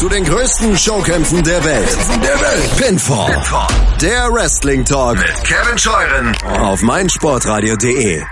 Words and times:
zu 0.00 0.08
den 0.08 0.24
größten 0.24 0.78
Showkämpfen 0.78 1.42
der 1.42 1.62
Welt. 1.62 1.96
Der 2.22 2.40
Welt. 2.40 2.76
Pinfall. 2.78 3.34
Pinfall. 3.34 3.66
Der 4.00 4.32
Wrestling 4.32 4.82
Talk 4.82 5.18
mit 5.18 5.44
Kevin 5.44 5.76
Scheuren 5.76 6.34
auf 6.58 6.80
meinsportradio.de. 6.80 8.22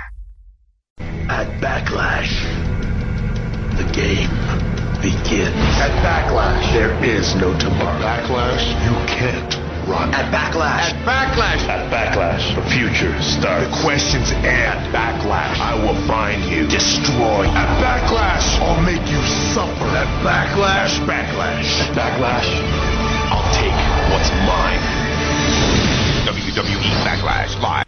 At 1.28 1.60
Backlash, 1.60 2.32
the 3.76 3.84
game 3.92 4.30
begins. 5.02 5.76
At 5.78 5.92
Backlash, 6.02 6.72
there 6.72 6.94
is 7.04 7.34
no 7.34 7.52
tomorrow. 7.58 8.00
Backlash, 8.00 8.64
you 8.86 8.94
can't 9.06 9.67
run. 9.88 10.12
At 10.14 10.28
Backlash. 10.30 10.92
At 10.92 11.00
Backlash. 11.08 11.62
At 11.66 11.90
Backlash. 11.90 12.44
The 12.54 12.64
future 12.70 13.14
starts. 13.22 13.64
The 13.66 13.82
questions 13.82 14.30
and 14.44 14.78
Backlash. 14.92 15.56
I 15.58 15.74
will 15.80 15.98
find 16.06 16.44
you. 16.44 16.68
Destroy. 16.68 17.48
At 17.48 17.70
Backlash. 17.80 18.60
I'll 18.60 18.82
make 18.84 19.04
you 19.08 19.22
suffer. 19.56 19.88
At 19.96 20.10
Backlash. 20.22 20.92
Backlash. 21.08 21.70
At 21.80 21.96
Backlash. 21.96 22.48
I'll 23.32 23.48
take 23.56 23.78
what's 24.12 24.30
mine. 24.44 24.80
WWE 26.28 26.90
Backlash 27.04 27.60
Live. 27.60 27.84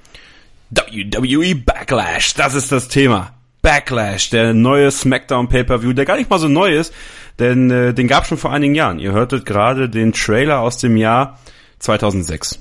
WWE 0.73 1.55
Backlash, 1.65 2.35
das 2.35 2.55
ist 2.55 2.71
das 2.71 2.89
Thema. 2.89 3.33
Backlash, 3.63 4.31
der 4.31 4.55
neue 4.55 4.91
SmackDown 4.91 5.49
Pay-per-View, 5.49 5.93
der 5.93 6.05
gar 6.05 6.17
nicht 6.17 6.31
mal 6.31 6.39
so 6.39 6.49
neu 6.49 6.75
ist, 6.75 6.95
denn 7.39 7.71
äh, 7.71 7.93
den 7.93 8.09
gab 8.09 8.27
schon 8.27 8.39
vor 8.39 8.53
einigen 8.53 8.75
Jahren. 8.75 8.99
Ihr 8.99 9.13
hörtet 9.13 9.45
gerade 9.45 9.89
den 9.89 10.13
Trailer 10.13 10.61
aus 10.61 10.79
dem 10.79 10.97
Jahr 10.97 11.39
2006. 11.81 12.61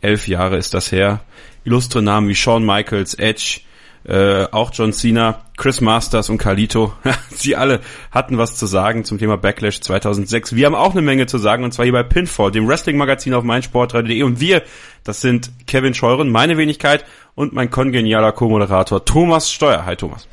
Elf 0.00 0.28
Jahre 0.28 0.56
ist 0.56 0.74
das 0.74 0.92
her. 0.92 1.20
Illustre 1.64 2.02
Namen 2.02 2.28
wie 2.28 2.34
Shawn 2.34 2.64
Michaels, 2.64 3.14
Edge, 3.14 3.60
äh, 4.06 4.44
auch 4.52 4.70
John 4.72 4.92
Cena, 4.92 5.42
Chris 5.56 5.80
Masters 5.80 6.30
und 6.30 6.38
Carlito. 6.38 6.92
Sie 7.30 7.56
alle 7.56 7.80
hatten 8.12 8.38
was 8.38 8.56
zu 8.56 8.66
sagen 8.66 9.04
zum 9.04 9.18
Thema 9.18 9.36
Backlash 9.36 9.80
2006. 9.80 10.54
Wir 10.54 10.66
haben 10.66 10.74
auch 10.74 10.92
eine 10.92 11.02
Menge 11.02 11.26
zu 11.26 11.38
sagen 11.38 11.64
und 11.64 11.72
zwar 11.72 11.84
hier 11.84 11.92
bei 11.92 12.04
Pinfall, 12.04 12.52
dem 12.52 12.68
Wrestling-Magazin 12.68 13.34
auf 13.34 13.42
meinsportradio.de 13.42 14.22
und 14.22 14.40
wir, 14.40 14.62
das 15.02 15.20
sind 15.20 15.50
Kevin 15.66 15.94
Scheuren, 15.94 16.30
meine 16.30 16.56
Wenigkeit 16.56 17.04
und 17.34 17.52
mein 17.52 17.70
kongenialer 17.70 18.32
Co-Moderator 18.32 19.04
Thomas 19.04 19.50
Steuer. 19.50 19.84
Hi 19.86 19.96
Thomas. 19.96 20.28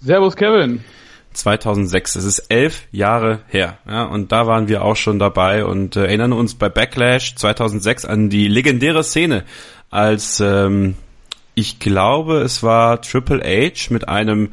Servus 0.00 0.36
Kevin. 0.36 0.84
2006. 1.34 2.16
Es 2.16 2.24
ist 2.24 2.38
elf 2.48 2.82
Jahre 2.92 3.40
her. 3.48 3.78
Ja, 3.88 4.04
und 4.04 4.32
da 4.32 4.46
waren 4.46 4.68
wir 4.68 4.84
auch 4.84 4.96
schon 4.96 5.18
dabei 5.18 5.64
und 5.64 5.96
äh, 5.96 6.04
erinnern 6.04 6.32
uns 6.32 6.54
bei 6.54 6.68
Backlash 6.68 7.34
2006 7.34 8.04
an 8.04 8.30
die 8.30 8.48
legendäre 8.48 9.04
Szene, 9.04 9.44
als 9.90 10.40
ähm, 10.40 10.96
ich 11.54 11.78
glaube, 11.78 12.40
es 12.40 12.62
war 12.62 13.00
Triple 13.00 13.42
H 13.42 13.92
mit 13.92 14.08
einem 14.08 14.50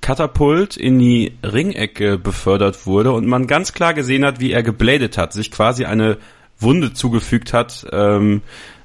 Katapult 0.00 0.76
in 0.76 0.98
die 0.98 1.32
Ringecke 1.42 2.18
befördert 2.18 2.86
wurde 2.86 3.12
und 3.12 3.26
man 3.26 3.46
ganz 3.46 3.72
klar 3.72 3.94
gesehen 3.94 4.24
hat, 4.24 4.38
wie 4.38 4.52
er 4.52 4.62
gebladet 4.62 5.16
hat, 5.16 5.32
sich 5.32 5.50
quasi 5.50 5.86
eine 5.86 6.18
Wunde 6.58 6.92
zugefügt 6.92 7.52
hat 7.52 7.86
ähm, 7.90 8.42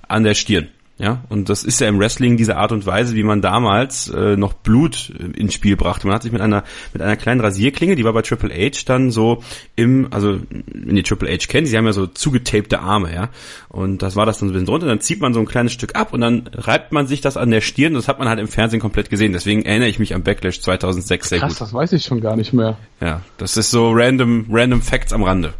an 0.07 0.23
der 0.23 0.33
Stirn. 0.33 0.69
Ja, 0.99 1.23
und 1.29 1.47
das 1.47 1.63
ist 1.63 1.79
ja 1.79 1.87
im 1.87 1.97
Wrestling 1.97 2.35
diese 2.35 2.57
Art 2.57 2.73
und 2.73 2.85
Weise, 2.85 3.15
wie 3.15 3.23
man 3.23 3.41
damals 3.41 4.09
äh, 4.09 4.35
noch 4.35 4.51
Blut 4.51 5.09
ins 5.33 5.53
Spiel 5.53 5.77
brachte. 5.77 6.05
Man 6.05 6.13
hat 6.13 6.23
sich 6.23 6.33
mit 6.33 6.41
einer 6.41 6.65
mit 6.91 7.01
einer 7.01 7.15
kleinen 7.15 7.39
Rasierklinge, 7.39 7.95
die 7.95 8.03
war 8.03 8.11
bei 8.11 8.21
Triple 8.21 8.53
H 8.53 8.81
dann 8.85 9.09
so 9.09 9.41
im, 9.77 10.09
also 10.11 10.41
wenn 10.49 10.97
ihr 10.97 11.05
Triple 11.05 11.31
H 11.31 11.47
kennt, 11.47 11.69
sie 11.69 11.77
haben 11.77 11.85
ja 11.85 11.93
so 11.93 12.05
zugetapte 12.05 12.81
Arme, 12.81 13.13
ja. 13.13 13.29
Und 13.69 14.01
das 14.01 14.17
war 14.17 14.25
das 14.25 14.39
dann 14.39 14.49
so 14.49 14.51
ein 14.51 14.53
bisschen 14.55 14.65
drunter, 14.65 14.87
dann 14.87 14.99
zieht 14.99 15.21
man 15.21 15.33
so 15.33 15.39
ein 15.39 15.45
kleines 15.45 15.71
Stück 15.71 15.95
ab 15.95 16.11
und 16.11 16.19
dann 16.19 16.49
reibt 16.53 16.91
man 16.91 17.07
sich 17.07 17.21
das 17.21 17.37
an 17.37 17.49
der 17.49 17.61
Stirn. 17.61 17.93
Das 17.93 18.09
hat 18.09 18.19
man 18.19 18.27
halt 18.27 18.39
im 18.39 18.49
Fernsehen 18.49 18.81
komplett 18.81 19.09
gesehen. 19.09 19.31
Deswegen 19.31 19.63
erinnere 19.63 19.87
ich 19.87 19.99
mich 19.99 20.13
an 20.13 20.23
Backlash 20.23 20.59
2006 20.59 21.29
sehr 21.29 21.39
Krass, 21.39 21.53
gut. 21.53 21.61
das 21.61 21.73
weiß 21.73 21.93
ich 21.93 22.03
schon 22.03 22.19
gar 22.19 22.35
nicht 22.35 22.51
mehr. 22.51 22.77
Ja, 22.99 23.21
das 23.37 23.55
ist 23.55 23.71
so 23.71 23.91
random 23.93 24.47
random 24.49 24.81
Facts 24.81 25.13
am 25.13 25.23
Rande. 25.23 25.53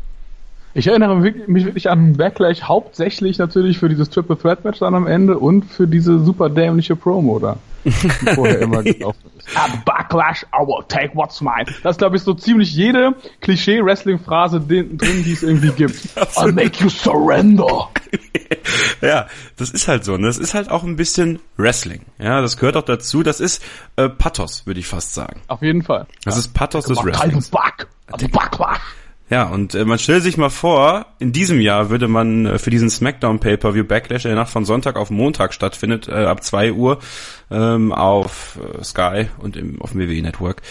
Ich 0.74 0.86
erinnere 0.86 1.16
mich 1.16 1.66
wirklich 1.66 1.90
an 1.90 2.14
Backlash 2.14 2.62
hauptsächlich 2.62 3.40
natürlich 3.40 3.80
für 3.80 3.90
dieses 3.90 4.10
Triple 4.10 4.38
Threat 4.38 4.64
Match 4.64 4.80
dann 4.80 4.94
am 4.94 5.08
Ende 5.08 5.40
und 5.40 5.66
für 5.66 5.88
diese 5.88 6.20
super 6.20 6.50
dämliche 6.50 6.96
Promo 6.96 7.40
da. 7.40 7.58
Die 7.86 7.92
vorher 8.36 8.60
immer 8.62 8.84
gelaufen 8.84 9.32
ist. 9.38 9.58
At 9.58 9.84
Backlash, 9.86 10.44
I 10.54 10.66
will 10.66 10.84
take 10.88 11.16
what's 11.16 11.42
mine. 11.42 11.66
Das 11.82 11.96
ist, 11.96 11.98
glaube 11.98 12.18
ich, 12.18 12.22
so 12.22 12.34
ziemlich 12.36 12.74
jede 12.74 13.16
Klischee-Wrestling-Phrase 13.42 14.62
drin, 14.62 15.00
die 15.00 15.32
es 15.32 15.42
irgendwie 15.42 15.72
gibt. 15.72 15.96
I'll 16.36 16.52
make 16.52 16.84
you 16.84 16.90
surrender. 16.90 17.90
ja, 19.02 19.28
das 19.58 19.72
ist 19.72 19.88
halt 19.88 20.04
so. 20.04 20.18
Ne? 20.18 20.28
Das 20.28 20.38
ist 20.38 20.54
halt 20.54 20.70
auch 20.70 20.84
ein 20.84 20.98
bisschen 20.98 21.40
Wrestling. 21.58 22.02
Ja, 22.20 22.42
das 22.42 22.58
gehört 22.58 22.78
auch 22.78 22.84
dazu. 22.84 23.24
Das 23.24 23.40
ist 23.40 23.64
äh, 23.96 24.10
Pathos, 24.10 24.68
würde 24.68 24.80
ich 24.80 24.88
fast 24.88 25.16
sagen. 25.16 25.42
Auf 25.48 25.62
jeden 25.62 25.82
Fall. 25.82 26.06
Das 26.26 26.38
ist 26.38 26.54
Pathos 26.54 26.86
des 26.86 27.04
Wrestlings. 27.04 27.50
Back. 27.50 27.88
Also 28.12 28.28
Backlash. 28.28 28.80
Ja, 29.30 29.48
und 29.48 29.76
äh, 29.76 29.86
man 29.86 30.00
stellt 30.00 30.24
sich 30.24 30.38
mal 30.38 30.50
vor, 30.50 31.06
in 31.20 31.32
diesem 31.32 31.62
Jahr 31.62 31.92
würde 31.92 32.08
man 32.08 32.48
äh, 32.48 32.58
für 32.58 32.72
diesen 32.72 32.90
SmackDown 32.90 33.40
Pay-Per-View 33.40 33.84
Backlash, 33.84 34.24
der 34.24 34.34
Nacht 34.34 34.50
von 34.50 34.66
Sonntag 34.66 34.96
auf 34.96 35.12
Montag 35.12 35.54
stattfindet, 35.54 36.08
äh, 36.08 36.26
ab 36.26 36.44
2 36.44 36.74
Uhr 36.74 36.98
ähm, 37.52 37.92
auf 37.92 38.58
äh, 38.58 38.84
Sky 38.84 39.28
und 39.38 39.56
im, 39.56 39.80
auf 39.82 39.92
dem 39.92 40.02
WWE 40.02 40.22
Network, 40.24 40.64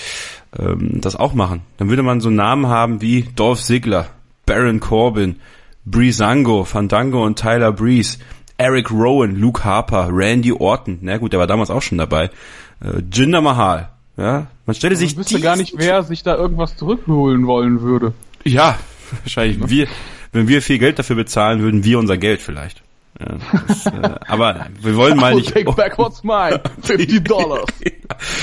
ähm, 0.58 1.00
das 1.00 1.14
auch 1.14 1.34
machen. 1.34 1.62
Dann 1.76 1.88
würde 1.88 2.02
man 2.02 2.20
so 2.20 2.30
Namen 2.30 2.66
haben 2.66 3.00
wie 3.00 3.28
Dolph 3.36 3.62
Ziggler, 3.62 4.08
Baron 4.44 4.80
Corbin, 4.80 5.36
Breezango, 5.84 6.64
Fandango 6.64 7.24
und 7.24 7.38
Tyler 7.38 7.70
Breeze, 7.70 8.18
Eric 8.56 8.90
Rowan, 8.90 9.36
Luke 9.36 9.62
Harper, 9.62 10.08
Randy 10.10 10.52
Orton, 10.52 10.98
na 11.02 11.18
gut, 11.18 11.32
der 11.32 11.38
war 11.38 11.46
damals 11.46 11.70
auch 11.70 11.82
schon 11.82 11.98
dabei, 11.98 12.24
äh, 12.80 13.02
Jinder 13.12 13.40
Mahal, 13.40 13.90
ja, 14.16 14.48
man 14.66 14.74
stelle 14.74 14.96
sich 14.96 15.12
Ich 15.12 15.16
wüsste 15.16 15.40
gar 15.40 15.54
nicht, 15.54 15.74
wer 15.76 16.02
sich 16.02 16.24
da 16.24 16.34
irgendwas 16.36 16.76
zurückholen 16.76 17.46
wollen 17.46 17.82
würde. 17.82 18.14
Ja, 18.52 18.78
wahrscheinlich. 19.22 19.68
Wir, 19.68 19.88
wenn 20.32 20.48
wir 20.48 20.62
viel 20.62 20.78
Geld 20.78 20.98
dafür 20.98 21.16
bezahlen, 21.16 21.60
würden 21.60 21.84
wir 21.84 21.98
unser 21.98 22.16
Geld 22.16 22.40
vielleicht. 22.40 22.82
Ja, 23.20 23.36
das, 23.66 23.86
äh, 23.86 24.14
aber 24.28 24.66
wir 24.80 24.96
wollen 24.96 25.16
mal 25.16 25.34
nicht. 25.34 25.52
take 25.52 25.72
back 25.72 25.98
what's 25.98 26.22
mine. 26.22 26.60
50 26.82 27.24
Dollars. 27.24 27.66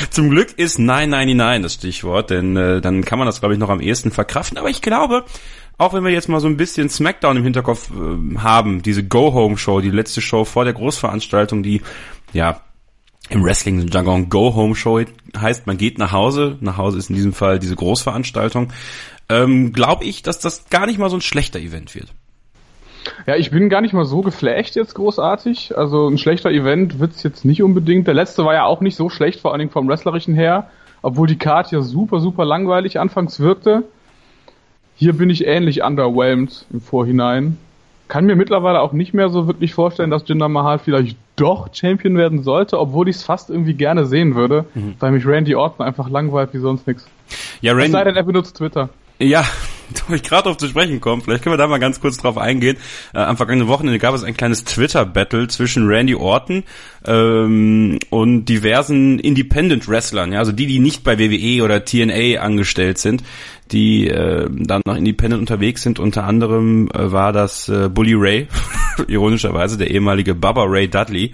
Zum 0.10 0.30
Glück 0.30 0.58
ist 0.58 0.80
999 0.80 1.64
das 1.64 1.74
Stichwort, 1.74 2.30
denn 2.30 2.58
äh, 2.58 2.82
dann 2.82 3.04
kann 3.06 3.20
man 3.20 3.26
das, 3.26 3.40
glaube 3.40 3.54
ich, 3.54 3.60
noch 3.60 3.70
am 3.70 3.80
ehesten 3.80 4.12
verkraften. 4.12 4.58
Aber 4.58 4.70
ich 4.70 4.82
glaube, 4.82 5.24
auch 5.78 5.94
wenn 5.94 6.04
wir 6.04 6.12
jetzt 6.12 6.30
mal 6.30 6.40
so 6.40 6.48
ein 6.48 6.58
bisschen 6.58 6.90
Smackdown 6.90 7.38
im 7.38 7.44
Hinterkopf 7.44 7.90
äh, 7.92 8.38
haben, 8.38 8.82
diese 8.82 9.04
Go-Home-Show, 9.04 9.82
die 9.82 9.92
letzte 9.92 10.22
Show 10.22 10.46
vor 10.46 10.64
der 10.66 10.74
Großveranstaltung, 10.74 11.64
die 11.64 11.82
ja 12.34 12.62
im 13.30 13.44
Wrestling-Jargon 13.44 14.30
Go-Home-Show 14.30 15.02
heißt, 15.36 15.68
man 15.68 15.78
geht 15.78 15.98
nach 15.98 16.12
Hause. 16.12 16.58
Nach 16.62 16.78
Hause 16.78 16.98
ist 16.98 17.10
in 17.10 17.16
diesem 17.16 17.34
Fall 17.34 17.60
diese 17.60 17.76
Großveranstaltung. 17.76 18.72
Ähm, 19.30 19.74
glaube 19.74 20.06
ich, 20.06 20.22
dass 20.22 20.40
das 20.40 20.70
gar 20.70 20.86
nicht 20.86 21.00
mal 21.00 21.10
so 21.10 21.18
ein 21.18 21.22
schlechter 21.22 21.60
Event 21.60 21.96
wird. 21.96 22.08
Ja, 23.28 23.36
ich 23.36 23.52
bin 23.52 23.70
gar 23.70 23.82
nicht 23.82 23.94
mal 23.94 24.06
so 24.06 24.22
geflasht 24.22 24.76
jetzt 24.76 24.96
großartig. 24.96 25.78
Also 25.78 26.08
ein 26.08 26.18
schlechter 26.18 26.52
Event 26.52 27.00
wird's 27.00 27.24
jetzt 27.24 27.46
nicht 27.46 27.64
unbedingt. 27.64 28.08
Der 28.08 28.14
letzte 28.14 28.46
war 28.46 28.54
ja 28.54 28.66
auch 28.66 28.82
nicht 28.82 28.96
so 28.96 29.10
schlecht, 29.10 29.40
vor 29.40 29.52
allen 29.52 29.60
Dingen 29.60 29.72
vom 29.72 29.88
Wrestlerischen 29.88 30.36
her. 30.36 30.70
Obwohl 31.02 31.28
die 31.28 31.38
Card 31.38 31.72
ja 31.72 31.82
super, 31.82 32.20
super 32.20 32.46
langweilig 32.46 33.00
anfangs 33.00 33.40
wirkte. 33.40 33.84
Hier 34.96 35.14
bin 35.14 35.30
ich 35.30 35.46
ähnlich 35.46 35.84
underwhelmed 35.84 36.66
im 36.72 36.82
Vorhinein. 36.82 37.58
Kann 38.08 38.26
mir 38.26 38.36
mittlerweile 38.36 38.82
auch 38.82 38.94
nicht 38.94 39.14
mehr 39.14 39.30
so 39.30 39.48
wirklich 39.48 39.74
vorstellen, 39.74 40.12
dass 40.12 40.28
Jinder 40.28 40.48
Mahal 40.48 40.80
vielleicht 40.80 41.18
doch 41.36 41.70
Champion 41.74 42.18
werden 42.18 42.44
sollte, 42.44 42.80
obwohl 42.80 43.10
ich 43.10 43.18
es 43.18 43.24
fast 43.24 43.50
irgendwie 43.50 43.74
gerne 43.74 44.06
sehen 44.06 44.36
würde, 44.36 44.66
weil 45.00 45.12
mich 45.12 45.26
Randy 45.26 45.56
Orton 45.56 45.86
einfach 45.86 46.10
langweilt 46.10 46.54
wie 46.54 46.60
sonst 46.60 46.88
nix. 46.88 47.08
Ja, 47.62 47.74
Es 47.74 47.92
sei 47.92 47.98
Randy, 47.98 48.10
denn, 48.10 48.16
er 48.16 48.24
benutzt 48.24 48.58
Twitter. 48.58 48.90
Ja, 49.20 49.46
da 50.10 50.14
ich 50.14 50.24
gerade 50.24 50.44
drauf 50.44 50.58
zu 50.58 50.68
sprechen 50.68 51.00
kommen. 51.00 51.22
Vielleicht 51.22 51.44
können 51.44 51.54
wir 51.54 51.58
da 51.58 51.68
mal 51.68 51.78
ganz 51.80 52.02
kurz 52.02 52.18
drauf 52.18 52.38
eingehen. 52.38 52.78
Äh, 53.14 53.20
am 53.20 53.38
vergangenen 53.38 53.68
Wochenende 53.68 54.00
gab 54.00 54.14
es 54.14 54.24
ein 54.24 54.36
kleines 54.36 54.64
Twitter-Battle 54.66 55.48
zwischen 55.48 55.88
Randy 55.88 56.16
Orton 56.16 56.64
ähm, 57.06 58.00
und 58.10 58.46
diversen 58.46 59.20
Independent-Wrestlern, 59.20 60.34
ja, 60.34 60.40
also 60.40 60.52
die, 60.52 60.66
die 60.68 60.80
nicht 60.80 61.04
bei 61.04 61.18
WWE 61.20 61.64
oder 61.64 61.86
TNA 61.86 62.42
angestellt 62.42 62.98
sind, 62.98 63.24
die 63.72 64.08
äh, 64.08 64.48
dann 64.52 64.82
noch 64.86 64.96
Independent 64.96 65.40
unterwegs 65.40 65.82
sind. 65.82 66.00
Unter 66.00 66.24
anderem 66.26 66.90
äh, 66.94 67.12
war 67.12 67.32
das 67.32 67.70
äh, 67.70 67.90
Bully 67.90 68.14
Ray, 68.16 68.48
ironischerweise 69.08 69.78
der 69.78 69.92
ehemalige 69.92 70.36
Bubba 70.36 70.64
Ray 70.66 70.88
Dudley. 70.88 71.34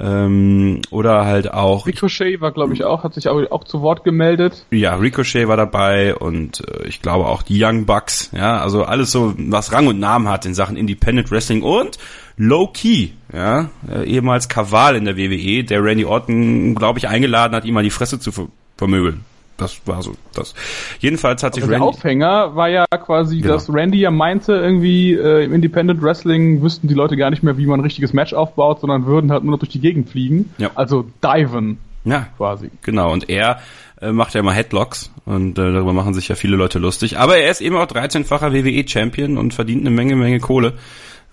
Ähm, 0.00 0.80
oder 0.90 1.24
halt 1.24 1.52
auch 1.52 1.86
Ricochet 1.86 2.40
war, 2.40 2.52
glaube 2.52 2.72
ich, 2.72 2.84
auch, 2.84 3.02
hat 3.02 3.14
sich 3.14 3.28
auch, 3.28 3.50
auch 3.50 3.64
zu 3.64 3.82
Wort 3.82 4.04
gemeldet. 4.04 4.64
ja, 4.70 4.94
Ricochet 4.94 5.48
war 5.48 5.56
dabei 5.56 6.14
und 6.14 6.60
äh, 6.68 6.86
ich 6.86 7.02
glaube 7.02 7.26
auch 7.26 7.42
die 7.42 7.62
Young 7.62 7.84
Bucks, 7.84 8.30
ja, 8.32 8.60
also 8.60 8.84
alles 8.84 9.10
so, 9.10 9.34
was 9.36 9.72
Rang 9.72 9.88
und 9.88 9.98
Namen 9.98 10.28
hat 10.28 10.46
in 10.46 10.54
Sachen 10.54 10.76
Independent 10.76 11.32
Wrestling 11.32 11.62
und 11.62 11.98
Low 12.36 12.68
Key, 12.68 13.08
ja, 13.32 13.70
äh, 13.90 14.04
ehemals 14.04 14.48
Kaval 14.48 14.94
in 14.94 15.04
der 15.04 15.16
WWE, 15.16 15.64
der 15.64 15.82
Randy 15.82 16.04
Orton, 16.04 16.76
glaube 16.76 17.00
ich, 17.00 17.08
eingeladen 17.08 17.56
hat, 17.56 17.64
ihm 17.64 17.74
mal 17.74 17.82
die 17.82 17.90
Fresse 17.90 18.20
zu 18.20 18.30
ver 18.30 18.46
vermöbeln. 18.76 19.24
Das 19.58 19.80
war 19.86 20.02
so 20.02 20.14
das. 20.34 20.54
Jedenfalls 21.00 21.42
hat 21.42 21.54
sich 21.54 21.62
Also 21.64 21.70
der 21.72 21.80
Randy 21.80 21.96
Aufhänger 21.96 22.56
war 22.56 22.68
ja 22.70 22.86
quasi, 22.86 23.40
Genau. 23.40 23.54
dass 23.54 23.72
Randy 23.72 23.98
ja 23.98 24.10
meinte, 24.10 24.52
irgendwie 24.54 25.12
äh, 25.12 25.44
im 25.44 25.52
Independent 25.52 26.00
Wrestling 26.00 26.62
wüssten 26.62 26.88
die 26.88 26.94
Leute 26.94 27.16
gar 27.16 27.28
nicht 27.30 27.42
mehr, 27.42 27.58
wie 27.58 27.66
man 27.66 27.80
ein 27.80 27.82
richtiges 27.84 28.12
Match 28.12 28.32
aufbaut, 28.32 28.80
sondern 28.80 29.04
würden 29.04 29.30
halt 29.30 29.42
nur 29.44 29.52
noch 29.52 29.58
durch 29.58 29.70
die 29.72 29.80
Gegend 29.80 30.08
fliegen. 30.08 30.54
Ja. 30.58 30.70
Also 30.76 31.04
diven. 31.22 31.78
Ja, 32.04 32.28
quasi. 32.36 32.70
Genau. 32.82 33.12
Und 33.12 33.28
er 33.28 33.58
äh, 34.00 34.12
macht 34.12 34.32
ja 34.34 34.40
immer 34.40 34.52
Headlocks 34.52 35.10
und 35.26 35.58
äh, 35.58 35.72
darüber 35.72 35.92
machen 35.92 36.14
sich 36.14 36.28
ja 36.28 36.36
viele 36.36 36.56
Leute 36.56 36.78
lustig. 36.78 37.18
Aber 37.18 37.36
er 37.36 37.50
ist 37.50 37.60
eben 37.60 37.76
auch 37.76 37.86
13-facher 37.86 38.52
WWE-Champion 38.52 39.36
und 39.36 39.52
verdient 39.54 39.80
eine 39.80 39.90
Menge, 39.90 40.14
Menge 40.14 40.38
Kohle. 40.38 40.74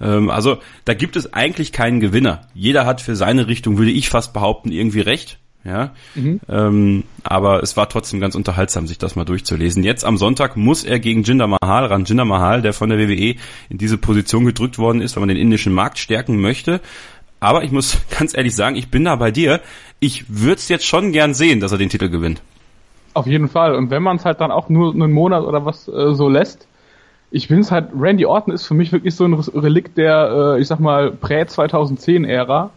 Ähm, 0.01 0.31
also 0.31 0.57
da 0.83 0.95
gibt 0.95 1.16
es 1.16 1.31
eigentlich 1.33 1.72
keinen 1.72 2.00
Gewinner. 2.00 2.42
Jeder 2.56 2.86
hat 2.88 3.01
für 3.01 3.16
seine 3.16 3.48
Richtung, 3.48 3.77
würde 3.77 3.92
ich 3.92 4.10
fast 4.10 4.33
behaupten, 4.33 4.72
irgendwie 4.72 5.01
recht. 5.01 5.38
Ja, 5.65 5.94
mhm. 6.13 6.39
ähm, 6.47 7.03
aber 7.23 7.63
es 7.63 7.75
war 7.75 7.89
trotzdem 7.89 8.19
ganz 8.19 8.35
unterhaltsam, 8.35 8.85
sich 8.85 9.00
das 9.00 9.15
mal 9.15 9.25
durchzulesen. 9.25 9.81
Jetzt 9.81 10.06
am 10.06 10.17
Sonntag 10.17 10.56
muss 10.56 10.83
er 10.83 11.00
gegen 11.00 11.23
Jinder 11.23 11.47
Mahal 11.47 11.88
ran. 11.88 12.06
Jinder 12.06 12.23
Mahal, 12.23 12.62
der 12.62 12.71
von 12.71 12.89
der 12.89 13.00
WWE 13.00 13.35
in 13.69 13.79
diese 13.79 13.97
Position 13.97 14.45
gedrückt 14.45 14.77
worden 14.77 15.01
ist, 15.01 15.15
weil 15.15 15.21
man 15.21 15.29
den 15.29 15.39
indischen 15.39 15.73
Markt 15.73 15.97
stärken 15.97 16.39
möchte. 16.39 16.81
Aber 17.39 17.63
ich 17.63 17.71
muss 17.71 17.97
ganz 18.17 18.38
ehrlich 18.38 18.56
sagen, 18.56 18.75
ich 18.75 18.91
bin 18.91 19.06
da 19.06 19.15
bei 19.15 19.31
dir. 19.31 19.59
Ich 20.00 20.25
würde 20.29 20.57
es 20.57 20.69
jetzt 20.69 20.85
schon 20.85 21.12
gern 21.12 21.33
sehen, 21.33 21.59
dass 21.59 21.71
er 21.71 21.79
den 21.79 21.89
Titel 21.89 22.09
gewinnt. 22.09 22.44
Auf 23.15 23.25
jeden 23.25 23.47
Fall. 23.47 23.73
Und 23.73 23.89
wenn 23.89 24.03
man 24.03 24.17
es 24.17 24.25
halt 24.25 24.41
dann 24.41 24.51
auch 24.51 24.69
nur 24.69 24.94
einen 24.94 25.13
Monat 25.13 25.44
oder 25.44 25.65
was 25.65 25.88
äh, 25.88 26.13
so 26.13 26.29
lässt, 26.29 26.67
ich 27.31 27.47
finde 27.47 27.62
es 27.62 27.71
halt, 27.71 27.89
Randy 27.97 28.27
Orton 28.27 28.53
ist 28.53 28.67
für 28.67 28.75
mich 28.75 28.91
wirklich 28.91 29.15
so 29.15 29.25
ein 29.25 29.33
Relikt 29.33 29.97
der, 29.97 30.56
äh, 30.57 30.62
ich 30.62 30.67
sag 30.67 30.79
mal, 30.79 31.12
Prä-2010-Ära 31.12 32.69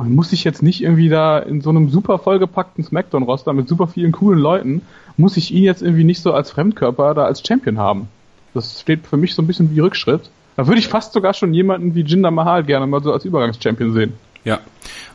man 0.00 0.14
muss 0.14 0.30
sich 0.30 0.44
jetzt 0.44 0.62
nicht 0.62 0.82
irgendwie 0.82 1.10
da 1.10 1.38
in 1.38 1.60
so 1.60 1.68
einem 1.68 1.90
super 1.90 2.18
vollgepackten 2.18 2.82
Smackdown-Roster 2.82 3.52
mit 3.52 3.68
super 3.68 3.86
vielen 3.86 4.12
coolen 4.12 4.38
Leuten, 4.38 4.80
muss 5.18 5.36
ich 5.36 5.52
ihn 5.52 5.62
jetzt 5.62 5.82
irgendwie 5.82 6.04
nicht 6.04 6.22
so 6.22 6.32
als 6.32 6.50
Fremdkörper 6.50 7.12
da 7.12 7.26
als 7.26 7.46
Champion 7.46 7.76
haben. 7.76 8.08
Das 8.54 8.80
steht 8.80 9.06
für 9.06 9.18
mich 9.18 9.34
so 9.34 9.42
ein 9.42 9.46
bisschen 9.46 9.74
wie 9.74 9.80
Rückschritt. 9.80 10.30
Da 10.56 10.66
würde 10.66 10.80
ich 10.80 10.88
fast 10.88 11.12
sogar 11.12 11.34
schon 11.34 11.52
jemanden 11.52 11.94
wie 11.94 12.00
Jinder 12.00 12.30
Mahal 12.30 12.64
gerne 12.64 12.86
mal 12.86 13.02
so 13.02 13.12
als 13.12 13.26
Übergangschampion 13.26 13.92
sehen. 13.92 14.14
Ja, 14.42 14.60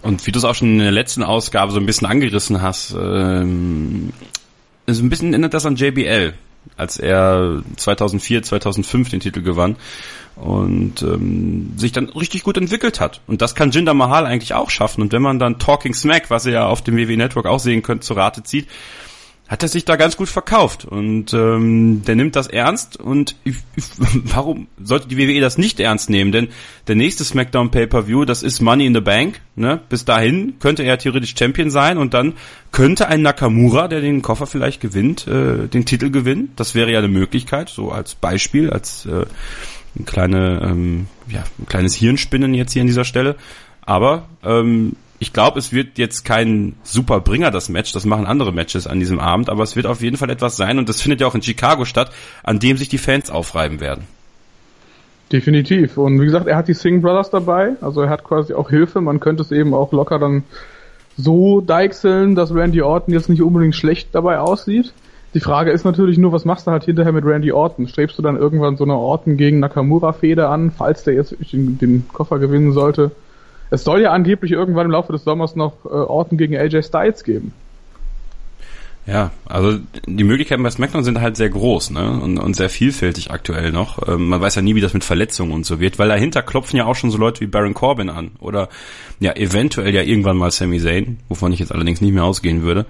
und 0.04 0.26
wie 0.28 0.32
du 0.32 0.38
es 0.38 0.46
auch 0.46 0.54
schon 0.54 0.74
in 0.74 0.80
der 0.80 0.92
letzten 0.92 1.24
Ausgabe 1.24 1.72
so 1.72 1.80
ein 1.80 1.88
bisschen 1.88 2.08
angerissen 2.08 2.62
hast, 2.62 2.96
ähm, 3.00 4.14
so 4.86 5.04
ein 5.04 5.10
bisschen 5.10 5.34
erinnert 5.34 5.56
das 5.56 5.66
an 5.66 5.78
JBL, 5.78 6.36
als 6.78 6.98
er 6.98 7.64
2004, 7.76 8.44
2005 8.44 9.10
den 9.10 9.20
Titel 9.20 9.42
gewann 9.42 9.78
und 10.36 11.02
ähm, 11.02 11.74
sich 11.78 11.92
dann 11.92 12.10
richtig 12.10 12.44
gut 12.44 12.58
entwickelt 12.58 13.00
hat. 13.00 13.22
Und 13.28 13.42
das 13.42 13.56
kann 13.56 13.72
Jinder 13.72 13.94
Mahal 13.94 14.26
eigentlich 14.26 14.54
auch 14.54 14.70
schaffen. 14.70 15.02
Und 15.02 15.12
wenn 15.14 15.22
man 15.22 15.40
dann 15.40 15.60
Talking 15.60 15.94
Smack, 15.94 16.30
was 16.30 16.46
ihr 16.46 16.54
ja 16.54 16.68
auf 16.68 16.84
dem 16.84 16.98
WWE 16.98 17.18
Network 17.18 17.46
auch 17.46 17.60
sehen 17.60 17.84
könnt, 17.84 18.04
zu 18.04 18.14
Rate 18.14 18.44
zieht, 18.44 18.68
hat 19.48 19.62
er 19.62 19.70
sich 19.70 19.86
da 19.86 19.96
ganz 19.96 20.18
gut 20.18 20.28
verkauft 20.28 20.86
und 20.86 21.32
ähm, 21.34 22.02
der 22.04 22.16
nimmt 22.16 22.36
das 22.36 22.48
ernst 22.48 22.98
und 22.98 23.36
ich, 23.44 23.58
ich, 23.76 23.84
warum 24.24 24.68
sollte 24.82 25.08
die 25.08 25.18
WWE 25.18 25.40
das 25.40 25.60
nicht 25.60 25.80
ernst 25.80 26.10
nehmen? 26.10 26.32
Denn 26.32 26.48
der 26.88 26.96
nächste 26.96 27.24
SmackDown 27.24 27.70
Pay-per-View, 27.70 28.26
das 28.26 28.42
ist 28.42 28.60
Money 28.60 28.88
in 28.88 28.96
the 28.96 29.02
Bank. 29.02 29.42
Ne? 29.56 29.82
Bis 29.88 30.04
dahin 30.04 30.56
könnte 30.60 30.82
er 30.82 30.98
theoretisch 30.98 31.36
Champion 31.38 31.70
sein 31.70 32.00
und 32.00 32.16
dann 32.16 32.34
könnte 32.72 33.08
ein 33.08 33.22
Nakamura, 33.22 33.88
der 33.88 34.02
den 34.02 34.24
Koffer 34.24 34.48
vielleicht 34.48 34.82
gewinnt, 34.82 35.28
äh, 35.28 35.68
den 35.68 35.86
Titel 35.86 36.10
gewinnen. 36.10 36.52
Das 36.56 36.74
wäre 36.74 36.92
ja 36.92 36.98
eine 36.98 37.08
Möglichkeit, 37.08 37.70
so 37.70 37.92
als 37.92 38.16
Beispiel, 38.16 38.72
als 38.72 39.06
äh, 39.06 39.28
ein, 39.98 40.06
kleine, 40.06 40.62
ähm, 40.64 41.08
ja, 41.28 41.44
ein 41.60 41.68
kleines 41.68 41.96
Hirnspinnen 41.96 42.54
jetzt 42.54 42.74
hier 42.74 42.82
an 42.82 42.88
dieser 42.88 43.06
Stelle. 43.06 43.36
Aber 43.82 44.26
ähm, 44.44 44.94
ich 45.20 45.32
glaube, 45.32 45.60
es 45.60 45.72
wird 45.72 45.98
jetzt 45.98 46.26
kein 46.26 46.74
super 46.84 47.22
das 47.22 47.70
Match. 47.70 47.92
Das 47.94 48.06
machen 48.06 48.26
andere 48.26 48.52
Matches 48.52 48.88
an 48.88 49.00
diesem 49.00 49.20
Abend. 49.20 49.50
Aber 49.50 49.64
es 49.64 49.76
wird 49.76 49.86
auf 49.86 50.02
jeden 50.02 50.18
Fall 50.18 50.30
etwas 50.30 50.58
sein. 50.58 50.78
Und 50.78 50.90
das 50.90 51.02
findet 51.02 51.22
ja 51.22 51.28
auch 51.28 51.36
in 51.36 51.42
Chicago 51.42 51.86
statt, 51.86 52.12
an 52.44 52.60
dem 52.60 52.78
sich 52.78 52.90
die 52.90 52.98
Fans 52.98 53.30
aufreiben 53.30 53.80
werden. 53.80 54.06
Definitiv. 55.32 55.98
Und 55.98 56.22
wie 56.22 56.26
gesagt, 56.26 56.48
er 56.48 56.58
hat 56.58 56.68
die 56.68 56.74
Singh 56.74 57.02
Brothers 57.02 57.30
dabei. 57.32 57.74
Also 57.82 58.02
er 58.02 58.10
hat 58.10 58.24
quasi 58.24 58.54
auch 58.54 58.70
Hilfe. 58.70 59.02
Man 59.02 59.20
könnte 59.20 59.42
es 59.42 59.52
eben 59.52 59.74
auch 59.74 59.92
locker 59.92 60.20
dann 60.20 60.44
so 61.18 61.62
deichseln, 61.62 62.36
dass 62.36 62.54
Randy 62.54 62.82
Orton 62.82 63.14
jetzt 63.14 63.30
nicht 63.30 63.42
unbedingt 63.42 63.76
schlecht 63.76 64.10
dabei 64.12 64.40
aussieht. 64.40 64.94
Die 65.36 65.42
Frage 65.42 65.72
ist 65.72 65.84
natürlich 65.84 66.18
nur, 66.18 66.32
was 66.32 66.46
machst 66.46 66.66
du 66.66 66.72
halt 66.72 66.86
hinterher 66.86 67.12
mit 67.12 67.26
Randy 67.26 67.52
Orton? 67.52 67.90
Strebst 67.90 68.18
du 68.18 68.22
dann 68.22 68.38
irgendwann 68.38 68.78
so 68.78 68.86
eine 68.86 68.96
Orton 68.96 69.36
gegen 69.36 69.60
Nakamura-Fehde 69.60 70.48
an, 70.48 70.72
falls 70.72 71.04
der 71.04 71.14
jetzt 71.14 71.36
den, 71.52 71.78
den, 71.78 72.08
Koffer 72.08 72.40
gewinnen 72.40 72.72
sollte? 72.72 73.12
Es 73.70 73.84
soll 73.84 74.00
ja 74.00 74.12
angeblich 74.12 74.54
irgendwann 74.54 74.86
im 74.86 74.92
Laufe 74.92 75.12
des 75.12 75.26
Sommers 75.26 75.58
noch 75.58 75.84
äh, 75.84 75.90
Orton 75.90 76.38
gegen 76.38 76.56
AJ 76.56 76.84
Styles 76.84 77.26
geben. 77.26 77.52
Ja, 79.06 79.32
also 79.46 79.78
die 80.08 80.24
Möglichkeiten 80.24 80.64
bei 80.64 80.70
SmackDown 80.70 81.04
sind 81.04 81.20
halt 81.20 81.36
sehr 81.36 81.50
groß 81.50 81.92
ne? 81.92 82.10
und, 82.12 82.40
und 82.40 82.56
sehr 82.56 82.70
vielfältig 82.70 83.30
aktuell 83.30 83.74
noch. 83.74 84.08
Ähm, 84.08 84.30
man 84.30 84.40
weiß 84.40 84.56
ja 84.56 84.62
nie, 84.62 84.76
wie 84.76 84.82
das 84.82 84.94
mit 84.94 85.04
Verletzungen 85.04 85.52
und 85.52 85.66
so 85.66 85.82
wird, 85.82 86.00
weil 86.00 86.08
dahinter 86.08 86.44
klopfen 86.44 86.78
ja 86.78 86.86
auch 86.86 86.96
schon 86.96 87.12
so 87.12 87.18
Leute 87.18 87.42
wie 87.42 87.48
Baron 87.48 87.74
Corbin 87.74 88.10
an 88.10 88.32
oder 88.40 88.70
ja 89.20 89.36
eventuell 89.36 89.94
ja 89.94 90.02
irgendwann 90.02 90.38
mal 90.38 90.50
Sami 90.50 90.80
Zayn, 90.80 91.20
wovon 91.28 91.52
ich 91.52 91.60
jetzt 91.60 91.74
allerdings 91.74 92.00
nicht 92.00 92.14
mehr 92.14 92.24
ausgehen 92.24 92.62
würde. 92.62 92.86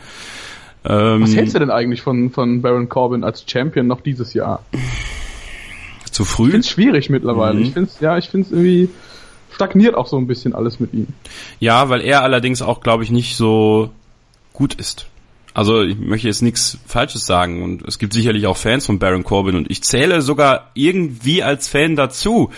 Ähm, 0.87 1.23
Was 1.23 1.35
hältst 1.35 1.55
du 1.55 1.59
denn 1.59 1.71
eigentlich 1.71 2.01
von, 2.01 2.29
von 2.29 2.61
Baron 2.61 2.89
Corbin 2.89 3.23
als 3.23 3.43
Champion 3.47 3.87
noch 3.87 4.01
dieses 4.01 4.33
Jahr? 4.33 4.63
Zu 6.11 6.25
früh? 6.25 6.45
Ich 6.45 6.51
finde 6.51 6.65
es 6.65 6.69
schwierig 6.69 7.09
mittlerweile. 7.09 7.55
Mhm. 7.55 7.63
Ich 7.63 7.71
finde 7.71 7.91
ja, 7.99 8.17
ich 8.17 8.29
finde 8.29 8.45
es 8.45 8.51
irgendwie 8.51 8.89
stagniert 9.51 9.95
auch 9.95 10.07
so 10.07 10.17
ein 10.17 10.27
bisschen 10.27 10.53
alles 10.53 10.79
mit 10.79 10.93
ihm. 10.93 11.07
Ja, 11.59 11.89
weil 11.89 12.01
er 12.01 12.21
allerdings 12.21 12.61
auch, 12.61 12.81
glaube 12.81 13.03
ich, 13.03 13.11
nicht 13.11 13.35
so 13.35 13.89
gut 14.53 14.73
ist. 14.75 15.07
Also 15.53 15.81
ich 15.81 15.97
möchte 15.97 16.27
jetzt 16.27 16.41
nichts 16.41 16.77
Falsches 16.85 17.25
sagen 17.25 17.63
und 17.63 17.87
es 17.87 17.97
gibt 17.97 18.13
sicherlich 18.13 18.45
auch 18.45 18.57
Fans 18.57 18.85
von 18.85 18.99
Baron 18.99 19.23
Corbin 19.23 19.55
und 19.55 19.71
ich 19.71 19.81
zähle 19.83 20.21
sogar 20.21 20.71
irgendwie 20.73 21.41
als 21.43 21.69
Fan 21.69 21.95
dazu. 21.95 22.51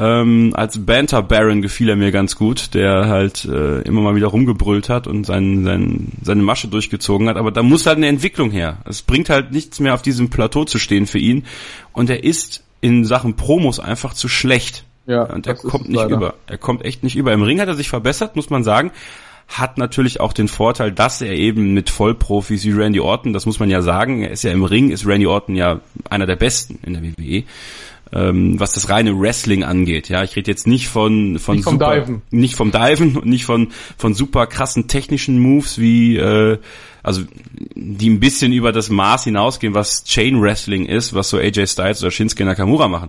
Ähm, 0.00 0.52
als 0.54 0.86
Banter 0.86 1.24
Baron 1.24 1.60
gefiel 1.60 1.88
er 1.88 1.96
mir 1.96 2.12
ganz 2.12 2.36
gut, 2.36 2.72
der 2.74 3.08
halt 3.08 3.44
äh, 3.46 3.80
immer 3.80 4.00
mal 4.00 4.14
wieder 4.14 4.28
rumgebrüllt 4.28 4.88
hat 4.88 5.08
und 5.08 5.24
sein, 5.24 5.64
sein, 5.64 6.12
seine 6.22 6.42
Masche 6.44 6.68
durchgezogen 6.68 7.28
hat. 7.28 7.36
Aber 7.36 7.50
da 7.50 7.64
muss 7.64 7.84
halt 7.84 7.96
eine 7.96 8.06
Entwicklung 8.06 8.52
her. 8.52 8.78
Es 8.84 9.02
bringt 9.02 9.28
halt 9.28 9.50
nichts 9.50 9.80
mehr 9.80 9.94
auf 9.94 10.02
diesem 10.02 10.30
Plateau 10.30 10.64
zu 10.64 10.78
stehen 10.78 11.08
für 11.08 11.18
ihn. 11.18 11.46
Und 11.92 12.10
er 12.10 12.22
ist 12.22 12.62
in 12.80 13.04
Sachen 13.04 13.34
Promos 13.34 13.80
einfach 13.80 14.14
zu 14.14 14.28
schlecht. 14.28 14.84
Ja, 15.06 15.24
und 15.24 15.48
er 15.48 15.54
kommt 15.54 15.88
nicht 15.88 15.96
leider. 15.96 16.14
über. 16.14 16.34
Er 16.46 16.58
kommt 16.58 16.84
echt 16.84 17.02
nicht 17.02 17.16
über. 17.16 17.32
Im 17.32 17.42
Ring 17.42 17.60
hat 17.60 17.66
er 17.66 17.74
sich 17.74 17.88
verbessert, 17.88 18.36
muss 18.36 18.50
man 18.50 18.62
sagen. 18.62 18.92
Hat 19.48 19.78
natürlich 19.78 20.20
auch 20.20 20.32
den 20.32 20.46
Vorteil, 20.46 20.92
dass 20.92 21.20
er 21.22 21.32
eben 21.32 21.74
mit 21.74 21.90
Vollprofis 21.90 22.64
wie 22.64 22.72
Randy 22.72 23.00
Orton, 23.00 23.32
das 23.32 23.46
muss 23.46 23.58
man 23.58 23.70
ja 23.70 23.82
sagen, 23.82 24.22
er 24.22 24.30
ist 24.30 24.44
ja 24.44 24.52
im 24.52 24.62
Ring, 24.62 24.90
ist 24.90 25.06
Randy 25.06 25.26
Orton 25.26 25.56
ja 25.56 25.80
einer 26.08 26.26
der 26.26 26.36
besten 26.36 26.78
in 26.84 26.92
der 26.92 27.02
WWE 27.02 27.44
ähm, 28.12 28.58
was 28.58 28.72
das 28.72 28.88
reine 28.88 29.18
Wrestling 29.18 29.64
angeht. 29.64 30.08
Ja, 30.08 30.22
ich 30.22 30.36
rede 30.36 30.50
jetzt 30.50 30.66
nicht 30.66 30.88
von 30.88 31.38
von 31.38 31.56
nicht 31.56 31.64
super, 31.64 31.94
vom 31.94 32.04
Diven. 32.04 32.22
nicht 32.30 32.54
vom 32.54 32.70
Diven 32.70 33.16
und 33.16 33.26
nicht 33.26 33.44
von 33.44 33.68
von 33.96 34.14
super 34.14 34.46
krassen 34.46 34.88
technischen 34.88 35.38
Moves 35.38 35.78
wie 35.78 36.16
äh, 36.16 36.58
also 37.08 37.22
die 37.74 38.10
ein 38.10 38.20
bisschen 38.20 38.52
über 38.52 38.70
das 38.70 38.90
Maß 38.90 39.24
hinausgehen, 39.24 39.72
was 39.72 40.04
Chain 40.04 40.42
Wrestling 40.42 40.84
ist, 40.84 41.14
was 41.14 41.30
so 41.30 41.38
AJ 41.38 41.66
Styles 41.68 42.02
oder 42.02 42.10
Shinsuke 42.10 42.44
Nakamura 42.44 42.86
machen. 42.86 43.08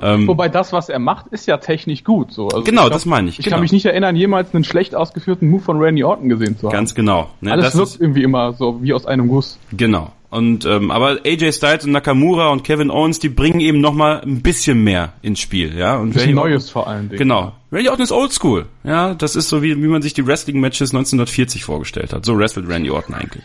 Ähm, 0.00 0.26
Wobei 0.26 0.48
das, 0.48 0.72
was 0.72 0.88
er 0.88 0.98
macht, 0.98 1.26
ist 1.26 1.46
ja 1.46 1.58
technisch 1.58 2.04
gut. 2.04 2.32
So. 2.32 2.48
Also 2.48 2.64
genau, 2.64 2.82
glaub, 2.82 2.94
das 2.94 3.04
meine 3.04 3.28
ich. 3.28 3.38
Ich 3.38 3.44
genau. 3.44 3.56
kann 3.56 3.60
mich 3.60 3.72
nicht 3.72 3.84
erinnern, 3.84 4.16
jemals 4.16 4.54
einen 4.54 4.64
schlecht 4.64 4.94
ausgeführten 4.94 5.50
Move 5.50 5.62
von 5.62 5.78
Randy 5.78 6.04
Orton 6.04 6.30
gesehen 6.30 6.56
zu 6.56 6.68
haben. 6.68 6.72
Ganz 6.72 6.94
genau. 6.94 7.28
Ne, 7.42 7.52
Alles 7.52 7.76
wirkt 7.76 8.00
irgendwie 8.00 8.22
immer 8.22 8.54
so 8.54 8.82
wie 8.82 8.94
aus 8.94 9.04
einem 9.04 9.28
Guss. 9.28 9.58
Genau. 9.72 10.10
Und 10.30 10.64
ähm, 10.64 10.90
aber 10.90 11.18
AJ 11.26 11.52
Styles 11.52 11.84
und 11.84 11.92
Nakamura 11.92 12.48
und 12.48 12.64
Kevin 12.64 12.90
Owens, 12.90 13.18
die 13.18 13.28
bringen 13.28 13.60
eben 13.60 13.82
noch 13.82 13.92
mal 13.92 14.22
ein 14.22 14.40
bisschen 14.40 14.82
mehr 14.82 15.12
ins 15.20 15.38
Spiel, 15.38 15.76
ja. 15.76 15.96
Und 15.96 16.14
bisschen 16.14 16.34
Neues 16.34 16.70
vor 16.70 16.88
allen 16.88 17.10
Dingen. 17.10 17.18
Genau. 17.18 17.52
Randy 17.74 17.88
Orton 17.88 18.04
ist 18.04 18.12
Oldschool, 18.12 18.66
ja. 18.84 19.14
Das 19.14 19.34
ist 19.34 19.48
so 19.48 19.60
wie 19.62 19.76
wie 19.82 19.88
man 19.88 20.00
sich 20.00 20.14
die 20.14 20.24
Wrestling 20.24 20.60
Matches 20.60 20.90
1940 20.90 21.64
vorgestellt 21.64 22.12
hat. 22.12 22.24
So 22.24 22.38
wrestelt 22.38 22.68
Randy 22.68 22.90
Orton 22.90 23.16
eigentlich. 23.16 23.42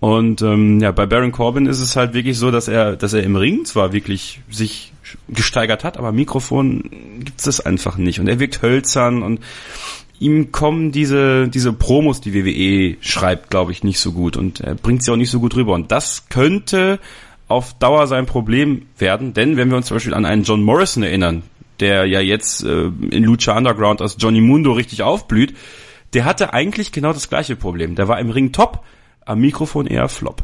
Und 0.00 0.42
ähm, 0.42 0.80
ja, 0.80 0.90
bei 0.90 1.06
Baron 1.06 1.32
Corbin 1.32 1.66
ist 1.66 1.80
es 1.80 1.96
halt 1.96 2.12
wirklich 2.12 2.36
so, 2.36 2.50
dass 2.50 2.68
er, 2.68 2.96
dass 2.96 3.12
er 3.12 3.22
im 3.22 3.36
Ring 3.36 3.64
zwar 3.64 3.92
wirklich 3.92 4.40
sich 4.50 4.92
gesteigert 5.28 5.84
hat, 5.84 5.96
aber 5.96 6.12
Mikrofon 6.12 6.82
gibt 7.24 7.46
es 7.46 7.60
einfach 7.60 7.96
nicht. 7.96 8.20
Und 8.20 8.26
er 8.26 8.40
wirkt 8.40 8.60
hölzern 8.60 9.22
und 9.22 9.40
ihm 10.18 10.52
kommen 10.52 10.92
diese, 10.92 11.48
diese 11.48 11.72
Promos, 11.72 12.20
die 12.20 12.34
WWE 12.34 12.96
schreibt, 13.00 13.50
glaube 13.50 13.72
ich, 13.72 13.84
nicht 13.84 14.00
so 14.00 14.12
gut 14.12 14.36
und 14.36 14.60
er 14.60 14.74
bringt 14.74 15.02
sie 15.02 15.12
auch 15.12 15.16
nicht 15.16 15.30
so 15.30 15.40
gut 15.40 15.54
rüber. 15.54 15.74
Und 15.74 15.92
das 15.92 16.28
könnte 16.28 16.98
auf 17.48 17.74
Dauer 17.78 18.06
sein 18.06 18.26
Problem 18.26 18.82
werden, 18.98 19.32
denn 19.32 19.56
wenn 19.56 19.70
wir 19.70 19.76
uns 19.76 19.86
zum 19.86 19.96
Beispiel 19.96 20.14
an 20.14 20.24
einen 20.24 20.42
John 20.42 20.62
Morrison 20.62 21.02
erinnern, 21.02 21.42
der 21.80 22.06
ja 22.06 22.20
jetzt 22.20 22.64
äh, 22.64 22.90
in 23.10 23.24
Lucha 23.24 23.56
Underground 23.56 24.00
als 24.00 24.16
Johnny 24.18 24.40
Mundo 24.40 24.72
richtig 24.72 25.02
aufblüht, 25.02 25.54
der 26.12 26.24
hatte 26.24 26.52
eigentlich 26.52 26.92
genau 26.92 27.12
das 27.12 27.28
gleiche 27.28 27.56
Problem. 27.56 27.94
Der 27.94 28.08
war 28.08 28.18
im 28.20 28.30
Ring 28.30 28.52
top, 28.52 28.84
am 29.24 29.40
Mikrofon 29.40 29.86
eher 29.86 30.08
flop. 30.08 30.42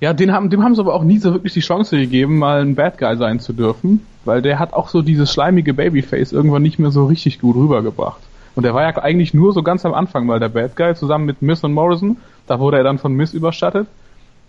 Ja, 0.00 0.14
den 0.14 0.32
haben, 0.32 0.48
dem 0.48 0.64
haben 0.64 0.74
sie 0.74 0.80
aber 0.80 0.94
auch 0.94 1.04
nie 1.04 1.18
so 1.18 1.32
wirklich 1.32 1.52
die 1.52 1.60
Chance 1.60 1.98
gegeben, 1.98 2.38
mal 2.38 2.62
ein 2.62 2.74
Bad 2.74 2.96
Guy 2.98 3.16
sein 3.16 3.38
zu 3.38 3.52
dürfen, 3.52 4.06
weil 4.24 4.40
der 4.40 4.58
hat 4.58 4.72
auch 4.72 4.88
so 4.88 5.02
dieses 5.02 5.30
schleimige 5.30 5.74
Babyface 5.74 6.32
irgendwann 6.32 6.62
nicht 6.62 6.78
mehr 6.78 6.90
so 6.90 7.04
richtig 7.04 7.38
gut 7.38 7.56
rübergebracht. 7.56 8.20
Und 8.54 8.64
er 8.64 8.74
war 8.74 8.82
ja 8.82 8.96
eigentlich 9.02 9.34
nur 9.34 9.52
so 9.52 9.62
ganz 9.62 9.84
am 9.84 9.94
Anfang 9.94 10.26
mal 10.26 10.40
der 10.40 10.48
Bad 10.48 10.74
Guy, 10.74 10.94
zusammen 10.94 11.26
mit 11.26 11.42
Miss 11.42 11.62
und 11.62 11.72
Morrison. 11.72 12.16
Da 12.46 12.58
wurde 12.58 12.78
er 12.78 12.82
dann 12.82 12.98
von 12.98 13.12
Miss 13.12 13.34
überstattet. 13.34 13.86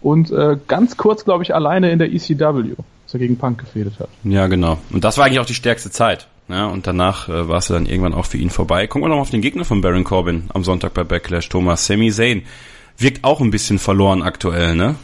Und 0.01 0.31
äh, 0.31 0.57
ganz 0.67 0.97
kurz, 0.97 1.25
glaube 1.25 1.43
ich, 1.43 1.53
alleine 1.53 1.91
in 1.91 1.99
der 1.99 2.11
ECW, 2.11 2.75
als 3.11 3.15
er 3.15 3.19
gegen 3.19 3.37
Punk 3.37 3.59
gefädet 3.59 3.99
hat. 3.99 4.07
Ja, 4.23 4.47
genau. 4.47 4.77
Und 4.89 5.03
das 5.03 5.17
war 5.17 5.25
eigentlich 5.25 5.39
auch 5.39 5.45
die 5.45 5.53
stärkste 5.53 5.91
Zeit. 5.91 6.27
Ja, 6.47 6.67
und 6.67 6.87
danach 6.87 7.27
äh, 7.27 7.47
war 7.47 7.57
es 7.57 7.67
dann 7.67 7.85
irgendwann 7.85 8.13
auch 8.13 8.25
für 8.25 8.37
ihn 8.37 8.49
vorbei. 8.49 8.87
Gucken 8.87 9.03
wir 9.03 9.09
noch 9.09 9.15
mal 9.15 9.21
auf 9.21 9.29
den 9.29 9.41
Gegner 9.41 9.65
von 9.65 9.81
Baron 9.81 10.05
Corbin 10.05 10.45
am 10.53 10.63
Sonntag 10.63 10.93
bei 10.93 11.03
Backlash, 11.03 11.49
Thomas. 11.49 11.85
Sami 11.85 12.09
Zayn 12.11 12.43
wirkt 12.97 13.23
auch 13.23 13.41
ein 13.41 13.51
bisschen 13.51 13.79
verloren 13.79 14.21
aktuell, 14.21 14.75
ne? 14.75 14.95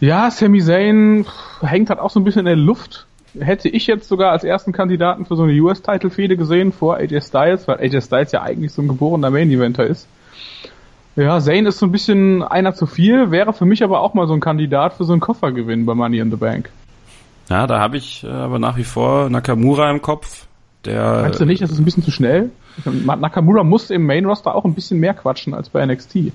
Ja, 0.00 0.30
Sami 0.30 0.62
Zayn 0.62 1.26
hängt 1.60 1.90
halt 1.90 2.00
auch 2.00 2.10
so 2.10 2.20
ein 2.20 2.24
bisschen 2.24 2.40
in 2.40 2.46
der 2.46 2.56
Luft. 2.56 3.06
Hätte 3.38 3.68
ich 3.68 3.86
jetzt 3.86 4.08
sogar 4.08 4.32
als 4.32 4.44
ersten 4.44 4.72
Kandidaten 4.72 5.26
für 5.26 5.36
so 5.36 5.42
eine 5.42 5.52
US-Title-Fehde 5.52 6.36
gesehen 6.38 6.72
vor 6.72 6.96
AJ 6.96 7.20
Styles, 7.20 7.68
weil 7.68 7.80
AJ 7.80 8.02
Styles 8.02 8.32
ja 8.32 8.42
eigentlich 8.42 8.72
so 8.72 8.82
ein 8.82 8.88
geborener 8.88 9.30
Main-Eventer 9.30 9.86
ist. 9.86 10.06
Ja, 11.16 11.40
Zayn 11.40 11.66
ist 11.66 11.78
so 11.78 11.86
ein 11.86 11.92
bisschen 11.92 12.42
einer 12.42 12.74
zu 12.74 12.86
viel, 12.86 13.30
wäre 13.30 13.52
für 13.52 13.66
mich 13.66 13.84
aber 13.84 14.00
auch 14.00 14.14
mal 14.14 14.26
so 14.26 14.32
ein 14.32 14.40
Kandidat 14.40 14.94
für 14.94 15.04
so 15.04 15.12
einen 15.12 15.20
Koffergewinn 15.20 15.84
bei 15.84 15.94
Money 15.94 16.18
in 16.18 16.30
the 16.30 16.36
Bank. 16.36 16.70
Ja, 17.50 17.66
da 17.66 17.80
habe 17.80 17.98
ich 17.98 18.24
äh, 18.24 18.28
aber 18.28 18.58
nach 18.58 18.76
wie 18.76 18.84
vor 18.84 19.28
Nakamura 19.28 19.90
im 19.90 20.00
Kopf. 20.00 20.46
Der, 20.84 21.22
Meinst 21.22 21.40
du 21.40 21.44
nicht, 21.44 21.62
das 21.62 21.70
ist 21.70 21.78
ein 21.78 21.84
bisschen 21.84 22.02
zu 22.02 22.10
schnell? 22.10 22.50
Nakamura 22.84 23.62
muss 23.62 23.90
im 23.90 24.06
Main 24.06 24.24
Roster 24.24 24.54
auch 24.54 24.64
ein 24.64 24.74
bisschen 24.74 24.98
mehr 24.98 25.14
quatschen 25.14 25.54
als 25.54 25.68
bei 25.68 25.84
NXT. 25.84 26.32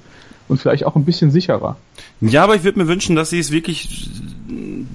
Und 0.47 0.61
vielleicht 0.61 0.85
auch 0.85 0.95
ein 0.95 1.03
bisschen 1.03 1.31
sicherer. 1.31 1.75
Ja, 2.21 2.45
aber 2.45 2.55
ich 2.55 2.63
würde 2.63 2.79
mir 2.79 2.87
wünschen, 2.87 3.17
dass 3.17 3.31
sie 3.31 3.39
es 3.39 3.51
wirklich, 3.51 4.09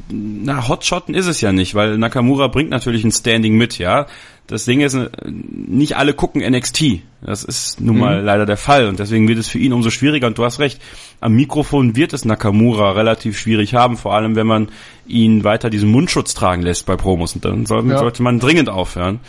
na, 0.09 0.67
Hotshotten 0.67 1.15
ist 1.15 1.27
es 1.27 1.43
ja 1.43 1.53
nicht, 1.53 1.75
weil 1.75 1.99
Nakamura 1.99 2.47
bringt 2.47 2.71
natürlich 2.71 3.05
ein 3.05 3.13
Standing 3.13 3.59
mit, 3.59 3.77
ja. 3.79 4.07
Das 4.49 4.65
Ding 4.65 4.81
ist, 4.81 4.99
nicht 5.25 5.97
alle 5.97 6.15
gucken 6.15 6.43
NXT. 6.43 7.01
Das 7.23 7.45
ist 7.45 7.81
nun 7.81 7.99
mal 7.99 8.21
mhm. 8.21 8.27
leider 8.27 8.45
der 8.45 8.57
Fall 8.57 8.89
und 8.89 8.99
deswegen 8.99 9.29
wird 9.29 9.39
es 9.39 9.49
für 9.49 9.59
ihn 9.59 9.73
umso 9.73 9.91
schwieriger 9.91 10.27
und 10.27 10.37
du 10.37 10.45
hast 10.45 10.59
recht. 10.59 10.81
Am 11.21 11.35
Mikrofon 11.35 11.95
wird 11.95 12.13
es 12.13 12.25
Nakamura 12.25 12.93
relativ 12.93 13.39
schwierig 13.39 13.75
haben, 13.75 13.97
vor 13.97 14.15
allem 14.15 14.35
wenn 14.35 14.47
man 14.47 14.69
ihn 15.07 15.45
weiter 15.45 15.71
diesen 15.71 15.91
Mundschutz 15.91 16.35
tragen 16.35 16.63
lässt 16.63 16.87
bei 16.87 16.97
Promos 16.97 17.35
und 17.35 17.45
dann 17.45 17.67
soll, 17.67 17.89
ja. 17.89 17.99
sollte 17.99 18.23
man 18.23 18.41
dringend 18.41 18.69
aufhören. 18.69 19.21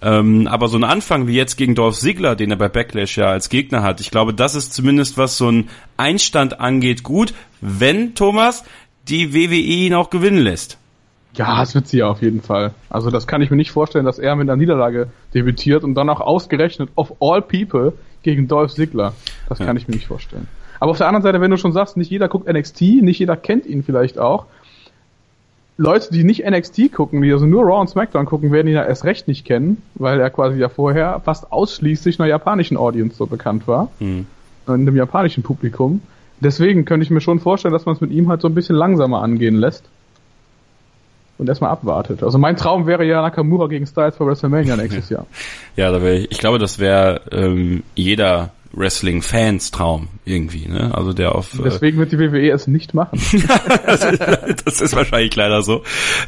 Ähm, 0.00 0.46
aber 0.46 0.68
so 0.68 0.76
ein 0.76 0.84
Anfang 0.84 1.26
wie 1.26 1.34
jetzt 1.34 1.56
gegen 1.56 1.74
Dolph 1.74 1.98
Ziggler, 1.98 2.36
den 2.36 2.50
er 2.50 2.56
bei 2.56 2.68
Backlash 2.68 3.16
ja 3.16 3.26
als 3.26 3.48
Gegner 3.48 3.82
hat, 3.82 4.00
ich 4.00 4.10
glaube, 4.10 4.32
das 4.32 4.54
ist 4.54 4.72
zumindest 4.72 5.18
was 5.18 5.36
so 5.36 5.50
ein 5.50 5.68
Einstand 5.96 6.60
angeht 6.60 7.02
gut, 7.02 7.34
wenn 7.60 8.14
Thomas 8.14 8.64
die 9.08 9.34
WWE 9.34 9.56
ihn 9.56 9.94
auch 9.94 10.10
gewinnen 10.10 10.38
lässt. 10.38 10.77
Ja, 11.38 11.60
das 11.60 11.74
wird 11.74 11.86
sie 11.86 11.98
ja 11.98 12.08
auf 12.08 12.20
jeden 12.20 12.42
Fall. 12.42 12.72
Also 12.90 13.10
das 13.10 13.26
kann 13.26 13.40
ich 13.42 13.50
mir 13.50 13.56
nicht 13.56 13.70
vorstellen, 13.70 14.04
dass 14.04 14.18
er 14.18 14.34
mit 14.34 14.48
einer 14.48 14.56
Niederlage 14.56 15.08
debütiert 15.34 15.84
und 15.84 15.94
dann 15.94 16.10
auch 16.10 16.20
ausgerechnet 16.20 16.90
of 16.96 17.14
all 17.20 17.40
people 17.40 17.92
gegen 18.22 18.48
Dolph 18.48 18.74
Ziggler. 18.74 19.14
Das 19.48 19.60
ja. 19.60 19.66
kann 19.66 19.76
ich 19.76 19.86
mir 19.86 19.94
nicht 19.94 20.08
vorstellen. 20.08 20.48
Aber 20.80 20.90
auf 20.90 20.98
der 20.98 21.06
anderen 21.06 21.22
Seite, 21.22 21.40
wenn 21.40 21.50
du 21.50 21.56
schon 21.56 21.72
sagst, 21.72 21.96
nicht 21.96 22.10
jeder 22.10 22.28
guckt 22.28 22.52
NXT, 22.52 22.80
nicht 23.02 23.18
jeder 23.18 23.36
kennt 23.36 23.66
ihn 23.66 23.82
vielleicht 23.82 24.18
auch, 24.18 24.46
Leute, 25.80 26.08
die 26.12 26.24
nicht 26.24 26.44
NXT 26.44 26.92
gucken, 26.92 27.22
die 27.22 27.32
also 27.32 27.46
nur 27.46 27.62
Raw 27.62 27.80
und 27.80 27.88
SmackDown 27.88 28.26
gucken, 28.26 28.50
werden 28.50 28.66
ihn 28.66 28.74
ja 28.74 28.84
erst 28.84 29.04
recht 29.04 29.28
nicht 29.28 29.44
kennen, 29.44 29.80
weil 29.94 30.18
er 30.18 30.28
quasi 30.30 30.58
ja 30.58 30.68
vorher 30.68 31.20
fast 31.24 31.52
ausschließlich 31.52 32.18
einer 32.18 32.28
japanischen 32.28 32.76
Audience 32.76 33.16
so 33.16 33.26
bekannt 33.26 33.68
war. 33.68 33.88
Mhm. 34.00 34.26
In 34.66 34.86
dem 34.86 34.96
japanischen 34.96 35.44
Publikum. 35.44 36.02
Deswegen 36.40 36.84
könnte 36.84 37.04
ich 37.04 37.10
mir 37.10 37.20
schon 37.20 37.38
vorstellen, 37.38 37.72
dass 37.72 37.86
man 37.86 37.94
es 37.94 38.00
mit 38.00 38.10
ihm 38.10 38.28
halt 38.28 38.40
so 38.40 38.48
ein 38.48 38.54
bisschen 38.54 38.74
langsamer 38.74 39.22
angehen 39.22 39.54
lässt. 39.54 39.84
Und 41.38 41.48
erstmal 41.48 41.70
abwartet. 41.70 42.24
Also 42.24 42.36
mein 42.36 42.56
Traum 42.56 42.86
wäre 42.86 43.04
ja 43.04 43.22
Nakamura 43.22 43.68
gegen 43.68 43.86
Styles 43.86 44.16
für 44.16 44.26
WrestleMania 44.26 44.76
nächstes 44.76 45.08
Jahr. 45.08 45.26
Ja, 45.76 45.92
da 45.92 46.02
wäre 46.02 46.16
ich, 46.16 46.32
ich 46.32 46.38
glaube, 46.38 46.58
das 46.58 46.80
wäre 46.80 47.20
ähm, 47.30 47.84
jeder 47.94 48.50
Wrestling-Fans 48.72 49.70
Traum 49.70 50.08
irgendwie, 50.24 50.68
ne? 50.68 50.94
Also 50.94 51.12
der 51.12 51.34
auf. 51.34 51.58
Äh, 51.58 51.62
Deswegen 51.64 51.98
wird 51.98 52.12
die 52.12 52.18
WWE 52.18 52.50
es 52.50 52.66
nicht 52.66 52.94
machen. 52.94 53.18
das, 53.86 54.04
ist, 54.04 54.20
das, 54.66 54.80
ist, 54.80 54.96
wahrscheinlich 54.96 55.34
leider 55.34 55.62
so. 55.62 55.82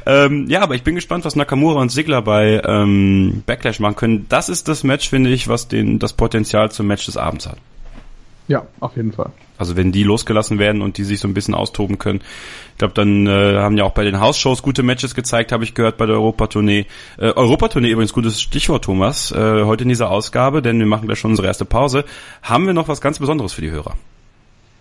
Ähm, 0.07 0.47
ja, 0.49 0.63
aber 0.63 0.75
ich 0.75 0.83
bin 0.83 0.95
gespannt, 0.95 1.25
was 1.25 1.37
Nakamura 1.37 1.81
und 1.81 1.91
Sigler 1.91 2.23
bei 2.23 2.63
ähm, 2.65 3.43
Backlash 3.47 3.81
machen 3.81 3.97
können. 3.97 4.27
Das 4.29 4.49
ist 4.49 4.69
das 4.69 4.85
Match, 4.85 5.09
finde 5.09 5.31
ich, 5.31 5.49
was 5.49 5.69
den 5.69 5.99
das 5.99 6.13
Potenzial 6.13 6.71
zum 6.71 6.87
Match 6.87 7.07
des 7.07 7.17
Abends 7.17 7.47
hat. 7.47 7.59
Ja, 8.51 8.67
auf 8.81 8.97
jeden 8.97 9.13
Fall. 9.13 9.31
Also 9.59 9.77
wenn 9.77 9.93
die 9.93 10.03
losgelassen 10.03 10.59
werden 10.59 10.83
und 10.83 10.99
die 10.99 11.05
sich 11.05 11.21
so 11.21 11.29
ein 11.29 11.35
bisschen 11.35 11.55
austoben 11.55 11.99
können. 11.99 12.21
Ich 12.73 12.79
glaube, 12.79 12.95
dann 12.95 13.29
äh, 13.29 13.59
haben 13.59 13.77
ja 13.77 13.85
auch 13.85 13.93
bei 13.93 14.03
den 14.03 14.19
House-Shows 14.19 14.65
gute 14.65 14.83
Matches 14.83 15.15
gezeigt, 15.15 15.53
habe 15.53 15.63
ich 15.63 15.73
gehört 15.73 15.99
bei 15.99 16.07
der 16.07 16.17
Europatournee. 16.17 16.87
Äh, 17.17 17.31
Europatournee 17.31 17.91
übrigens 17.91 18.13
gutes 18.13 18.43
Stichwort, 18.43 18.83
Thomas. 18.83 19.31
Äh, 19.31 19.63
heute 19.63 19.85
in 19.85 19.89
dieser 19.89 20.11
Ausgabe, 20.11 20.63
denn 20.63 20.81
wir 20.81 20.87
machen 20.87 21.07
gleich 21.07 21.21
schon 21.21 21.31
unsere 21.31 21.47
erste 21.47 21.65
Pause, 21.65 22.05
haben 22.43 22.67
wir 22.67 22.75
noch 22.75 22.89
was 22.89 23.01
ganz 23.01 23.21
Besonderes 23.21 23.53
für 23.53 23.61
die 23.61 23.71
Hörer. 23.71 23.95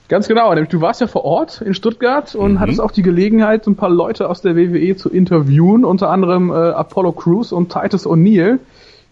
Ganz 0.08 0.28
genau, 0.28 0.52
nämlich 0.52 0.70
du 0.70 0.82
warst 0.82 1.00
ja 1.00 1.06
vor 1.06 1.24
Ort 1.24 1.62
in 1.62 1.76
Stuttgart 1.76 2.34
und 2.34 2.54
mhm. 2.54 2.60
hattest 2.60 2.82
auch 2.82 2.90
die 2.90 3.04
Gelegenheit, 3.04 3.68
ein 3.68 3.76
paar 3.76 3.92
Leute 3.92 4.28
aus 4.28 4.42
der 4.42 4.56
WWE 4.56 4.96
zu 4.96 5.12
interviewen, 5.12 5.86
unter 5.86 6.10
anderem 6.10 6.50
äh, 6.50 6.56
Apollo 6.56 7.12
Crews 7.12 7.52
und 7.52 7.72
Titus 7.72 8.08
O'Neill 8.08 8.58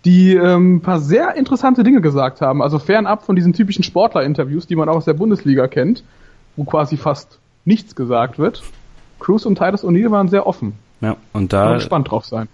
die 0.05 0.35
ähm, 0.35 0.81
paar 0.81 0.99
sehr 0.99 1.35
interessante 1.35 1.83
Dinge 1.83 2.01
gesagt 2.01 2.41
haben. 2.41 2.61
Also 2.61 2.79
fernab 2.79 3.25
von 3.25 3.35
diesen 3.35 3.53
typischen 3.53 3.83
Sportler-Interviews, 3.83 4.67
die 4.67 4.75
man 4.75 4.89
auch 4.89 4.95
aus 4.95 5.05
der 5.05 5.13
Bundesliga 5.13 5.67
kennt, 5.67 6.03
wo 6.55 6.63
quasi 6.63 6.97
fast 6.97 7.39
nichts 7.65 7.95
gesagt 7.95 8.39
wird. 8.39 8.63
Cruz 9.19 9.45
und 9.45 9.57
Titus 9.57 9.83
O'Neill 9.83 10.11
waren 10.11 10.29
sehr 10.29 10.47
offen. 10.47 10.73
Ja, 11.01 11.17
und 11.33 11.53
da 11.53 11.73
gespannt 11.75 12.09
drauf 12.09 12.25
sein. 12.25 12.47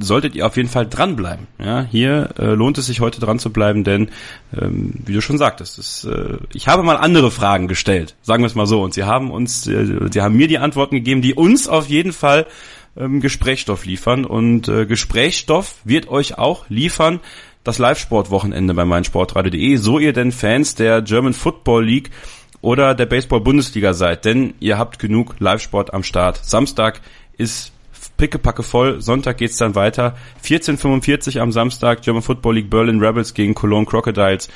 Solltet 0.00 0.34
ihr 0.34 0.44
auf 0.44 0.56
jeden 0.56 0.68
Fall 0.68 0.86
dranbleiben. 0.88 1.46
Ja, 1.58 1.82
hier 1.82 2.30
äh, 2.38 2.54
lohnt 2.54 2.78
es 2.78 2.86
sich 2.86 3.00
heute 3.00 3.20
dran 3.20 3.38
zu 3.38 3.50
bleiben, 3.50 3.84
denn 3.84 4.08
ähm, 4.56 4.94
wie 5.06 5.12
du 5.12 5.20
schon 5.20 5.38
sagtest, 5.38 5.78
ist, 5.78 6.04
äh, 6.04 6.38
ich 6.52 6.66
habe 6.66 6.82
mal 6.82 6.96
andere 6.96 7.30
Fragen 7.30 7.68
gestellt, 7.68 8.16
sagen 8.22 8.42
wir 8.42 8.48
es 8.48 8.56
mal 8.56 8.66
so, 8.66 8.82
und 8.82 8.94
sie 8.94 9.04
haben 9.04 9.30
uns, 9.30 9.68
äh, 9.68 10.08
sie 10.10 10.20
haben 10.20 10.36
mir 10.36 10.48
die 10.48 10.58
Antworten 10.58 10.96
gegeben, 10.96 11.22
die 11.22 11.34
uns 11.34 11.68
auf 11.68 11.86
jeden 11.86 12.12
Fall 12.12 12.46
ähm, 12.98 13.20
Gesprächsstoff 13.20 13.84
liefern. 13.84 14.24
Und 14.24 14.68
äh, 14.68 14.86
Gesprächsstoff 14.86 15.76
wird 15.84 16.08
euch 16.08 16.38
auch 16.38 16.68
liefern 16.68 17.20
das 17.64 17.78
Live-Sport-Wochenende 17.78 18.74
bei 18.74 18.84
meinsportradio.de, 18.84 19.76
so 19.76 19.98
ihr 19.98 20.12
denn 20.12 20.32
Fans 20.32 20.74
der 20.74 21.02
German 21.02 21.34
Football 21.34 21.84
League 21.84 22.10
oder 22.60 22.94
der 22.94 23.06
Baseball-Bundesliga 23.06 23.92
seid, 23.92 24.24
denn 24.24 24.54
ihr 24.58 24.78
habt 24.78 24.98
genug 24.98 25.36
Live-Sport 25.38 25.92
am 25.92 26.02
Start. 26.02 26.44
Samstag 26.44 27.00
ist 27.36 27.72
pickepacke 28.16 28.62
voll, 28.62 29.00
Sonntag 29.00 29.38
geht's 29.38 29.58
dann 29.58 29.74
weiter. 29.74 30.16
14.45 30.44 31.38
am 31.38 31.52
Samstag 31.52 32.02
German 32.02 32.22
Football 32.22 32.56
League 32.56 32.70
Berlin 32.70 33.00
Rebels 33.00 33.34
gegen 33.34 33.54
Cologne 33.54 33.86
Crocodiles. 33.86 34.48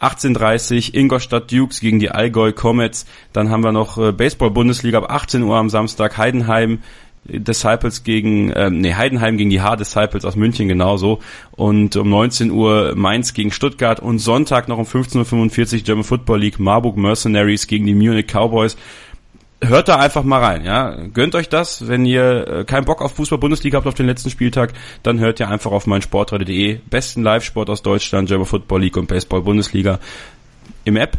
18.30 0.00 0.94
Ingolstadt 0.94 1.50
Dukes 1.52 1.80
gegen 1.80 2.00
die 2.00 2.10
Allgäu 2.10 2.52
Comets. 2.52 3.06
Dann 3.32 3.50
haben 3.50 3.62
wir 3.62 3.72
noch 3.72 3.98
äh, 3.98 4.10
Baseball-Bundesliga 4.10 4.98
ab 4.98 5.10
18 5.10 5.42
Uhr 5.42 5.56
am 5.56 5.70
Samstag. 5.70 6.18
Heidenheim 6.18 6.80
Disciples 7.24 8.02
gegen, 8.02 8.52
ähm, 8.56 8.80
nee, 8.80 8.94
Heidenheim 8.94 9.36
gegen 9.36 9.50
die 9.50 9.60
H-Disciples 9.60 10.24
aus 10.24 10.34
München 10.34 10.68
genauso. 10.68 11.20
Und 11.52 11.94
um 11.96 12.10
19 12.10 12.50
Uhr 12.50 12.94
Mainz 12.96 13.32
gegen 13.32 13.52
Stuttgart 13.52 14.00
und 14.00 14.18
Sonntag 14.18 14.68
noch 14.68 14.78
um 14.78 14.84
15.45 14.84 15.78
Uhr 15.78 15.84
German 15.84 16.04
Football 16.04 16.40
League 16.40 16.58
Marburg 16.58 16.96
Mercenaries 16.96 17.66
gegen 17.66 17.86
die 17.86 17.94
Munich 17.94 18.26
Cowboys. 18.26 18.76
Hört 19.64 19.88
da 19.88 19.96
einfach 19.96 20.24
mal 20.24 20.40
rein, 20.40 20.64
ja. 20.64 20.96
Gönnt 21.14 21.36
euch 21.36 21.48
das. 21.48 21.86
Wenn 21.86 22.04
ihr 22.04 22.48
äh, 22.48 22.64
keinen 22.64 22.84
Bock 22.84 23.00
auf 23.00 23.14
Fußball-Bundesliga 23.14 23.76
habt 23.76 23.86
auf 23.86 23.94
den 23.94 24.06
letzten 24.06 24.28
Spieltag, 24.28 24.72
dann 25.04 25.20
hört 25.20 25.38
ihr 25.38 25.48
einfach 25.48 25.70
auf 25.70 25.86
meinsportradio.de. 25.86 26.80
Besten 26.90 27.22
Live-Sport 27.22 27.70
aus 27.70 27.82
Deutschland, 27.82 28.28
German 28.28 28.46
Football 28.46 28.80
League 28.80 28.96
und 28.96 29.06
Baseball-Bundesliga. 29.06 30.00
Im 30.84 30.96
App, 30.96 31.16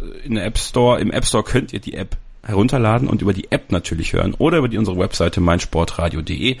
äh, 0.00 0.26
in 0.26 0.34
der 0.34 0.44
App 0.44 0.58
Store, 0.58 1.00
im 1.00 1.10
App 1.10 1.24
Store 1.24 1.42
könnt 1.42 1.72
ihr 1.72 1.80
die 1.80 1.94
App 1.94 2.18
herunterladen 2.48 3.08
und 3.08 3.22
über 3.22 3.32
die 3.32 3.52
App 3.52 3.70
natürlich 3.70 4.14
hören 4.14 4.34
oder 4.38 4.58
über 4.58 4.68
die, 4.68 4.78
unsere 4.78 4.98
Webseite 4.98 5.40
meinsportradio.de. 5.40 6.56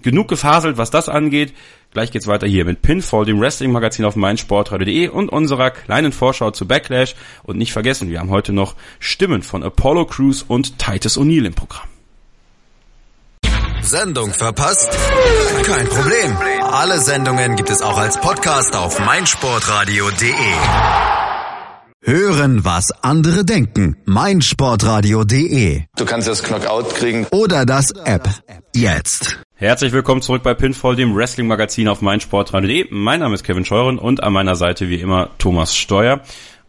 Genug 0.00 0.28
gefaselt, 0.28 0.78
was 0.78 0.90
das 0.90 1.08
angeht. 1.08 1.52
Gleich 1.92 2.10
geht's 2.10 2.26
weiter 2.26 2.46
hier 2.46 2.64
mit 2.64 2.80
Pinfall, 2.80 3.24
dem 3.24 3.40
Wrestling-Magazin 3.40 4.04
auf 4.04 4.16
meinsportradio.de 4.16 5.08
und 5.08 5.28
unserer 5.28 5.70
kleinen 5.70 6.12
Vorschau 6.12 6.50
zu 6.50 6.66
Backlash. 6.66 7.14
Und 7.42 7.58
nicht 7.58 7.72
vergessen, 7.72 8.10
wir 8.10 8.20
haben 8.20 8.30
heute 8.30 8.52
noch 8.52 8.74
Stimmen 8.98 9.42
von 9.42 9.62
Apollo 9.62 10.06
Crews 10.06 10.42
und 10.42 10.78
Titus 10.78 11.18
O'Neill 11.18 11.44
im 11.44 11.54
Programm. 11.54 11.86
Sendung 13.82 14.32
verpasst? 14.32 14.90
Kein 15.64 15.86
Problem. 15.86 16.36
Alle 16.62 16.98
Sendungen 16.98 17.56
gibt 17.56 17.68
es 17.68 17.82
auch 17.82 17.98
als 17.98 18.18
Podcast 18.20 18.74
auf 18.74 18.98
meinsportradio.de. 19.00 21.21
Hören, 22.04 22.64
was 22.64 22.90
andere 23.04 23.44
denken. 23.44 23.96
meinsportradio.de. 24.06 25.82
Du 25.96 26.04
kannst 26.04 26.26
das 26.26 26.42
Knockout 26.42 26.96
kriegen. 26.96 27.28
Oder 27.30 27.64
das 27.64 27.92
App. 27.92 28.28
Jetzt. 28.74 29.38
Herzlich 29.54 29.92
willkommen 29.92 30.20
zurück 30.20 30.42
bei 30.42 30.52
Pinfall, 30.54 30.96
dem 30.96 31.14
Wrestling-Magazin 31.14 31.86
auf 31.86 32.02
meinsportradio.de. 32.02 32.88
Mein 32.90 33.20
Name 33.20 33.36
ist 33.36 33.44
Kevin 33.44 33.64
Scheuren 33.64 34.00
und 34.00 34.20
an 34.20 34.32
meiner 34.32 34.56
Seite 34.56 34.88
wie 34.88 35.00
immer 35.00 35.30
Thomas 35.38 35.76
Steuer. 35.76 36.22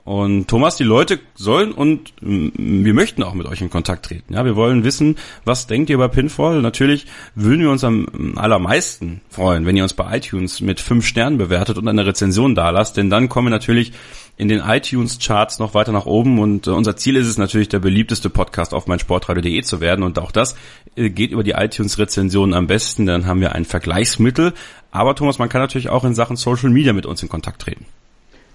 Und 0.04 0.50
Thomas, 0.50 0.76
die 0.76 0.84
Leute 0.84 1.20
sollen 1.34 1.72
und 1.72 2.14
wir 2.22 2.94
möchten 2.94 3.24
auch 3.24 3.34
mit 3.34 3.48
euch 3.48 3.62
in 3.62 3.70
Kontakt 3.70 4.06
treten. 4.06 4.34
Ja, 4.34 4.44
wir 4.44 4.58
wollen 4.58 4.84
wissen, 4.84 5.16
was 5.46 5.66
denkt 5.66 5.90
ihr 5.90 5.96
über 5.96 6.10
Pinfall? 6.10 6.62
Natürlich 6.62 7.08
würden 7.36 7.62
wir 7.62 7.72
uns 7.72 7.86
am 7.86 8.34
allermeisten 8.36 9.22
freuen, 9.30 9.66
wenn 9.66 9.78
ihr 9.78 9.84
uns 9.84 9.94
bei 9.94 10.18
iTunes 10.18 10.60
mit 10.60 10.82
fünf 10.82 11.08
Sternen 11.08 11.38
bewertet 11.38 11.78
und 11.78 11.88
eine 11.88 12.06
Rezension 12.06 12.54
dalasst, 12.54 12.98
denn 12.98 13.10
dann 13.10 13.30
kommen 13.30 13.48
wir 13.48 13.52
natürlich 13.52 13.94
in 14.36 14.48
den 14.48 14.62
iTunes-Charts 14.66 15.60
noch 15.60 15.74
weiter 15.74 15.92
nach 15.92 16.06
oben 16.06 16.40
und 16.40 16.68
äh, 16.68 16.72
unser 16.72 16.96
Ziel 16.96 17.16
ist 17.18 17.28
es 17.28 17.38
natürlich, 17.38 17.70
der 17.70 17.80
beliebteste 17.80 18.30
Podcast 18.30 18.74
auf 18.74 18.88
meinsportradio.de 18.88 19.62
zu 19.62 19.80
werden 19.80 20.04
und 20.04 20.18
auch 20.18 20.32
das 20.32 20.56
äh, 20.96 21.10
geht 21.10 21.32
über 21.32 21.44
die 21.44 21.52
iTunes-Rezensionen 21.52 22.56
am 22.56 22.68
besten, 22.68 23.06
dann 23.06 23.28
haben 23.28 23.42
wir 23.42 23.54
ein 23.54 23.66
Vergleichsmittel. 23.66 24.54
Aber 24.92 25.16
Thomas, 25.16 25.38
man 25.38 25.50
kann 25.50 25.62
natürlich 25.62 25.90
auch 25.90 26.04
in 26.04 26.16
Sachen 26.16 26.36
Social 26.36 26.70
Media 26.70 26.94
mit 26.94 27.06
uns 27.06 27.22
in 27.22 27.30
Kontakt 27.30 27.62
treten. 27.62 27.86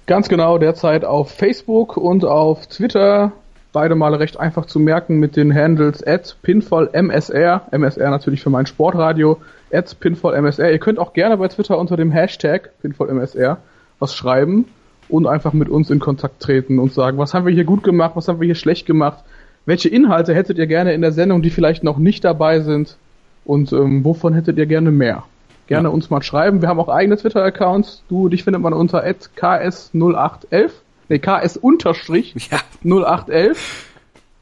Ganz 0.06 0.28
genau, 0.28 0.58
derzeit 0.58 1.04
auf 1.04 1.30
Facebook 1.30 1.96
und 1.96 2.24
auf 2.24 2.66
Twitter. 2.66 3.32
Beide 3.72 3.94
Male 3.94 4.18
recht 4.18 4.40
einfach 4.40 4.66
zu 4.66 4.80
merken 4.80 5.18
mit 5.18 5.36
den 5.36 5.54
Handles 5.54 6.04
at 6.04 6.36
pinfallmsr, 6.42 7.62
MSR 7.70 8.10
natürlich 8.10 8.40
für 8.40 8.50
mein 8.50 8.66
Sportradio, 8.66 9.38
at 9.70 10.00
pinfallmsr. 10.00 10.70
Ihr 10.70 10.78
könnt 10.78 10.98
auch 10.98 11.12
gerne 11.12 11.36
bei 11.36 11.48
Twitter 11.48 11.78
unter 11.78 11.96
dem 11.96 12.10
Hashtag 12.10 12.70
pinfallmsr 12.80 13.58
was 13.98 14.14
schreiben 14.14 14.66
und 15.08 15.26
einfach 15.26 15.52
mit 15.52 15.68
uns 15.68 15.90
in 15.90 15.98
Kontakt 15.98 16.40
treten 16.40 16.78
und 16.78 16.92
sagen, 16.92 17.18
was 17.18 17.34
haben 17.34 17.46
wir 17.46 17.52
hier 17.52 17.64
gut 17.64 17.82
gemacht, 17.82 18.12
was 18.14 18.28
haben 18.28 18.40
wir 18.40 18.46
hier 18.46 18.54
schlecht 18.54 18.86
gemacht, 18.86 19.24
welche 19.66 19.88
Inhalte 19.88 20.34
hättet 20.34 20.58
ihr 20.58 20.66
gerne 20.66 20.94
in 20.94 21.00
der 21.00 21.12
Sendung, 21.12 21.42
die 21.42 21.50
vielleicht 21.50 21.84
noch 21.84 21.98
nicht 21.98 22.24
dabei 22.24 22.60
sind 22.60 22.96
und 23.44 23.72
ähm, 23.72 24.04
wovon 24.04 24.34
hättet 24.34 24.58
ihr 24.58 24.66
gerne 24.66 24.90
mehr? 24.90 25.24
Gerne 25.66 25.88
ja. 25.88 25.94
uns 25.94 26.08
mal 26.08 26.22
schreiben. 26.22 26.62
Wir 26.62 26.68
haben 26.68 26.80
auch 26.80 26.88
eigene 26.88 27.16
Twitter-Accounts. 27.18 28.02
Du, 28.08 28.30
dich 28.30 28.44
findet 28.44 28.62
man 28.62 28.72
unter 28.72 29.04
ks0811, 29.04 30.70
nee, 31.08 31.18
ks-0811 31.18 32.50
ja. 32.50 32.58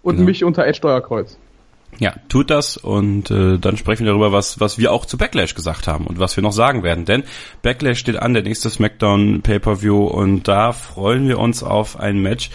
und 0.02 0.16
genau. 0.16 0.26
mich 0.26 0.44
unter 0.44 0.73
Steuerkreuz. 0.73 1.38
Ja, 1.98 2.14
tut 2.28 2.50
das 2.50 2.76
und 2.76 3.30
äh, 3.30 3.58
dann 3.58 3.78
sprechen 3.78 4.04
wir 4.04 4.12
darüber, 4.12 4.30
was, 4.30 4.60
was 4.60 4.78
wir 4.78 4.92
auch 4.92 5.06
zu 5.06 5.16
Backlash 5.16 5.54
gesagt 5.54 5.86
haben 5.86 6.06
und 6.06 6.18
was 6.18 6.36
wir 6.36 6.42
noch 6.42 6.52
sagen 6.52 6.82
werden. 6.82 7.06
Denn 7.06 7.24
Backlash 7.62 7.98
steht 7.98 8.16
an, 8.16 8.34
der 8.34 8.42
nächste 8.42 8.68
SmackDown 8.68 9.40
Pay-Per-View 9.40 10.04
und 10.04 10.46
da 10.46 10.72
freuen 10.72 11.26
wir 11.26 11.38
uns 11.38 11.62
auf 11.62 11.98
ein 11.98 12.18
Match, 12.18 12.50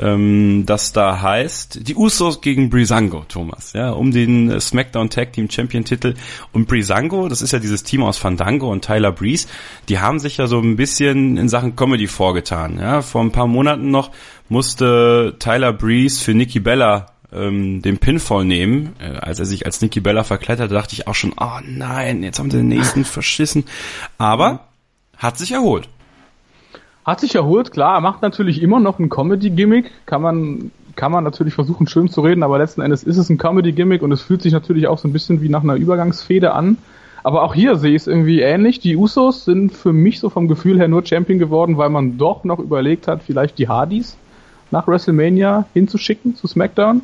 ähm, 0.00 0.64
das 0.66 0.92
da 0.92 1.20
heißt 1.20 1.86
die 1.86 1.94
Usos 1.94 2.40
gegen 2.40 2.68
Brisango, 2.68 3.24
Thomas, 3.28 3.74
ja, 3.74 3.90
um 3.90 4.10
den 4.10 4.60
SmackDown 4.60 5.08
Tag 5.08 5.34
Team 5.34 5.48
Champion 5.48 5.84
Titel. 5.84 6.14
Und 6.52 6.66
Brisango, 6.66 7.28
das 7.28 7.42
ist 7.42 7.52
ja 7.52 7.60
dieses 7.60 7.84
Team 7.84 8.02
aus 8.02 8.18
Fandango 8.18 8.72
und 8.72 8.84
Tyler 8.84 9.12
Breeze, 9.12 9.46
die 9.88 10.00
haben 10.00 10.18
sich 10.18 10.36
ja 10.36 10.48
so 10.48 10.58
ein 10.58 10.74
bisschen 10.74 11.36
in 11.36 11.48
Sachen 11.48 11.76
Comedy 11.76 12.08
vorgetan. 12.08 12.78
Ja, 12.80 13.02
vor 13.02 13.22
ein 13.22 13.30
paar 13.30 13.46
Monaten 13.46 13.92
noch 13.92 14.10
musste 14.48 15.36
Tyler 15.38 15.72
Breeze 15.72 16.24
für 16.24 16.34
Nikki 16.34 16.58
Bella 16.58 17.06
ähm, 17.32 17.82
den 17.82 17.98
Pinfall 17.98 18.44
nehmen. 18.44 18.94
Äh, 18.98 19.18
als 19.18 19.38
er 19.38 19.46
sich 19.46 19.66
als 19.66 19.80
Nikki 19.80 20.00
Bella 20.00 20.24
verkletterte, 20.24 20.74
dachte 20.74 20.94
ich 20.94 21.06
auch 21.06 21.14
schon, 21.14 21.32
oh 21.38 21.60
nein, 21.66 22.22
jetzt 22.22 22.38
haben 22.38 22.50
sie 22.50 22.58
den 22.58 22.68
nächsten 22.68 23.04
verschissen. 23.04 23.64
Aber 24.18 24.68
hat 25.16 25.38
sich 25.38 25.52
erholt. 25.52 25.88
Hat 27.04 27.20
sich 27.20 27.34
erholt, 27.34 27.72
klar, 27.72 28.00
macht 28.00 28.22
natürlich 28.22 28.62
immer 28.62 28.80
noch 28.80 28.98
ein 28.98 29.08
Comedy-Gimmick, 29.08 29.90
kann 30.06 30.22
man, 30.22 30.70
kann 30.96 31.10
man 31.12 31.24
natürlich 31.24 31.54
versuchen 31.54 31.86
schön 31.86 32.08
zu 32.08 32.20
reden, 32.20 32.42
aber 32.42 32.58
letzten 32.58 32.82
Endes 32.82 33.02
ist 33.02 33.16
es 33.16 33.30
ein 33.30 33.38
Comedy-Gimmick 33.38 34.02
und 34.02 34.12
es 34.12 34.22
fühlt 34.22 34.42
sich 34.42 34.52
natürlich 34.52 34.86
auch 34.86 34.98
so 34.98 35.08
ein 35.08 35.12
bisschen 35.12 35.40
wie 35.40 35.48
nach 35.48 35.62
einer 35.62 35.74
Übergangsfehde 35.74 36.52
an. 36.52 36.76
Aber 37.22 37.42
auch 37.42 37.54
hier 37.54 37.76
sehe 37.76 37.90
ich 37.90 38.02
es 38.02 38.06
irgendwie 38.06 38.40
ähnlich. 38.40 38.80
Die 38.80 38.96
Usos 38.96 39.44
sind 39.44 39.72
für 39.72 39.92
mich 39.92 40.20
so 40.20 40.30
vom 40.30 40.48
Gefühl 40.48 40.78
her 40.78 40.88
nur 40.88 41.04
Champion 41.04 41.38
geworden, 41.38 41.76
weil 41.76 41.90
man 41.90 42.16
doch 42.16 42.44
noch 42.44 42.58
überlegt 42.58 43.08
hat, 43.08 43.22
vielleicht 43.22 43.58
die 43.58 43.68
Hardys 43.68 44.16
nach 44.70 44.86
WrestleMania 44.86 45.66
hinzuschicken 45.74 46.36
zu 46.36 46.46
SmackDown. 46.46 47.02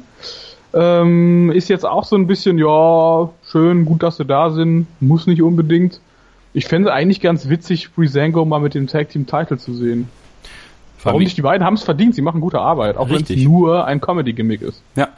Ähm, 0.75 1.50
ist 1.52 1.68
jetzt 1.68 1.87
auch 1.87 2.04
so 2.04 2.16
ein 2.16 2.26
bisschen, 2.26 2.58
ja, 2.58 3.30
schön, 3.50 3.85
gut, 3.85 4.02
dass 4.02 4.18
sie 4.18 4.25
da 4.25 4.50
sind, 4.50 4.87
muss 5.00 5.26
nicht 5.26 5.42
unbedingt. 5.42 6.00
Ich 6.52 6.66
fände 6.66 6.92
eigentlich 6.92 7.20
ganz 7.20 7.49
witzig, 7.49 7.92
Breezango 7.94 8.44
mal 8.44 8.61
mit 8.61 8.75
dem 8.75 8.87
Tag 8.87 9.11
Team 9.11 9.26
Title 9.26 9.58
zu 9.58 9.75
sehen. 9.75 10.08
Warum 11.02 11.23
nicht? 11.23 11.37
Die 11.37 11.42
beiden 11.42 11.64
haben 11.64 11.75
es 11.75 11.85
verdient, 11.85 12.14
sie 12.14 12.23
machen 12.23 12.40
gute 12.40 12.58
Arbeit, 12.58 12.96
auch 12.96 13.08
wenn 13.08 13.23
es 13.23 13.30
nur 13.30 13.87
ein 13.87 14.00
Comedy-Gimmick 14.00 14.62
ist. 14.62 14.82
Ja. 14.96 15.08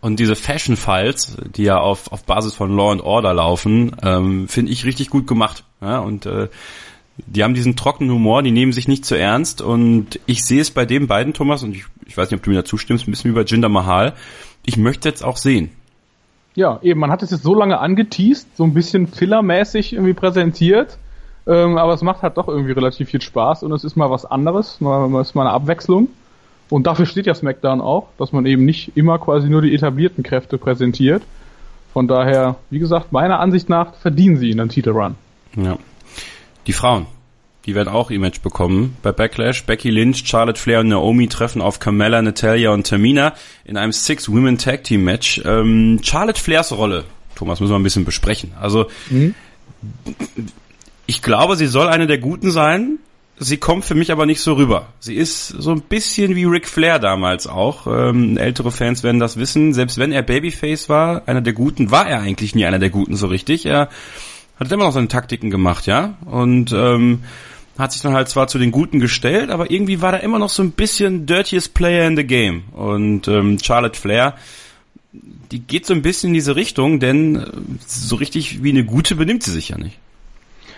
Und 0.00 0.20
diese 0.20 0.36
Fashion 0.36 0.76
Files, 0.76 1.36
die 1.56 1.64
ja 1.64 1.78
auf, 1.78 2.12
auf 2.12 2.24
Basis 2.24 2.54
von 2.54 2.74
Law 2.76 2.92
and 2.92 3.02
Order 3.02 3.32
laufen, 3.32 3.96
ähm, 4.02 4.48
finde 4.48 4.72
ich 4.72 4.84
richtig 4.84 5.08
gut 5.08 5.26
gemacht. 5.26 5.64
Ja, 5.80 6.00
und 6.00 6.26
äh, 6.26 6.48
die 7.16 7.42
haben 7.42 7.54
diesen 7.54 7.76
trockenen 7.76 8.12
Humor, 8.12 8.42
die 8.42 8.50
nehmen 8.50 8.72
sich 8.72 8.88
nicht 8.88 9.04
zu 9.04 9.14
ernst 9.14 9.62
und 9.62 10.20
ich 10.26 10.44
sehe 10.44 10.60
es 10.60 10.70
bei 10.70 10.84
den 10.84 11.06
beiden, 11.06 11.32
Thomas, 11.32 11.62
und 11.62 11.74
ich, 11.74 11.84
ich 12.06 12.16
weiß 12.16 12.30
nicht, 12.30 12.38
ob 12.38 12.44
du 12.44 12.50
mir 12.50 12.56
dazu 12.56 12.78
stimmst, 12.78 13.06
ein 13.06 13.10
bisschen 13.10 13.30
wie 13.30 13.34
bei 13.34 13.42
Jinder 13.42 13.68
Mahal. 13.68 14.14
Ich 14.64 14.76
möchte 14.76 15.08
jetzt 15.08 15.22
auch 15.22 15.36
sehen. 15.36 15.70
Ja, 16.54 16.78
eben, 16.82 17.00
man 17.00 17.10
hat 17.10 17.22
es 17.22 17.30
jetzt 17.30 17.42
so 17.42 17.54
lange 17.54 17.78
angeteased, 17.78 18.56
so 18.56 18.64
ein 18.64 18.72
bisschen 18.72 19.06
fillermäßig 19.06 19.92
irgendwie 19.92 20.14
präsentiert, 20.14 20.96
ähm, 21.46 21.76
aber 21.76 21.92
es 21.92 22.02
macht 22.02 22.22
halt 22.22 22.38
doch 22.38 22.48
irgendwie 22.48 22.72
relativ 22.72 23.10
viel 23.10 23.20
Spaß 23.20 23.62
und 23.62 23.72
es 23.72 23.84
ist 23.84 23.96
mal 23.96 24.10
was 24.10 24.24
anderes, 24.24 24.80
mal, 24.80 25.08
mal 25.08 25.20
ist 25.20 25.34
mal 25.34 25.42
eine 25.42 25.52
Abwechslung. 25.52 26.08
Und 26.68 26.86
dafür 26.86 27.06
steht 27.06 27.26
ja 27.26 27.34
SmackDown 27.34 27.80
auch, 27.80 28.08
dass 28.18 28.32
man 28.32 28.44
eben 28.46 28.64
nicht 28.64 28.96
immer 28.96 29.18
quasi 29.18 29.48
nur 29.48 29.62
die 29.62 29.74
etablierten 29.74 30.24
Kräfte 30.24 30.58
präsentiert. 30.58 31.22
Von 31.92 32.08
daher, 32.08 32.56
wie 32.70 32.80
gesagt, 32.80 33.12
meiner 33.12 33.38
Ansicht 33.38 33.68
nach 33.68 33.94
verdienen 33.94 34.36
sie 34.36 34.50
einen 34.50 34.68
Titelrun. 34.68 35.14
Ja. 35.54 35.78
Die 36.66 36.72
Frauen, 36.72 37.06
die 37.66 37.74
werden 37.74 37.88
auch 37.88 38.10
Image 38.10 38.40
bekommen. 38.42 38.96
Bei 39.02 39.10
Backlash, 39.12 39.64
Becky 39.64 39.90
Lynch, 39.90 40.22
Charlotte 40.24 40.60
Flair 40.60 40.80
und 40.80 40.88
Naomi 40.88 41.26
treffen 41.26 41.60
auf 41.60 41.80
Carmella, 41.80 42.22
Natalia 42.22 42.70
und 42.70 42.86
Tamina 42.86 43.34
in 43.64 43.76
einem 43.76 43.92
Six-Women 43.92 44.56
Tag 44.56 44.84
Team 44.84 45.02
Match. 45.02 45.42
Ähm, 45.44 46.00
Charlotte 46.02 46.40
Flairs 46.40 46.72
Rolle, 46.72 47.04
Thomas, 47.34 47.60
müssen 47.60 47.72
wir 47.72 47.78
ein 47.78 47.82
bisschen 47.82 48.04
besprechen. 48.04 48.52
Also, 48.60 48.86
mhm. 49.10 49.34
ich 51.06 51.22
glaube, 51.22 51.56
sie 51.56 51.66
soll 51.66 51.88
eine 51.88 52.06
der 52.06 52.18
Guten 52.18 52.52
sein. 52.52 52.98
Sie 53.38 53.58
kommt 53.58 53.84
für 53.84 53.94
mich 53.94 54.12
aber 54.12 54.24
nicht 54.24 54.40
so 54.40 54.54
rüber. 54.54 54.86
Sie 54.98 55.14
ist 55.14 55.48
so 55.48 55.72
ein 55.72 55.82
bisschen 55.82 56.36
wie 56.36 56.44
Ric 56.44 56.66
Flair 56.68 56.98
damals 56.98 57.46
auch. 57.46 57.86
Ähm, 57.86 58.38
ältere 58.38 58.70
Fans 58.70 59.02
werden 59.02 59.20
das 59.20 59.36
wissen. 59.36 59.74
Selbst 59.74 59.98
wenn 59.98 60.12
er 60.12 60.22
Babyface 60.22 60.88
war, 60.88 61.22
einer 61.26 61.42
der 61.42 61.52
Guten, 61.52 61.90
war 61.90 62.06
er 62.06 62.20
eigentlich 62.20 62.54
nie 62.54 62.64
einer 62.64 62.78
der 62.78 62.88
Guten 62.90 63.16
so 63.16 63.26
richtig. 63.26 63.66
Er 63.66 63.90
hat 64.58 64.72
immer 64.72 64.84
noch 64.84 64.92
seine 64.92 65.08
Taktiken 65.08 65.50
gemacht, 65.50 65.86
ja. 65.86 66.14
Und 66.24 66.72
ähm, 66.72 67.24
hat 67.78 67.92
sich 67.92 68.02
dann 68.02 68.14
halt 68.14 68.28
zwar 68.28 68.48
zu 68.48 68.58
den 68.58 68.72
Guten 68.72 69.00
gestellt, 69.00 69.50
aber 69.50 69.70
irgendwie 69.70 70.00
war 70.00 70.12
da 70.12 70.18
immer 70.18 70.38
noch 70.38 70.48
so 70.48 70.62
ein 70.62 70.72
bisschen 70.72 71.26
dirtiest 71.26 71.74
Player 71.74 72.06
in 72.06 72.16
the 72.16 72.24
game. 72.24 72.64
Und 72.72 73.28
ähm, 73.28 73.58
Charlotte 73.62 73.98
Flair, 73.98 74.34
die 75.50 75.60
geht 75.60 75.86
so 75.86 75.94
ein 75.94 76.02
bisschen 76.02 76.28
in 76.28 76.34
diese 76.34 76.56
Richtung, 76.56 77.00
denn 77.00 77.36
äh, 77.36 77.46
so 77.86 78.16
richtig 78.16 78.62
wie 78.62 78.70
eine 78.70 78.84
Gute 78.84 79.14
benimmt 79.14 79.42
sie 79.42 79.52
sich 79.52 79.70
ja 79.70 79.78
nicht. 79.78 79.98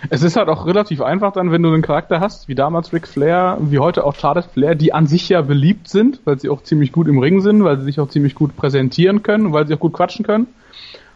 Es 0.09 0.23
ist 0.23 0.37
halt 0.37 0.47
auch 0.47 0.65
relativ 0.65 1.01
einfach 1.01 1.33
dann, 1.33 1.51
wenn 1.51 1.61
du 1.61 1.69
einen 1.69 1.81
Charakter 1.81 2.21
hast, 2.21 2.47
wie 2.47 2.55
damals 2.55 2.93
Ric 2.93 3.07
Flair, 3.07 3.57
wie 3.59 3.79
heute 3.79 4.05
auch 4.05 4.15
Charlotte 4.15 4.47
Flair, 4.47 4.75
die 4.75 4.93
an 4.93 5.07
sich 5.07 5.27
ja 5.27 5.41
beliebt 5.41 5.89
sind, 5.89 6.21
weil 6.23 6.39
sie 6.39 6.47
auch 6.47 6.63
ziemlich 6.63 6.93
gut 6.93 7.07
im 7.07 7.19
Ring 7.19 7.41
sind, 7.41 7.63
weil 7.65 7.77
sie 7.79 7.83
sich 7.83 7.99
auch 7.99 8.07
ziemlich 8.07 8.33
gut 8.33 8.55
präsentieren 8.55 9.23
können 9.23 9.51
weil 9.51 9.67
sie 9.67 9.73
auch 9.73 9.79
gut 9.79 9.93
quatschen 9.93 10.25
können. 10.25 10.47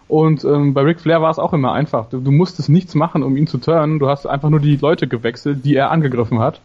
Und 0.08 0.44
ähm, 0.44 0.74
bei 0.74 0.82
Ric 0.82 1.00
Flair 1.00 1.22
war 1.22 1.32
es 1.32 1.40
auch 1.40 1.54
immer 1.54 1.74
einfach. 1.74 2.10
Du, 2.10 2.20
du 2.20 2.32
musstest 2.32 2.70
nichts 2.70 2.94
machen, 2.96 3.24
um 3.24 3.38
ihn 3.38 3.48
zu 3.48 3.58
turnen. 3.58 4.00
Du 4.00 4.10
hast 4.10 4.26
einfach 4.26 4.50
nur 4.50 4.60
die 4.60 4.76
Leute 4.76 5.08
gewechselt, 5.08 5.64
die 5.64 5.76
er 5.76 5.92
angegriffen 5.92 6.40
hat. 6.40 6.62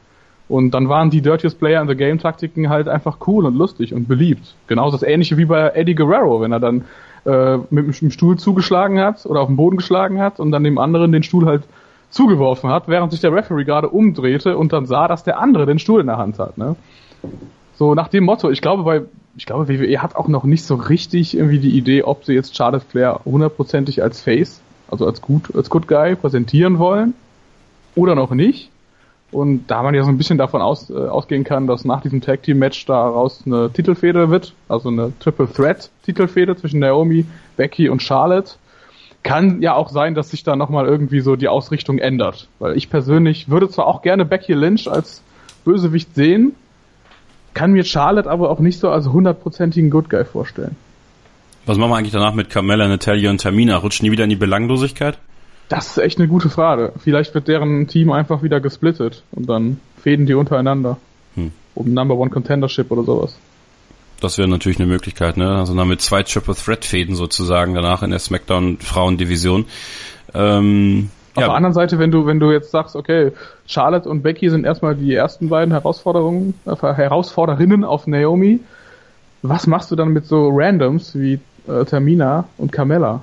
Und 0.49 0.73
dann 0.73 0.89
waren 0.89 1.11
die 1.11 1.21
Dirtiest 1.21 1.59
Player 1.59 1.81
in 1.83 1.89
the 1.89 1.95
Game 1.95 2.19
Taktiken 2.19 2.71
halt 2.71 2.89
einfach 2.89 3.19
cool 3.27 3.45
und 3.45 3.57
lustig 3.57 3.93
und 3.93 4.09
beliebt. 4.09 4.55
Genauso 4.67 4.97
das 4.97 5.07
ähnliche 5.07 5.37
wie 5.37 5.45
bei 5.45 5.71
Eddie 5.75 5.95
Guerrero, 5.95 6.41
wenn 6.41 6.53
er 6.53 6.61
dann 6.61 6.85
äh, 7.27 7.59
mit 7.71 8.01
dem 8.01 8.11
Stuhl 8.11 8.39
zugeschlagen 8.39 8.99
hat 8.99 9.27
oder 9.27 9.41
auf 9.41 9.49
den 9.49 9.57
Boden 9.57 9.77
geschlagen 9.77 10.21
hat 10.21 10.41
und 10.41 10.51
dann 10.51 10.65
dem 10.65 10.79
anderen 10.79 11.13
den 11.13 11.23
Stuhl 11.23 11.47
halt 11.47 11.65
zugeworfen 12.11 12.71
hat, 12.71 12.89
während 12.89 13.13
sich 13.13 13.21
der 13.21 13.33
Referee 13.33 13.65
gerade 13.65 13.91
umdrehte 13.91 14.57
und 14.57 14.73
dann 14.73 14.87
sah, 14.87 15.09
dass 15.09 15.25
der 15.25 15.39
andere 15.39 15.67
den 15.67 15.79
Stuhl 15.79 16.01
in 16.01 16.07
der 16.07 16.17
Hand 16.17 16.39
hat. 16.39 16.57
Ne? 16.57 16.77
So 17.77 17.95
nach 17.95 18.09
dem 18.09 18.25
Motto, 18.25 18.51
ich 18.51 18.63
glaube 18.63 18.83
bei 18.85 19.03
ich 19.39 19.47
glaube, 19.47 19.69
WWE 19.69 20.03
hat 20.03 20.17
auch 20.17 20.27
noch 20.27 20.43
nicht 20.43 20.65
so 20.65 20.75
richtig 20.75 21.37
irgendwie 21.37 21.61
die 21.61 21.79
Idee, 21.79 22.03
ob 22.03 22.25
sie 22.25 22.33
jetzt 22.33 22.57
Charlotte 22.57 22.85
Flair 22.85 23.21
hundertprozentig 23.25 24.03
als 24.03 24.21
Face, 24.21 24.61
also 24.91 25.07
als 25.07 25.23
gut, 25.23 25.55
als 25.55 25.71
Good 25.71 25.87
Guy 25.87 26.17
präsentieren 26.17 26.81
wollen 26.81 27.15
oder 27.95 28.17
noch 28.17 28.33
nicht. 28.33 28.71
Und 29.31 29.69
da 29.69 29.85
man 29.85 29.95
ja 29.95 30.03
so 30.03 30.09
ein 30.09 30.19
bisschen 30.19 30.39
davon 30.39 30.61
aus, 30.61 30.91
äh, 30.91 30.95
ausgehen 30.95 31.45
kann, 31.45 31.69
dass 31.69 31.85
nach 31.85 32.01
diesem 32.01 32.21
Tag 32.21 32.43
Team 32.43 32.59
Match 32.59 32.85
daraus 32.87 33.45
eine 33.47 33.71
Titelfehde 33.71 34.29
wird, 34.29 34.55
also 34.69 34.89
eine 34.89 35.13
Triple 35.21 35.49
Threat 35.53 35.89
Titelfehde 36.05 36.57
zwischen 36.57 36.81
Naomi, 36.81 37.25
Becky 37.57 37.89
und 37.89 38.03
Charlotte, 38.03 38.55
kann 39.23 39.63
ja 39.63 39.75
auch 39.75 39.91
sein, 39.91 40.17
dass 40.17 40.31
sich 40.31 40.43
da 40.43 40.57
nochmal 40.57 40.87
irgendwie 40.87 41.21
so 41.21 41.37
die 41.37 41.49
Ausrichtung 41.49 41.99
ändert. 41.99 42.49
Weil 42.59 42.77
ich 42.77 42.91
persönlich 42.91 43.49
würde 43.49 43.69
zwar 43.69 43.87
auch 43.87 44.03
gerne 44.03 44.25
Becky 44.25 44.55
Lynch 44.55 44.91
als 44.91 45.23
Bösewicht 45.65 46.17
sehen, 46.17 46.57
kann 47.59 47.73
mir 47.73 47.85
Charlotte 47.85 48.31
aber 48.31 48.51
auch 48.51 48.61
nicht 48.61 48.79
so 48.79 48.89
als 48.89 49.09
hundertprozentigen 49.09 49.91
Good 49.91 50.09
Guy 50.09 50.25
vorstellen. 50.25 50.77
Was 51.67 51.77
machen 51.77 51.91
wir 51.91 51.97
eigentlich 51.97 52.13
danach 52.13 52.33
mit 52.33 52.51
Carmella, 52.51 52.87
Natalia 52.87 53.31
und 53.31 53.41
Tamina? 53.41 53.77
Rutschen 53.77 54.05
die 54.05 54.13
wieder 54.13 54.23
in 54.23 54.31
die 54.31 54.37
Belanglosigkeit? 54.37 55.19
Das 55.69 55.89
ist 55.89 55.99
echt 55.99 56.19
eine 56.19 56.29
gute 56.29 56.51
Frage. 56.51 56.93
Vielleicht 57.03 57.35
wird 57.35 57.49
deren 57.49 57.89
Team 57.89 58.13
einfach 58.13 58.45
wieder 58.45 58.61
gesplittet 58.61 59.25
und 59.33 59.49
dann 59.49 59.81
fäden 60.01 60.25
die 60.27 60.35
untereinander. 60.35 60.99
Hm. 61.35 61.51
Um 61.75 61.93
Number 61.93 62.15
One 62.15 62.31
Contendership 62.31 62.93
oder 62.93 63.03
sowas. 63.03 63.37
Das 64.21 64.39
wäre 64.39 64.49
natürlich 64.49 64.79
eine 64.79 64.87
Möglichkeit, 64.87 65.37
ne? 65.37 65.57
Also 65.57 65.75
dann 65.75 65.89
mit 65.89 66.01
zwei 66.01 66.23
Triple 66.23 66.55
Threat 66.55 66.85
Fäden 66.85 67.17
sozusagen 67.17 67.75
danach 67.75 68.05
in 68.05 68.11
der 68.11 68.21
SmackDown 68.21 68.79
Frauendivision. 68.79 69.65
Ähm, 70.33 71.11
Auf 71.39 71.45
der 71.45 71.55
anderen 71.55 71.75
Seite, 71.75 71.99
wenn 71.99 72.11
du, 72.11 72.27
wenn 72.27 72.41
du 72.41 72.51
jetzt 72.51 72.71
sagst, 72.71 72.97
okay, 72.97 73.33
Charlotte 73.67 74.09
und 74.09 74.23
Becky 74.23 74.51
sind 74.51 74.65
erstmal 74.65 74.95
die 74.95 75.15
ersten 75.15 75.49
beiden 75.49 75.73
Herausforderungen, 75.73 76.55
äh, 76.67 76.75
Herausforderinnen 76.75 77.85
auf 77.85 78.07
Naomi, 78.07 78.61
was 79.43 79.67
machst 79.67 79.91
du 79.91 79.97
dann 79.97 80.09
mit 80.09 80.27
so 80.27 80.49
Randoms 80.53 81.15
wie 81.15 81.41
äh, 81.69 81.85
Tamina 81.85 82.49
und 82.57 82.73
Carmella? 82.73 83.23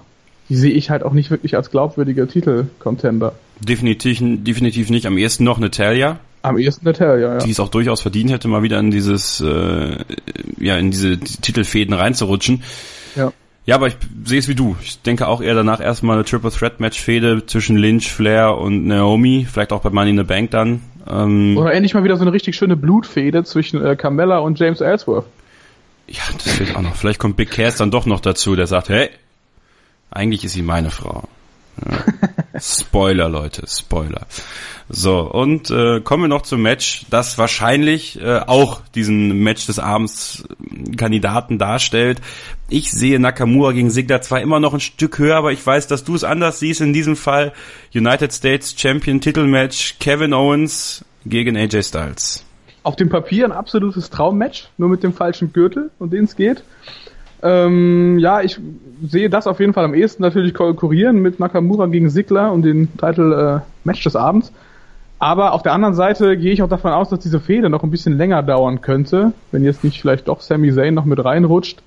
Die 0.49 0.55
sehe 0.55 0.71
ich 0.71 0.89
halt 0.89 1.03
auch 1.03 1.13
nicht 1.13 1.31
wirklich 1.31 1.55
als 1.55 1.71
glaubwürdige 1.71 2.27
Titel-Contender. 2.27 3.33
Definitiv, 3.59 4.19
definitiv 4.21 4.89
nicht. 4.89 5.07
Am 5.07 5.17
ehesten 5.17 5.43
noch 5.43 5.57
Natalia. 5.57 6.19
Am 6.43 6.59
ehesten 6.59 6.85
Natalia, 6.85 7.33
ja. 7.33 7.37
Die 7.39 7.49
es 7.49 7.59
auch 7.59 7.69
durchaus 7.69 8.01
verdient 8.01 8.31
hätte, 8.31 8.47
mal 8.47 8.61
wieder 8.61 8.79
in 8.79 8.91
dieses, 8.91 9.41
äh, 9.41 9.97
ja, 10.59 10.77
in 10.77 10.91
diese 10.91 11.19
Titelfäden 11.19 11.95
reinzurutschen. 11.95 12.61
Ja. 13.15 13.31
Ja, 13.65 13.75
aber 13.75 13.87
ich 13.87 13.97
sehe 14.25 14.39
es 14.39 14.47
wie 14.47 14.55
du. 14.55 14.75
Ich 14.83 15.01
denke 15.01 15.27
auch 15.27 15.41
eher 15.41 15.55
danach 15.55 15.79
erstmal 15.79 16.17
eine 16.17 16.25
Triple 16.25 16.51
Threat 16.51 16.79
Match 16.79 17.01
Fehde 17.01 17.45
zwischen 17.47 17.77
Lynch, 17.77 18.11
Flair 18.11 18.57
und 18.57 18.85
Naomi, 18.85 19.47
vielleicht 19.51 19.73
auch 19.73 19.81
bei 19.81 19.89
Money 19.89 20.11
in 20.11 20.17
the 20.17 20.23
Bank 20.23 20.51
dann. 20.51 20.81
Ähm, 21.09 21.57
Oder 21.57 21.73
endlich 21.73 21.93
mal 21.95 22.03
wieder 22.03 22.15
so 22.15 22.23
eine 22.23 22.33
richtig 22.33 22.55
schöne 22.55 22.75
Blutfehde 22.75 23.43
zwischen 23.43 23.83
äh, 23.83 23.95
Carmella 23.95 24.39
und 24.39 24.59
James 24.59 24.81
Ellsworth. 24.81 25.25
Ja, 26.07 26.21
das 26.33 26.53
fehlt 26.53 26.75
auch 26.75 26.81
noch. 26.81 26.95
Vielleicht 26.95 27.19
kommt 27.19 27.37
Big 27.37 27.49
Cass 27.49 27.77
dann 27.77 27.89
doch 27.89 28.05
noch 28.05 28.19
dazu, 28.19 28.55
der 28.55 28.67
sagt, 28.67 28.89
hey, 28.89 29.09
eigentlich 30.11 30.43
ist 30.43 30.53
sie 30.53 30.61
meine 30.61 30.91
Frau. 30.91 31.27
Spoiler, 32.59 33.29
Leute, 33.29 33.63
Spoiler. 33.67 34.27
So, 34.87 35.21
und 35.21 35.71
äh, 35.71 35.99
kommen 36.01 36.23
wir 36.23 36.27
noch 36.27 36.43
zum 36.43 36.61
Match, 36.61 37.05
das 37.09 37.39
wahrscheinlich 37.39 38.21
äh, 38.21 38.39
auch 38.39 38.81
diesen 38.93 39.39
Match 39.39 39.65
des 39.65 39.79
Abends 39.79 40.43
äh, 40.47 40.95
Kandidaten 40.95 41.57
darstellt. 41.57 42.21
Ich 42.69 42.91
sehe 42.91 43.19
Nakamura 43.19 43.71
gegen 43.71 43.89
Sigler 43.89 44.21
zwar 44.21 44.41
immer 44.41 44.59
noch 44.59 44.75
ein 44.75 44.79
Stück 44.79 45.17
höher, 45.17 45.37
aber 45.37 45.51
ich 45.51 45.65
weiß, 45.65 45.87
dass 45.87 46.03
du 46.03 46.13
es 46.13 46.23
anders 46.23 46.59
siehst. 46.59 46.81
In 46.81 46.93
diesem 46.93 47.15
Fall 47.15 47.51
United 47.95 48.31
States 48.31 48.75
Champion 48.77 49.21
Titelmatch 49.21 49.95
Kevin 49.99 50.33
Owens 50.33 51.03
gegen 51.25 51.57
AJ 51.57 51.83
Styles. 51.83 52.45
Auf 52.83 52.95
dem 52.95 53.09
Papier 53.09 53.45
ein 53.45 53.51
absolutes 53.51 54.11
Traummatch, 54.11 54.69
nur 54.77 54.89
mit 54.89 55.01
dem 55.01 55.13
falschen 55.13 55.51
Gürtel, 55.51 55.89
um 55.97 56.11
den 56.11 56.25
es 56.25 56.35
geht. 56.35 56.63
Ähm, 57.45 58.17
ja, 58.17 58.41
ich 58.41 58.59
sehe 59.07 59.29
das 59.29 59.45
auf 59.45 59.59
jeden 59.59 59.73
Fall 59.73 59.85
am 59.85 59.93
ehesten 59.93 60.23
natürlich 60.23 60.55
konkurrieren 60.55 61.21
mit 61.21 61.39
Nakamura 61.39 61.85
gegen 61.85 62.09
Sigler 62.09 62.51
und 62.51 62.63
den 62.63 62.89
Titel 62.97 63.61
äh, 63.61 63.65
Match 63.83 64.03
des 64.03 64.15
Abends. 64.15 64.51
Aber 65.19 65.53
auf 65.53 65.61
der 65.61 65.73
anderen 65.73 65.93
Seite 65.93 66.37
gehe 66.37 66.51
ich 66.51 66.63
auch 66.63 66.69
davon 66.69 66.91
aus, 66.91 67.09
dass 67.09 67.19
diese 67.19 67.39
Fehde 67.39 67.69
noch 67.69 67.83
ein 67.83 67.91
bisschen 67.91 68.17
länger 68.17 68.41
dauern 68.41 68.81
könnte, 68.81 69.31
wenn 69.51 69.63
jetzt 69.63 69.83
nicht 69.83 70.01
vielleicht 70.01 70.27
doch 70.27 70.41
Sami 70.41 70.73
Zayn 70.73 70.95
noch 70.95 71.05
mit 71.05 71.23
reinrutscht. 71.23 71.83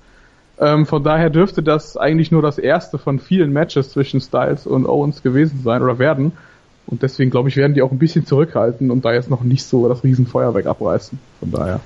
Ähm, 0.59 0.85
von 0.85 1.03
daher 1.03 1.29
dürfte 1.29 1.61
das 1.61 1.97
eigentlich 1.97 2.31
nur 2.31 2.41
das 2.41 2.57
erste 2.57 2.97
von 2.97 3.19
vielen 3.19 3.51
Matches 3.51 3.91
zwischen 3.91 4.21
Styles 4.21 4.65
und 4.65 4.87
Owens 4.87 5.23
gewesen 5.23 5.59
sein 5.61 5.83
oder 5.83 5.99
werden. 5.99 6.31
Und 6.87 7.03
deswegen 7.03 7.31
glaube 7.31 7.49
ich, 7.49 7.57
werden 7.57 7.73
die 7.73 7.81
auch 7.81 7.91
ein 7.91 7.99
bisschen 7.99 8.25
zurückhalten 8.25 8.91
und 8.91 9.03
da 9.03 9.11
jetzt 9.11 9.29
noch 9.29 9.43
nicht 9.43 9.65
so 9.65 9.89
das 9.89 10.05
Riesenfeuerwerk 10.05 10.67
abreißen. 10.67 11.19
Von 11.41 11.51
daher. 11.51 11.81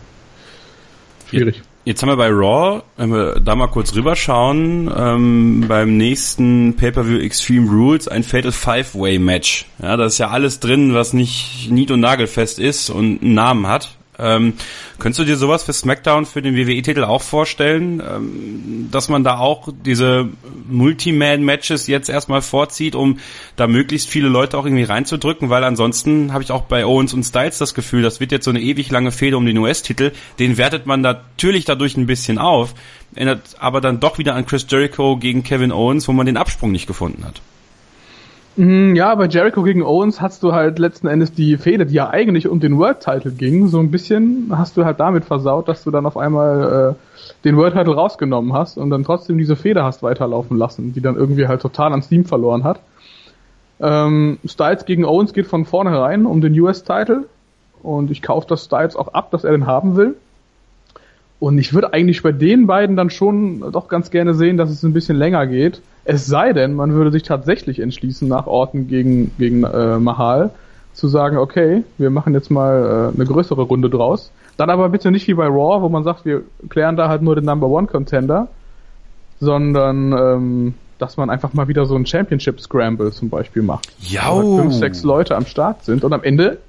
Schwierig. 1.27 1.63
Jetzt 1.85 2.01
haben 2.01 2.09
wir 2.09 2.15
bei 2.15 2.29
Raw, 2.29 2.81
wenn 2.95 3.11
wir 3.11 3.41
da 3.41 3.55
mal 3.55 3.67
kurz 3.67 3.93
rüberschauen, 3.93 4.89
ähm, 4.95 5.65
beim 5.67 5.97
nächsten 5.97 6.77
Pay-Per-View 6.77 7.19
Extreme 7.19 7.69
Rules 7.69 8.07
ein 8.07 8.23
Fatal 8.23 8.53
Five-Way 8.53 9.19
Match. 9.19 9.65
Ja, 9.81 9.97
da 9.97 10.05
ist 10.05 10.17
ja 10.17 10.29
alles 10.29 10.61
drin, 10.61 10.93
was 10.93 11.11
nicht 11.11 11.67
nied- 11.69 11.91
und 11.91 11.99
nagelfest 11.99 12.57
ist 12.57 12.89
und 12.89 13.21
einen 13.21 13.33
Namen 13.33 13.67
hat. 13.67 13.97
Ähm, 14.19 14.53
könntest 14.99 15.19
du 15.19 15.23
dir 15.23 15.37
sowas 15.37 15.63
für 15.63 15.73
SmackDown 15.73 16.25
für 16.25 16.41
den 16.41 16.55
WWE-Titel 16.55 17.03
auch 17.03 17.21
vorstellen, 17.21 17.99
ähm, 17.99 18.89
dass 18.91 19.09
man 19.09 19.23
da 19.23 19.39
auch 19.39 19.69
diese 19.85 20.29
Multi-Man-Matches 20.69 21.87
jetzt 21.87 22.09
erstmal 22.09 22.41
vorzieht, 22.41 22.95
um 22.95 23.19
da 23.55 23.67
möglichst 23.67 24.09
viele 24.09 24.27
Leute 24.27 24.57
auch 24.57 24.65
irgendwie 24.65 24.83
reinzudrücken, 24.83 25.49
weil 25.49 25.63
ansonsten 25.63 26.31
habe 26.31 26.43
ich 26.43 26.51
auch 26.51 26.63
bei 26.63 26.85
Owens 26.85 27.13
und 27.13 27.23
Styles 27.23 27.57
das 27.57 27.73
Gefühl, 27.73 28.03
das 28.03 28.19
wird 28.19 28.31
jetzt 28.31 28.45
so 28.45 28.51
eine 28.51 28.61
ewig 28.61 28.91
lange 28.91 29.11
Fehde 29.11 29.37
um 29.37 29.45
den 29.45 29.57
US-Titel, 29.57 30.11
den 30.37 30.57
wertet 30.57 30.85
man 30.85 31.01
natürlich 31.01 31.65
dadurch 31.65 31.97
ein 31.97 32.05
bisschen 32.05 32.37
auf, 32.37 32.75
erinnert 33.15 33.55
aber 33.59 33.81
dann 33.81 33.99
doch 33.99 34.19
wieder 34.19 34.35
an 34.35 34.45
Chris 34.45 34.67
Jericho 34.69 35.17
gegen 35.17 35.43
Kevin 35.43 35.71
Owens, 35.71 36.07
wo 36.07 36.11
man 36.11 36.25
den 36.25 36.37
Absprung 36.37 36.71
nicht 36.71 36.87
gefunden 36.87 37.25
hat. 37.25 37.41
Mhm, 38.55 38.95
ja, 38.95 39.15
bei 39.15 39.25
Jericho 39.25 39.63
gegen 39.63 39.81
Owens 39.81 40.21
hast 40.21 40.43
du 40.43 40.53
halt 40.53 40.77
letzten 40.77 41.07
Endes 41.07 41.33
die 41.33 41.57
Fehde, 41.57 41.87
die 41.87 41.95
ja 41.95 42.09
eigentlich 42.11 42.47
um 42.47 42.59
den 42.59 42.77
World 42.77 42.99
Title 42.99 43.31
ging, 43.31 43.67
so 43.67 43.79
ein 43.79 43.89
bisschen 43.89 44.51
hast 44.55 44.77
du 44.77 44.85
halt 44.85 44.99
damit 44.99 45.25
versaut, 45.25 45.67
dass 45.67 45.83
du 45.83 45.89
dann 45.89 46.05
auf 46.05 46.17
einmal 46.17 46.95
äh, 46.95 47.43
den 47.45 47.57
World 47.57 47.73
Title 47.73 47.95
rausgenommen 47.95 48.53
hast 48.53 48.77
und 48.77 48.91
dann 48.91 49.03
trotzdem 49.03 49.39
diese 49.39 49.55
Fehde 49.55 49.83
hast 49.83 50.03
weiterlaufen 50.03 50.57
lassen, 50.57 50.93
die 50.93 51.01
dann 51.01 51.15
irgendwie 51.15 51.47
halt 51.47 51.61
total 51.61 51.93
an 51.93 52.03
Steam 52.03 52.25
verloren 52.25 52.63
hat. 52.63 52.79
Ähm, 53.79 54.37
Styles 54.45 54.85
gegen 54.85 55.03
Owens 55.03 55.33
geht 55.33 55.47
von 55.47 55.65
vornherein 55.65 56.27
um 56.27 56.39
den 56.39 56.57
US 56.59 56.83
Title 56.83 57.25
und 57.81 58.11
ich 58.11 58.21
kaufe 58.21 58.47
das 58.47 58.65
Styles 58.65 58.95
auch 58.95 59.09
ab, 59.15 59.31
dass 59.31 59.43
er 59.43 59.51
den 59.51 59.65
haben 59.65 59.95
will. 59.95 60.15
Und 61.43 61.57
ich 61.57 61.73
würde 61.73 61.91
eigentlich 61.93 62.23
bei 62.23 62.31
den 62.31 62.67
beiden 62.67 62.95
dann 62.95 63.09
schon 63.09 63.71
doch 63.71 63.87
ganz 63.87 64.11
gerne 64.11 64.33
sehen, 64.33 64.57
dass 64.57 64.69
es 64.69 64.83
ein 64.83 64.93
bisschen 64.93 65.17
länger 65.17 65.45
geht 65.47 65.81
es 66.05 66.25
sei 66.25 66.53
denn, 66.53 66.73
man 66.73 66.93
würde 66.93 67.11
sich 67.11 67.23
tatsächlich 67.23 67.79
entschließen, 67.79 68.27
nach 68.27 68.47
Orten 68.47 68.87
gegen, 68.87 69.31
gegen 69.37 69.63
äh, 69.63 69.99
Mahal 69.99 70.51
zu 70.93 71.07
sagen, 71.07 71.37
okay, 71.37 71.83
wir 71.97 72.09
machen 72.09 72.33
jetzt 72.33 72.51
mal 72.51 73.11
äh, 73.13 73.15
eine 73.15 73.25
größere 73.25 73.61
Runde 73.61 73.89
draus. 73.89 74.31
Dann 74.57 74.69
aber 74.69 74.89
bitte 74.89 75.11
nicht 75.11 75.27
wie 75.27 75.33
bei 75.33 75.47
Raw, 75.47 75.81
wo 75.81 75.89
man 75.89 76.03
sagt, 76.03 76.25
wir 76.25 76.43
klären 76.69 76.95
da 76.95 77.07
halt 77.07 77.21
nur 77.21 77.35
den 77.35 77.45
Number 77.45 77.67
One 77.67 77.87
Contender, 77.87 78.49
sondern 79.39 80.11
ähm, 80.11 80.73
dass 80.99 81.17
man 81.17 81.29
einfach 81.29 81.53
mal 81.53 81.67
wieder 81.67 81.85
so 81.85 81.95
ein 81.95 82.05
Championship 82.05 82.59
Scramble 82.59 83.11
zum 83.11 83.29
Beispiel 83.29 83.63
macht. 83.63 83.87
Ja. 84.01 84.29
Wo 84.29 84.57
halt 84.57 84.61
fünf, 84.61 84.73
sechs 84.75 85.03
Leute 85.03 85.35
am 85.35 85.45
Start 85.45 85.83
sind 85.83 86.03
und 86.03 86.13
am 86.13 86.21
Ende 86.21 86.59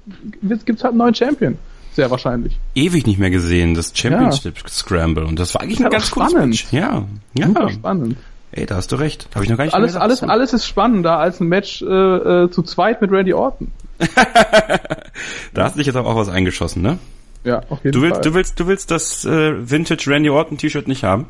gibt's 0.41 0.83
halt 0.83 0.93
einen 0.93 0.99
neuen 0.99 1.13
Champion. 1.13 1.57
Sehr 1.95 2.11
wahrscheinlich. 2.11 2.59
Ewig 2.75 3.07
nicht 3.07 3.19
mehr 3.19 3.29
gesehen, 3.29 3.73
das 3.73 3.93
Championship 3.95 4.57
ja. 4.57 4.67
Scramble. 4.67 5.25
Und 5.25 5.39
das 5.39 5.53
war 5.53 5.61
eigentlich 5.61 5.77
das 5.77 5.85
ein 5.85 5.91
ganz 5.91 6.07
spannend. 6.07 6.71
Ja. 6.71 7.05
ja. 7.33 7.47
Super 7.47 7.69
spannend. 7.69 8.17
Ey, 8.51 8.65
da 8.65 8.75
hast 8.75 8.91
du 8.91 8.97
recht. 8.97 9.27
Habe 9.33 9.45
ich 9.45 9.49
noch 9.49 9.57
gar 9.57 9.65
nicht 9.65 9.73
alles, 9.73 9.95
alles, 9.95 10.23
alles 10.23 10.53
ist 10.53 10.65
spannender 10.65 11.17
als 11.17 11.39
ein 11.39 11.47
Match 11.47 11.81
äh, 11.81 11.85
äh, 11.85 12.51
zu 12.51 12.63
zweit 12.63 13.01
mit 13.01 13.11
Randy 13.11 13.33
Orton. 13.33 13.71
da 15.53 15.63
hast 15.63 15.75
du 15.75 15.79
dich 15.79 15.87
jetzt 15.87 15.95
aber 15.95 16.09
auch 16.09 16.15
was 16.15 16.29
eingeschossen, 16.29 16.81
ne? 16.81 16.99
Ja, 17.45 17.61
auf 17.69 17.83
jeden 17.83 17.93
du 17.93 18.01
willst, 18.01 18.15
Fall. 18.15 18.23
Du 18.23 18.33
willst, 18.33 18.59
du 18.59 18.67
willst 18.67 18.91
das 18.91 19.23
äh, 19.25 19.69
Vintage 19.69 20.09
Randy 20.09 20.29
Orton 20.29 20.57
T-Shirt 20.57 20.87
nicht 20.87 21.03
haben? 21.03 21.27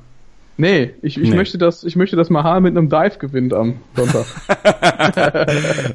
Nee, 0.58 0.94
ich, 1.02 1.20
ich 1.20 1.30
Nee. 1.30 1.36
möchte 1.36 1.58
das, 1.58 1.84
ich 1.84 1.96
möchte, 1.96 2.16
dass 2.16 2.30
Mahal 2.30 2.62
mit 2.62 2.78
einem 2.78 2.90
Dive 2.90 3.18
gewinnt 3.20 3.54
am 3.54 3.76
Sonntag. 3.96 4.26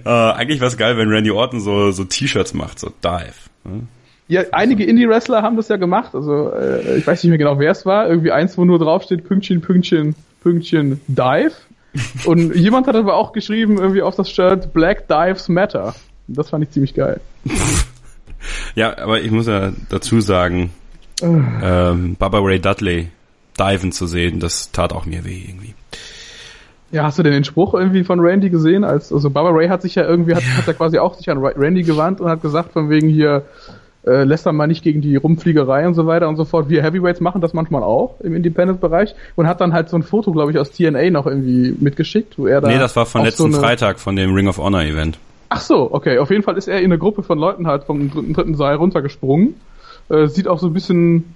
Äh, 0.05 0.09
eigentlich 0.09 0.61
wäre 0.61 0.75
geil, 0.77 0.97
wenn 0.97 1.09
Randy 1.09 1.31
Orton 1.31 1.61
so, 1.61 1.91
so 1.93 2.05
T-Shirts 2.05 2.55
macht, 2.55 2.79
so 2.79 2.91
Dive. 3.03 3.35
Ne? 3.65 3.83
Ja, 4.31 4.43
einige 4.53 4.85
Indie-Wrestler 4.85 5.43
haben 5.43 5.57
das 5.57 5.69
ja 5.69 5.77
gemacht. 5.77 6.15
Also 6.15 6.51
äh, 6.53 6.97
ich 6.99 7.07
weiß 7.07 7.23
nicht 7.23 7.31
mehr 7.31 7.39
genau, 7.39 7.59
wer 7.59 7.73
es 7.73 7.85
war. 7.85 8.09
Irgendwie 8.09 8.33
eins, 8.33 8.57
wo 8.57 8.65
nur 8.65 8.79
draufsteht 8.79 9.25
Pünktchen, 9.25 9.61
Pünktchen, 9.61 10.15
Pünktchen, 10.43 11.01
Dive. 11.09 11.53
Und 12.25 12.55
jemand 12.55 12.87
hat 12.87 12.95
aber 12.97 13.17
auch 13.17 13.33
geschrieben 13.33 13.79
irgendwie 13.79 14.03
auf 14.03 14.15
das 14.15 14.31
Shirt 14.31 14.73
Black 14.73 15.09
Dives 15.09 15.49
Matter. 15.49 15.95
Das 16.29 16.51
fand 16.51 16.65
ich 16.65 16.71
ziemlich 16.71 16.95
geil. 16.95 17.21
Ja, 18.75 18.97
aber 18.97 19.21
ich 19.21 19.31
muss 19.31 19.47
ja 19.49 19.73
dazu 19.91 20.21
sagen, 20.21 20.71
ähm, 21.23 22.17
Baba 22.19 22.39
Ray 22.39 22.59
Dudley 22.59 23.09
diven 23.59 23.93
zu 23.93 24.07
sehen, 24.07 24.41
das 24.41 24.73
tat 24.73 24.95
auch 24.95 25.05
mir 25.05 25.27
weh 25.27 25.45
irgendwie. 25.47 25.75
Ja, 26.91 27.03
hast 27.05 27.19
du 27.19 27.23
denn 27.23 27.33
den 27.33 27.45
Spruch 27.45 27.75
irgendwie 27.75 28.03
von 28.03 28.19
Randy 28.19 28.49
gesehen? 28.49 28.83
Als, 28.83 29.13
also 29.13 29.29
Baba 29.29 29.51
Ray 29.51 29.69
hat 29.69 29.83
sich 29.83 29.95
ja 29.95 30.05
irgendwie, 30.05 30.35
hat, 30.35 30.43
hat 30.57 30.67
er 30.67 30.75
quasi 30.75 30.99
auch 30.99 31.15
sich 31.15 31.29
an 31.31 31.39
Ra- 31.39 31.53
Randy 31.55 31.83
gewandt 31.83 32.21
und 32.21 32.29
hat 32.31 32.41
gesagt 32.43 32.73
von 32.73 32.89
wegen 32.89 33.09
hier, 33.09 33.45
äh, 34.07 34.25
lässt 34.25 34.47
er 34.47 34.53
mal 34.53 34.67
nicht 34.67 34.83
gegen 34.83 35.01
die 35.01 35.17
Rumfliegerei 35.17 35.87
und 35.87 35.95
so 35.95 36.07
weiter 36.07 36.29
und 36.29 36.37
so 36.37 36.45
fort. 36.45 36.69
Wir 36.69 36.83
Heavyweights 36.83 37.21
machen 37.21 37.41
das 37.41 37.53
manchmal 37.53 37.83
auch 37.83 38.21
im 38.21 38.35
Independent-Bereich 38.35 39.15
und 39.37 39.47
hat 39.47 39.61
dann 39.61 39.73
halt 39.73 39.89
so 39.89 39.97
ein 39.97 40.03
Foto, 40.03 40.33
glaube 40.33 40.53
ich, 40.53 40.59
aus 40.59 40.71
TNA 40.71 41.11
noch 41.11 41.27
irgendwie 41.27 41.75
mitgeschickt, 41.79 42.39
wo 42.39 42.47
er 42.47 42.61
da 42.61 42.69
nee, 42.69 42.79
das 42.79 42.97
war 42.97 43.07
von 43.07 43.25
letzten 43.25 43.53
so 43.53 43.61
Freitag, 43.61 44.01
von 44.01 44.17
dem 44.17 44.35
Ring 44.35 44.49
of 44.49 44.59
Honor 44.59 44.83
Event. 44.83 45.19
Ach 45.51 45.61
so, 45.61 45.93
okay. 45.93 46.19
Auf 46.19 46.31
jeden 46.31 46.43
Fall 46.43 46.57
ist 46.57 46.69
er 46.69 46.79
in 46.79 46.87
eine 46.87 46.99
Gruppe 46.99 47.23
von 47.23 47.39
Leuten 47.39 47.67
halt 47.67 47.85
vom 47.85 48.11
dritten, 48.11 48.33
dritten 48.33 48.55
Seil 48.55 48.77
runtergesprungen. 48.77 49.55
Äh, 50.09 50.29
sieht 50.29 50.49
auch 50.49 50.61
so 50.61 50.69
ein 50.69 50.73
bisschen 50.73 51.35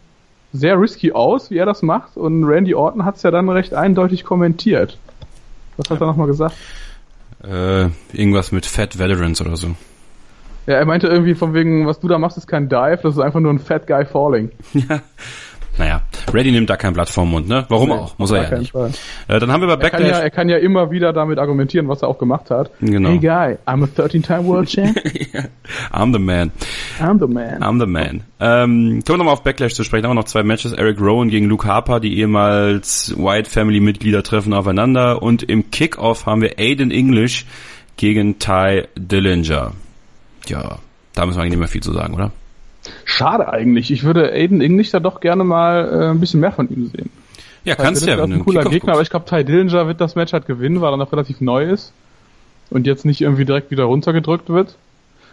sehr 0.53 0.81
risky 0.81 1.13
aus, 1.13 1.51
wie 1.51 1.59
er 1.59 1.67
das 1.67 1.83
macht. 1.83 2.17
Und 2.17 2.45
Randy 2.45 2.75
Orton 2.75 3.05
hat 3.05 3.17
es 3.17 3.23
ja 3.25 3.31
dann 3.31 3.49
recht 3.49 3.75
eindeutig 3.75 4.25
kommentiert. 4.25 4.99
Was 5.77 5.91
hat 5.91 6.01
er 6.01 6.07
nochmal 6.07 6.29
gesagt? 6.29 6.55
Äh, 7.43 7.89
irgendwas 8.13 8.53
mit 8.53 8.65
Fat 8.65 8.99
Veterans 8.99 9.41
oder 9.41 9.57
so. 9.57 9.75
Ja, 10.67 10.75
er 10.75 10.87
meinte 10.87 11.09
irgendwie 11.09 11.35
von 11.35 11.53
wegen, 11.55 11.87
was 11.87 12.01
du 12.01 12.09
da 12.09 12.19
machst, 12.19 12.37
ist 12.39 12.47
kein 12.47 12.69
Dive, 12.69 13.01
das 13.03 13.15
ist 13.15 13.21
einfach 13.21 13.41
nur 13.41 13.53
ein 13.53 13.59
Fat 13.59 13.87
Guy 13.87 14.05
Falling. 14.05 14.51
Ja. 14.89 15.01
Naja, 15.77 16.03
Reddy 16.33 16.53
nimmt 16.53 16.71
da 16.71 16.77
kein 16.77 16.93
Blatt 16.93 17.09
vom 17.09 17.33
Mund, 17.33 17.49
ne? 17.49 17.65
Warum 17.69 17.89
Nee, 17.89 17.95
auch? 17.97 18.17
Muss 18.17 18.31
er 18.31 18.49
ja 18.49 18.59
nicht. 18.59 18.73
Äh, 19.27 19.41
dann 19.41 19.51
haben 19.51 19.61
wir 19.61 19.67
bei 19.77 19.83
Er 19.83 19.91
kann, 19.91 20.03
ja, 20.03 20.07
Backlash. 20.07 20.23
er 20.23 20.31
kann 20.31 20.49
ja 20.49 20.57
immer 20.59 20.93
wieder 20.93 21.13
damit 21.13 21.41
argumentieren, 21.41 21.89
was 21.89 22.03
er 22.03 22.07
auch 22.09 22.19
gemacht 22.19 22.49
hat. 22.53 22.71
Genau. 22.81 23.09
Hey 23.09 23.19
Guy, 23.19 23.59
I'm 23.67 23.83
a 23.83 23.87
13-time 23.87 24.45
World 24.47 24.69
Champ. 24.69 24.97
I'm 25.93 26.13
the 26.13 26.21
man. 26.21 26.53
I'm 27.01 27.19
the 27.19 27.27
man. 27.27 27.61
I'm 27.61 27.81
the 27.81 27.87
man. 27.91 28.23
Ähm, 28.39 29.03
kommen 29.05 29.05
wir 29.05 29.17
nochmal 29.17 29.33
auf 29.35 29.43
Backlash 29.43 29.75
zu 29.75 29.83
sprechen. 29.83 30.05
Haben 30.05 30.13
wir 30.13 30.21
noch 30.21 30.29
zwei 30.29 30.45
Matches. 30.45 30.73
Eric 30.75 31.01
Rowan 31.01 31.29
gegen 31.29 31.47
Luke 31.47 31.67
Harper, 31.67 31.99
die 31.99 32.21
ehemals 32.21 33.13
White 33.19 33.51
Family 33.51 33.81
Mitglieder 33.81 34.23
treffen 34.23 34.53
aufeinander. 34.55 35.23
Und 35.25 35.43
im 35.43 35.73
Kickoff 35.73 36.27
haben 36.27 36.41
wir 36.41 36.53
Aiden 36.61 36.93
English 36.93 37.47
gegen 37.97 38.39
Ty 38.39 38.85
Dillinger. 38.97 39.73
Ja, 40.49 40.79
da 41.15 41.27
müssen 41.27 41.39
wir 41.39 41.43
eigentlich 41.43 41.53
nicht 41.53 41.59
mehr 41.59 41.69
viel 41.69 41.83
zu 41.83 41.93
sagen, 41.93 42.15
oder? 42.15 42.33
Schade 43.05 43.53
eigentlich. 43.53 43.91
Ich 43.91 44.05
würde 44.05 44.33
Aiden 44.33 44.61
English 44.61 44.91
da 44.91 45.01
doch 45.01 45.21
gerne 45.21 45.45
mal 45.45 45.89
äh, 45.89 46.11
ein 46.11 46.21
bisschen 46.21 46.41
mehr 46.41 46.53
von 46.53 46.69
ihm 46.69 46.91
sehen. 46.95 47.11
Ja, 47.65 47.77
kannst 47.77 48.03
du 48.03 48.11
ja, 48.11 48.19
wenn 48.19 48.31
du 48.31 48.37
ein 48.37 48.45
cooler 48.45 48.63
Gegner, 48.65 48.79
guckst. 48.79 48.89
aber 48.91 49.03
ich 49.03 49.11
glaube, 49.11 49.25
Ty 49.25 49.45
Dillinger 49.45 49.87
wird 49.87 50.01
das 50.01 50.17
Match 50.17 50.35
halt 50.35 50.47
gewinnen, 50.47 50.83
weil 50.83 50.93
er 50.93 50.97
noch 50.99 51.13
relativ 51.13 51.41
neu 51.41 51.65
ist 51.65 51.93
und 52.71 52.87
jetzt 52.87 53.07
nicht 53.07 53.23
irgendwie 53.23 53.47
direkt 53.47 53.71
wieder 53.71 53.85
runtergedrückt 53.85 54.51
wird. 54.51 54.77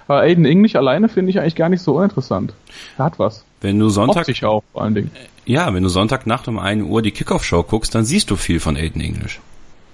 Aber 0.07 0.21
Aiden 0.21 0.45
English 0.45 0.75
alleine 0.75 1.09
finde 1.09 1.31
ich 1.31 1.39
eigentlich 1.39 1.55
gar 1.55 1.69
nicht 1.69 1.81
so 1.81 1.97
uninteressant. 1.97 2.53
Er 2.97 3.05
hat 3.05 3.19
was. 3.19 3.45
Wenn 3.59 3.79
du 3.79 3.89
Sonntag 3.89 4.27
auch 4.43 4.63
vor 4.71 4.81
allen 4.81 4.95
Dingen. 4.95 5.11
Ja, 5.45 5.73
wenn 5.73 5.83
du 5.83 5.89
Sonntagnacht 5.89 6.47
um 6.47 6.57
1 6.57 6.83
Uhr 6.83 7.01
die 7.01 7.11
Kickoff-Show 7.11 7.63
guckst, 7.63 7.93
dann 7.93 8.05
siehst 8.05 8.31
du 8.31 8.35
viel 8.35 8.59
von 8.59 8.77
Aiden 8.77 9.01
English. 9.01 9.39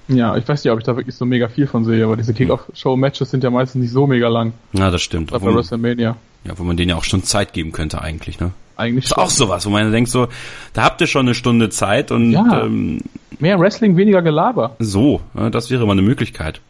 Ja, 0.08 0.38
ich 0.38 0.48
weiß 0.48 0.64
nicht, 0.64 0.72
ob 0.72 0.80
ich 0.80 0.86
da 0.86 0.96
wirklich 0.96 1.16
so 1.16 1.26
mega 1.26 1.50
viel 1.50 1.68
von 1.68 1.84
sehe, 1.84 2.04
aber 2.06 2.16
diese 2.16 2.34
Kickoff-Show-Matches 2.34 3.30
sind 3.30 3.44
ja 3.44 3.50
meistens 3.50 3.82
nicht 3.82 3.92
so 3.92 4.08
mega 4.08 4.30
lang. 4.30 4.54
Na, 4.72 4.90
das 4.90 5.02
stimmt. 5.02 5.32
Bei 5.32 5.42
WrestleMania. 5.42 6.16
Ja, 6.46 6.58
wo 6.58 6.64
man 6.64 6.78
denen 6.78 6.90
ja 6.92 6.96
auch 6.96 7.04
schon 7.04 7.24
Zeit 7.24 7.52
geben 7.54 7.74
könnte 7.74 8.02
eigentlich, 8.02 8.40
ne? 8.40 8.52
Eigentlich 8.78 9.06
ist 9.06 9.16
schon. 9.16 9.24
auch 9.24 9.30
sowas, 9.30 9.66
wo 9.66 9.70
man 9.70 9.92
denkt 9.92 10.10
so, 10.10 10.28
da 10.74 10.84
habt 10.84 11.02
ihr 11.02 11.08
schon 11.08 11.26
eine 11.26 11.36
Stunde 11.36 11.70
Zeit 11.70 12.12
und 12.12 12.32
ja, 12.32 12.64
ähm, 12.64 13.02
mehr 13.40 13.60
Wrestling, 13.60 13.98
weniger 13.98 14.22
Gelaber. 14.22 14.76
So, 14.80 15.22
ja, 15.36 15.50
das 15.50 15.70
wäre 15.70 15.86
mal 15.86 15.94
eine 15.94 16.04
Möglichkeit. 16.04 16.62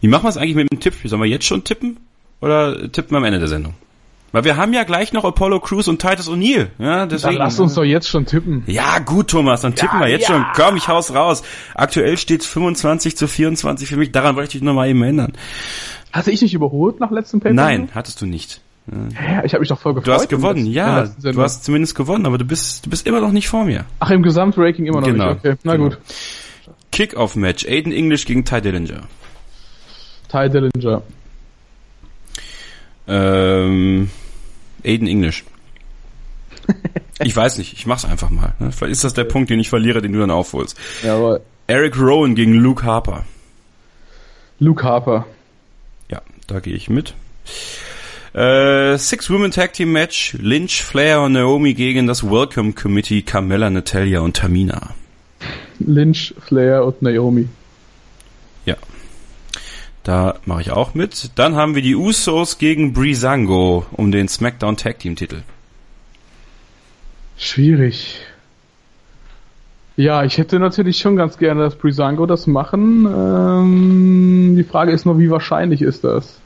Wie 0.00 0.08
machen 0.08 0.24
wir 0.24 0.28
es 0.28 0.36
eigentlich 0.36 0.54
mit 0.54 0.70
dem 0.70 0.80
Tipp? 0.80 0.94
Sollen 1.04 1.22
wir 1.22 1.28
jetzt 1.28 1.46
schon 1.46 1.64
tippen 1.64 1.96
oder 2.40 2.92
tippen 2.92 3.12
wir 3.12 3.18
am 3.18 3.24
Ende 3.24 3.38
der 3.38 3.48
Sendung? 3.48 3.74
Weil 4.32 4.44
wir 4.44 4.56
haben 4.56 4.72
ja 4.72 4.84
gleich 4.84 5.12
noch 5.12 5.24
Apollo 5.24 5.60
Crews 5.60 5.88
und 5.88 6.00
Titus 6.00 6.28
O'Neill. 6.28 6.68
Ja, 6.78 7.06
deswegen. 7.06 7.34
Dann 7.34 7.44
lass 7.44 7.60
uns 7.60 7.74
doch 7.74 7.84
jetzt 7.84 8.08
schon 8.08 8.26
tippen. 8.26 8.64
Ja, 8.66 8.98
gut, 8.98 9.28
Thomas, 9.28 9.62
dann 9.62 9.74
tippen 9.74 10.00
ja, 10.00 10.06
wir 10.06 10.12
jetzt 10.12 10.28
ja. 10.28 10.34
schon. 10.34 10.44
Komm, 10.54 10.76
ich 10.76 10.88
hau's 10.88 11.14
raus. 11.14 11.42
Aktuell 11.74 12.18
steht 12.18 12.44
25 12.44 13.16
zu 13.16 13.28
24 13.28 13.88
für 13.88 13.96
mich. 13.96 14.12
Daran 14.12 14.36
wollte 14.36 14.48
ich 14.48 14.52
dich 14.52 14.62
nochmal 14.62 14.88
eben 14.88 15.02
ändern. 15.02 15.32
Hatte 16.12 16.30
ich 16.30 16.42
nicht 16.42 16.54
überholt 16.54 17.00
nach 17.00 17.10
letztem 17.10 17.40
Paper? 17.40 17.54
Nein, 17.54 17.90
hattest 17.94 18.20
du 18.20 18.26
nicht. 18.26 18.60
Ja, 18.86 19.44
ich 19.44 19.52
habe 19.52 19.60
mich 19.60 19.68
doch 19.68 19.80
voll 19.80 19.94
gefreut. 19.94 20.06
Du 20.06 20.12
hast 20.12 20.28
gewonnen, 20.28 20.66
ja. 20.66 21.08
Du 21.20 21.42
hast 21.42 21.64
zumindest 21.64 21.94
gewonnen, 21.94 22.24
aber 22.24 22.38
du 22.38 22.44
bist, 22.44 22.86
du 22.86 22.90
bist 22.90 23.06
immer 23.06 23.20
noch 23.20 23.32
nicht 23.32 23.48
vor 23.48 23.64
mir. 23.64 23.84
Ach, 23.98 24.10
im 24.10 24.22
Gesamtranking 24.22 24.86
immer 24.86 25.00
noch 25.00 25.08
genau. 25.08 25.30
nicht. 25.30 25.44
Okay, 25.44 25.56
na 25.64 25.76
genau. 25.76 25.88
gut. 25.88 25.98
Kick-Off-Match. 26.92 27.66
Aiden 27.66 27.92
English 27.92 28.26
gegen 28.26 28.44
Ty 28.44 28.60
Dillinger. 28.60 29.02
Ty 30.28 30.48
Dillinger. 30.48 31.02
Ähm, 33.08 34.10
Aiden 34.84 35.08
English. 35.08 35.44
ich 37.22 37.36
weiß 37.36 37.58
nicht, 37.58 37.72
ich 37.72 37.86
mach's 37.86 38.04
einfach 38.04 38.30
mal. 38.30 38.54
Ne? 38.58 38.72
Vielleicht 38.72 38.92
ist 38.92 39.04
das 39.04 39.14
der 39.14 39.24
Punkt, 39.24 39.50
den 39.50 39.60
ich 39.60 39.68
verliere, 39.68 40.02
den 40.02 40.12
du 40.12 40.18
dann 40.18 40.30
aufholst. 40.30 40.76
Jawohl. 41.02 41.40
Eric 41.66 41.98
Rowan 41.98 42.34
gegen 42.34 42.54
Luke 42.54 42.84
Harper. 42.84 43.24
Luke 44.58 44.82
Harper. 44.82 45.26
Ja, 46.10 46.22
da 46.46 46.60
gehe 46.60 46.74
ich 46.74 46.88
mit. 46.88 47.14
Äh, 48.34 48.96
Six 48.98 49.30
Women 49.30 49.50
Tag 49.50 49.72
Team 49.72 49.92
Match. 49.92 50.34
Lynch, 50.38 50.82
Flair 50.82 51.22
und 51.22 51.32
Naomi 51.32 51.74
gegen 51.74 52.06
das 52.06 52.22
Welcome 52.22 52.72
Committee 52.72 53.22
Carmella, 53.22 53.70
Natalia 53.70 54.20
und 54.20 54.36
Tamina. 54.36 54.94
Lynch, 55.78 56.34
Flair 56.38 56.84
und 56.84 57.02
Naomi. 57.02 57.48
Da 60.06 60.36
mache 60.44 60.60
ich 60.60 60.70
auch 60.70 60.94
mit. 60.94 61.32
Dann 61.34 61.56
haben 61.56 61.74
wir 61.74 61.82
die 61.82 61.96
Usos 61.96 62.58
gegen 62.58 62.92
Breezango 62.92 63.86
um 63.90 64.12
den 64.12 64.28
SmackDown 64.28 64.76
Tag 64.76 65.00
Team 65.00 65.16
Titel. 65.16 65.42
Schwierig. 67.36 68.20
Ja, 69.96 70.22
ich 70.22 70.38
hätte 70.38 70.60
natürlich 70.60 70.98
schon 70.98 71.16
ganz 71.16 71.38
gerne, 71.38 71.62
dass 71.62 71.74
Breezango 71.74 72.24
das 72.26 72.46
machen. 72.46 73.04
Ähm, 73.04 74.54
die 74.56 74.62
Frage 74.62 74.92
ist 74.92 75.06
nur, 75.06 75.18
wie 75.18 75.28
wahrscheinlich 75.28 75.82
ist 75.82 76.04
das? 76.04 76.38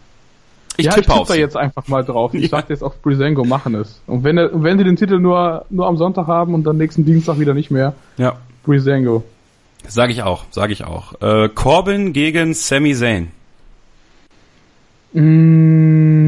Ich 0.78 0.86
ja, 0.86 0.92
tippe, 0.92 1.12
ich 1.12 1.18
tippe 1.18 1.28
da 1.28 1.34
jetzt 1.34 1.58
einfach 1.58 1.86
mal 1.86 2.02
drauf. 2.02 2.32
Ich 2.32 2.42
ja. 2.44 2.48
sag 2.48 2.70
jetzt 2.70 2.82
auf 2.82 3.02
Breezango 3.02 3.44
machen 3.44 3.74
es. 3.74 4.00
Und 4.06 4.24
wenn, 4.24 4.36
wenn 4.38 4.78
sie 4.78 4.84
den 4.84 4.96
Titel 4.96 5.18
nur, 5.18 5.66
nur 5.68 5.86
am 5.86 5.98
Sonntag 5.98 6.28
haben 6.28 6.54
und 6.54 6.64
dann 6.64 6.78
nächsten 6.78 7.04
Dienstag 7.04 7.38
wieder 7.38 7.52
nicht 7.52 7.70
mehr, 7.70 7.92
ja. 8.16 8.38
Breezango. 8.64 9.22
Sag 9.86 10.08
ich 10.08 10.22
auch, 10.22 10.44
sag 10.50 10.70
ich 10.70 10.84
auch. 10.84 11.20
Äh, 11.20 11.50
Corbin 11.50 12.14
gegen 12.14 12.54
Sami 12.54 12.94
Zayn. 12.94 13.32
Mm, 15.12 16.20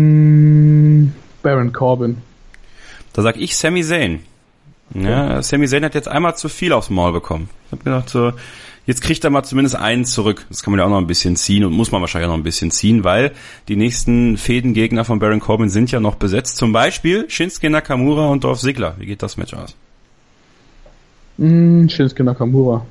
Baron 1.42 1.72
Corbin. 1.72 2.18
Da 3.12 3.22
sag 3.22 3.36
ich 3.36 3.56
Sami 3.56 3.82
Zayn. 3.84 4.20
Ja, 4.94 5.42
Sami 5.42 5.68
Zayn 5.68 5.84
hat 5.84 5.94
jetzt 5.94 6.08
einmal 6.08 6.36
zu 6.36 6.48
viel 6.48 6.72
aufs 6.72 6.90
Maul 6.90 7.12
bekommen. 7.12 7.48
Ich 7.66 7.72
hab 7.72 7.84
gedacht 7.84 8.08
so, 8.10 8.32
jetzt 8.86 9.02
kriegt 9.02 9.22
er 9.24 9.30
mal 9.30 9.42
zumindest 9.44 9.76
einen 9.76 10.04
zurück. 10.04 10.44
Das 10.48 10.62
kann 10.62 10.72
man 10.72 10.80
ja 10.80 10.86
auch 10.86 10.90
noch 10.90 10.98
ein 10.98 11.06
bisschen 11.06 11.36
ziehen 11.36 11.64
und 11.64 11.72
muss 11.72 11.92
man 11.92 12.00
wahrscheinlich 12.00 12.26
auch 12.26 12.32
noch 12.32 12.40
ein 12.40 12.44
bisschen 12.44 12.70
ziehen, 12.70 13.04
weil 13.04 13.32
die 13.68 13.76
nächsten 13.76 14.36
Fädengegner 14.36 15.04
von 15.04 15.18
Baron 15.18 15.40
Corbin 15.40 15.68
sind 15.68 15.90
ja 15.92 16.00
noch 16.00 16.16
besetzt. 16.16 16.56
Zum 16.56 16.72
Beispiel 16.72 17.28
Shinsuke 17.28 17.70
Nakamura 17.70 18.28
und 18.28 18.44
Dolph 18.44 18.60
Ziggler. 18.60 18.96
Wie 18.98 19.06
geht 19.06 19.22
das 19.22 19.36
Match 19.36 19.54
aus? 19.54 19.76
Mm, 21.38 21.88
Shinsuke 21.88 22.24
Nakamura. 22.24 22.84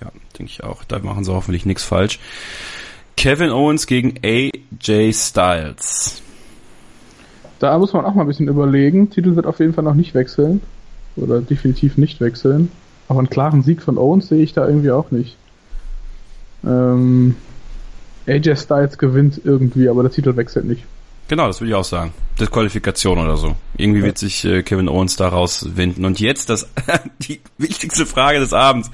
Ja, 0.00 0.10
denke 0.38 0.52
ich 0.52 0.62
auch. 0.62 0.84
Da 0.84 0.98
machen 0.98 1.24
sie 1.24 1.32
hoffentlich 1.32 1.64
nichts 1.64 1.84
falsch. 1.84 2.18
Kevin 3.16 3.50
Owens 3.50 3.86
gegen 3.86 4.14
AJ 4.24 5.12
Styles. 5.12 6.22
Da 7.58 7.78
muss 7.78 7.92
man 7.92 8.04
auch 8.04 8.14
mal 8.14 8.22
ein 8.22 8.26
bisschen 8.26 8.48
überlegen. 8.48 9.10
Titel 9.10 9.36
wird 9.36 9.46
auf 9.46 9.60
jeden 9.60 9.72
Fall 9.72 9.84
noch 9.84 9.94
nicht 9.94 10.14
wechseln. 10.14 10.60
Oder 11.16 11.40
definitiv 11.40 11.96
nicht 11.96 12.20
wechseln. 12.20 12.72
Aber 13.08 13.20
einen 13.20 13.30
klaren 13.30 13.62
Sieg 13.62 13.82
von 13.82 13.98
Owens 13.98 14.28
sehe 14.28 14.42
ich 14.42 14.52
da 14.52 14.66
irgendwie 14.66 14.90
auch 14.90 15.10
nicht. 15.10 15.36
Ähm, 16.64 17.36
AJ 18.26 18.56
Styles 18.56 18.98
gewinnt 18.98 19.40
irgendwie, 19.44 19.88
aber 19.88 20.02
der 20.02 20.10
Titel 20.12 20.34
wechselt 20.36 20.64
nicht. 20.64 20.84
Genau, 21.28 21.46
das 21.46 21.60
würde 21.60 21.70
ich 21.70 21.74
auch 21.76 21.84
sagen. 21.84 22.12
Disqualifikation 22.40 23.18
oder 23.18 23.36
so. 23.36 23.54
Irgendwie 23.76 24.00
ja. 24.00 24.06
wird 24.06 24.18
sich 24.18 24.44
äh, 24.44 24.62
Kevin 24.62 24.88
Owens 24.88 25.16
daraus 25.16 25.76
winden. 25.76 26.04
Und 26.04 26.20
jetzt 26.20 26.50
das 26.50 26.68
die 27.20 27.40
wichtigste 27.58 28.06
Frage 28.06 28.40
des 28.40 28.52
Abends. 28.52 28.90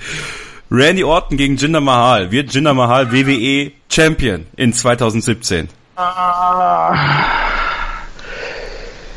Randy 0.70 1.04
Orton 1.04 1.38
gegen 1.38 1.56
Jinder 1.56 1.80
Mahal. 1.80 2.30
Wird 2.30 2.52
Jinder 2.52 2.74
Mahal 2.74 3.12
WWE 3.12 3.72
Champion 3.90 4.46
in 4.56 4.72
2017? 4.72 5.68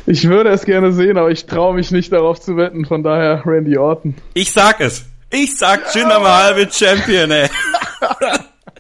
Ich 0.08 0.28
würde 0.28 0.50
es 0.50 0.66
gerne 0.66 0.92
sehen, 0.92 1.18
aber 1.18 1.32
ich 1.32 1.46
traue 1.46 1.76
mich 1.76 1.92
nicht 1.92 2.12
darauf 2.12 2.40
zu 2.42 2.58
wetten. 2.58 2.86
Von 2.86 3.04
daher 3.04 3.44
Randy 3.46 3.78
Orton. 3.78 4.16
Ich 4.34 4.52
sag 4.52 4.82
es. 4.82 5.06
Ich 5.30 5.58
sag 5.58 5.96
Jinder 5.96 6.20
Mahal 6.20 6.58
wird 6.58 6.74
Champion, 6.74 7.32
ey. 7.32 7.48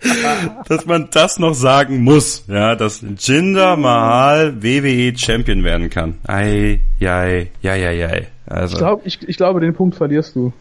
dass 0.68 0.86
man 0.86 1.10
das 1.12 1.40
noch 1.40 1.54
sagen 1.54 2.04
muss, 2.04 2.44
ja, 2.48 2.76
dass 2.76 3.04
Jinder 3.18 3.78
Mahal 3.78 4.62
WWE 4.62 5.18
Champion 5.18 5.64
werden 5.64 5.90
kann. 5.90 6.18
Ei, 6.28 6.82
jei, 7.00 7.52
jei, 7.62 7.80
jei, 7.80 7.94
jei. 7.94 8.28
Also. 8.48 8.74
Ich, 8.74 8.80
glaub, 8.80 9.06
ich, 9.06 9.30
ich 9.30 9.38
glaube, 9.38 9.60
den 9.62 9.74
Punkt 9.74 9.96
verlierst 9.96 10.36
du. 10.36 10.52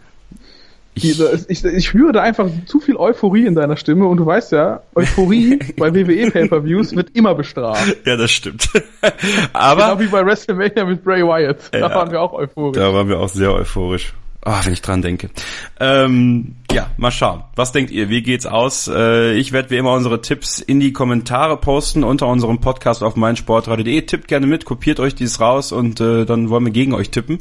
Ich, 0.94 1.20
ich, 1.48 1.64
ich 1.64 1.86
spüre 1.86 2.12
da 2.12 2.22
einfach 2.22 2.48
zu 2.66 2.80
viel 2.80 2.96
Euphorie 2.96 3.46
in 3.46 3.54
deiner 3.54 3.76
Stimme 3.76 4.06
und 4.06 4.16
du 4.16 4.26
weißt 4.26 4.52
ja, 4.52 4.82
Euphorie 4.94 5.58
bei 5.76 5.94
WWE 5.94 6.30
Pay-Per-Views 6.30 6.94
wird 6.96 7.10
immer 7.14 7.34
bestraft. 7.34 7.96
Ja, 8.04 8.16
das 8.16 8.30
stimmt. 8.30 8.68
Aber. 9.52 9.82
Genau 9.82 10.00
wie 10.00 10.06
bei 10.06 10.24
WrestleMania 10.24 10.84
mit 10.84 11.04
Bray 11.04 11.22
Wyatt. 11.22 11.70
Da 11.72 11.78
ja, 11.78 11.94
waren 11.94 12.10
wir 12.10 12.20
auch 12.20 12.32
euphorisch. 12.32 12.76
Da 12.76 12.92
waren 12.92 13.08
wir 13.08 13.20
auch 13.20 13.28
sehr 13.28 13.52
euphorisch. 13.52 14.12
Ah, 14.42 14.60
oh, 14.60 14.64
wenn 14.64 14.72
ich 14.72 14.80
dran 14.80 15.02
denke. 15.02 15.28
Ähm, 15.80 16.56
ja, 16.72 16.90
mal 16.96 17.10
schauen. 17.10 17.44
Was 17.56 17.72
denkt 17.72 17.90
ihr? 17.90 18.08
Wie 18.08 18.22
geht's 18.22 18.46
aus? 18.46 18.88
Äh, 18.88 19.34
ich 19.34 19.52
werde 19.52 19.68
wie 19.68 19.76
immer 19.76 19.92
unsere 19.92 20.22
Tipps 20.22 20.60
in 20.60 20.80
die 20.80 20.94
Kommentare 20.94 21.58
posten 21.58 22.04
unter 22.04 22.26
unserem 22.26 22.58
Podcast 22.58 23.02
auf 23.02 23.16
meinsportradio.de. 23.16 24.00
Tippt 24.02 24.28
gerne 24.28 24.46
mit, 24.46 24.64
kopiert 24.64 24.98
euch 24.98 25.14
dies 25.14 25.40
raus 25.40 25.72
und 25.72 26.00
äh, 26.00 26.24
dann 26.24 26.48
wollen 26.48 26.64
wir 26.64 26.72
gegen 26.72 26.94
euch 26.94 27.10
tippen. 27.10 27.40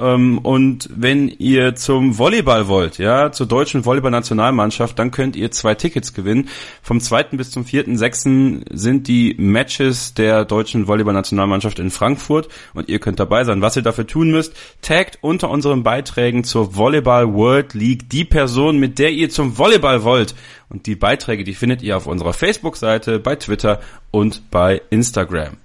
Ähm, 0.00 0.38
und 0.38 0.88
wenn 0.94 1.28
ihr 1.28 1.74
zum 1.74 2.18
Volleyball 2.18 2.68
wollt, 2.68 2.98
ja, 2.98 3.32
zur 3.32 3.46
deutschen 3.46 3.84
Volleyball-Nationalmannschaft, 3.84 4.98
dann 4.98 5.10
könnt 5.10 5.36
ihr 5.36 5.50
zwei 5.50 5.74
Tickets 5.74 6.14
gewinnen. 6.14 6.48
Vom 6.82 7.00
2. 7.00 7.24
bis 7.32 7.50
zum 7.50 7.64
4.6. 7.64 8.62
sind 8.72 9.08
die 9.08 9.34
Matches 9.38 10.14
der 10.14 10.44
deutschen 10.44 10.86
Volleyball-Nationalmannschaft 10.86 11.78
in 11.78 11.90
Frankfurt 11.90 12.48
und 12.74 12.88
ihr 12.88 12.98
könnt 12.98 13.20
dabei 13.20 13.44
sein. 13.44 13.60
Was 13.62 13.76
ihr 13.76 13.82
dafür 13.82 14.06
tun 14.06 14.30
müsst, 14.30 14.54
taggt 14.80 15.18
unter 15.20 15.50
unseren 15.50 15.82
Beiträgen 15.82 16.44
zur 16.44 16.76
Volleyball 16.76 17.34
World 17.34 17.74
League 17.74 18.08
die 18.08 18.24
Person, 18.24 18.78
mit 18.78 18.98
der 18.98 19.10
ihr 19.10 19.30
zum 19.30 19.58
Volleyball 19.58 20.02
wollt. 20.04 20.34
Und 20.70 20.86
die 20.86 20.94
Beiträge, 20.94 21.44
die 21.44 21.54
findet 21.54 21.82
ihr 21.82 21.96
auf 21.96 22.06
unserer 22.06 22.32
Facebook-Seite, 22.32 23.18
bei 23.18 23.36
Twitter 23.36 23.80
und 24.10 24.50
bei 24.50 24.80
Instagram. 24.90 25.56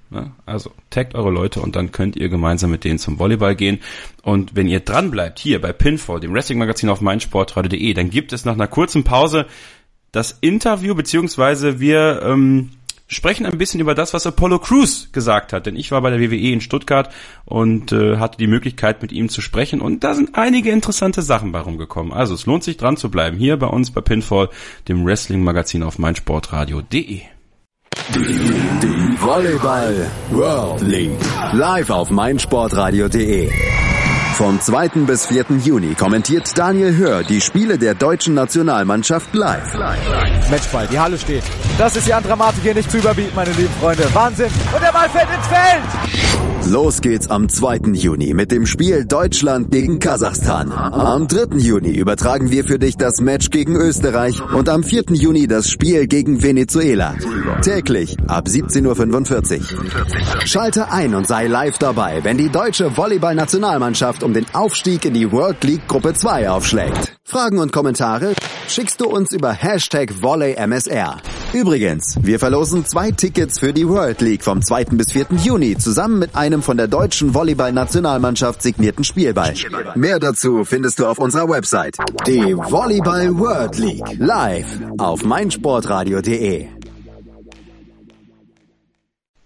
Also 0.46 0.72
taggt 0.90 1.14
eure 1.14 1.30
Leute 1.30 1.62
und 1.62 1.76
dann 1.76 1.92
könnt 1.92 2.16
ihr 2.16 2.30
gemeinsam 2.30 2.72
mit 2.72 2.84
denen 2.84 3.00
zum 3.00 3.20
Volleyball 3.20 3.56
gehen. 3.56 3.80
Und 4.24 4.56
wenn 4.56 4.68
ihr 4.68 4.80
dran 4.80 5.12
bleibt 5.12 5.40
hier 5.40 5.62
bei 5.62 5.74
Pinfall, 5.74 6.20
dem 6.20 6.34
Wrestling-Magazin 6.34 6.90
auf 6.90 7.02
meinsportradio.de, 7.02 7.94
dann 7.94 8.10
gibt 8.10 8.34
es 8.34 8.46
nach 8.46 8.54
einer 8.54 8.68
kurzen 8.68 9.04
Pause 9.04 9.46
das 10.12 10.38
Interview, 10.42 10.96
beziehungsweise 10.96 11.80
wir 11.80 12.22
ähm, 12.24 12.72
sprechen 13.08 13.46
ein 13.46 13.58
bisschen 13.58 13.80
über 13.80 13.96
das, 13.96 14.14
was 14.14 14.26
Apollo 14.26 14.60
Crews 14.60 15.10
gesagt 15.12 15.54
hat. 15.54 15.66
Denn 15.66 15.76
ich 15.76 15.92
war 15.92 16.02
bei 16.02 16.10
der 16.10 16.20
WWE 16.20 16.52
in 16.52 16.62
Stuttgart 16.62 17.14
und 17.46 17.92
äh, 17.92 18.18
hatte 18.18 18.38
die 18.38 18.48
Möglichkeit, 18.48 19.02
mit 19.02 19.12
ihm 19.12 19.30
zu 19.30 19.42
sprechen. 19.42 19.82
Und 19.82 20.04
da 20.04 20.16
sind 20.16 20.36
einige 20.36 20.72
interessante 20.72 21.22
Sachen 21.22 21.52
bei 21.52 21.60
rumgekommen. 21.60 22.14
Also 22.14 22.34
es 22.34 22.46
lohnt 22.46 22.64
sich 22.64 22.78
dran 22.78 22.98
zu 22.98 23.10
bleiben 23.10 23.38
hier 23.38 23.58
bei 23.58 23.68
uns 23.68 23.92
bei 23.92 24.02
Pinfall, 24.02 24.50
dem 24.88 25.06
Wrestling-Magazin 25.06 25.84
auf 25.84 26.00
meinsportradio.de. 26.00 27.22
Volleyball 29.20 30.12
World 30.32 30.82
League. 30.82 31.20
Live 31.54 31.90
auf 31.90 32.10
meinsportradio.de. 32.10 33.50
Vom 34.36 34.60
2. 34.60 34.90
bis 35.08 35.28
4. 35.28 35.46
Juni 35.64 35.96
kommentiert 35.96 36.58
Daniel 36.58 36.98
Hör 36.98 37.24
die 37.24 37.40
Spiele 37.40 37.78
der 37.78 37.96
deutschen 37.96 38.34
Nationalmannschaft 38.34 39.34
live. 39.34 39.74
Matchball, 40.52 40.88
die 40.92 41.00
Halle 41.00 41.18
steht. 41.18 41.44
Das 41.78 41.96
ist 41.96 42.06
die 42.06 42.12
Dramatik 42.12 42.62
hier 42.62 42.74
nicht 42.74 42.92
zu 42.92 42.98
überbieten, 42.98 43.32
meine 43.34 43.52
lieben 43.54 43.74
Freunde. 43.80 44.14
Wahnsinn. 44.14 44.52
Und 44.74 44.84
der 44.84 44.92
Ball 44.92 45.08
fällt 45.10 45.30
ins 45.34 45.48
Feld. 45.48 46.55
Los 46.68 47.02
geht's 47.02 47.30
am 47.30 47.48
2. 47.48 47.94
Juni 47.94 48.34
mit 48.34 48.52
dem 48.52 48.66
Spiel 48.66 49.06
Deutschland 49.06 49.70
gegen 49.72 50.00
Kasachstan. 50.00 50.72
Am 50.72 51.28
3. 51.28 51.58
Juni 51.58 51.92
übertragen 51.92 52.50
wir 52.50 52.64
für 52.66 52.80
dich 52.80 52.98
das 52.98 53.22
Match 53.22 53.52
gegen 53.52 53.76
Österreich 53.76 54.42
und 54.42 54.68
am 54.68 54.84
4. 54.84 55.04
Juni 55.12 55.46
das 55.48 55.70
Spiel 55.70 56.08
gegen 56.08 56.42
Venezuela. 56.42 57.14
Täglich 57.62 58.18
ab 58.28 58.48
17.45 58.48 59.60
Uhr. 59.60 60.48
Schalte 60.48 60.92
ein 60.92 61.14
und 61.14 61.28
sei 61.28 61.46
live 61.46 61.78
dabei, 61.78 62.24
wenn 62.24 62.38
die 62.38 62.50
deutsche 62.50 62.98
Volleyball-Nationalmannschaft 62.98 64.24
um 64.24 64.34
den 64.34 64.48
Aufstieg 64.54 65.06
in 65.06 65.14
die 65.14 65.32
World 65.32 65.64
League 65.64 65.88
Gruppe 65.88 66.14
2 66.14 66.50
aufschlägt. 66.50 67.16
Fragen 67.28 67.58
und 67.58 67.72
Kommentare 67.72 68.36
schickst 68.68 69.02
du 69.02 69.08
uns 69.08 69.32
über 69.32 69.52
Hashtag 69.52 70.22
VolleyMSR. 70.22 71.18
Übrigens, 71.54 72.20
wir 72.22 72.38
verlosen 72.38 72.86
zwei 72.86 73.10
Tickets 73.10 73.58
für 73.58 73.74
die 73.74 73.90
World 73.90 74.22
League 74.22 74.44
vom 74.44 74.62
2. 74.62 74.86
bis 74.92 75.12
4. 75.12 75.28
Juni 75.44 75.76
zusammen 75.76 76.20
mit 76.20 76.36
einem 76.36 76.62
von 76.62 76.78
der 76.78 76.88
deutschen 76.88 77.34
Volleyball-Nationalmannschaft 77.34 78.62
signierten 78.62 79.04
Spielball. 79.04 79.56
Mehr 79.96 80.20
dazu 80.20 80.66
findest 80.66 81.00
du 81.00 81.08
auf 81.08 81.18
unserer 81.18 81.50
Website. 81.50 81.98
Die 82.28 82.56
Volleyball 82.56 83.36
World 83.40 83.80
League. 83.80 84.06
Live 84.20 84.68
auf 85.00 85.24
meinsportradio.de. 85.24 86.68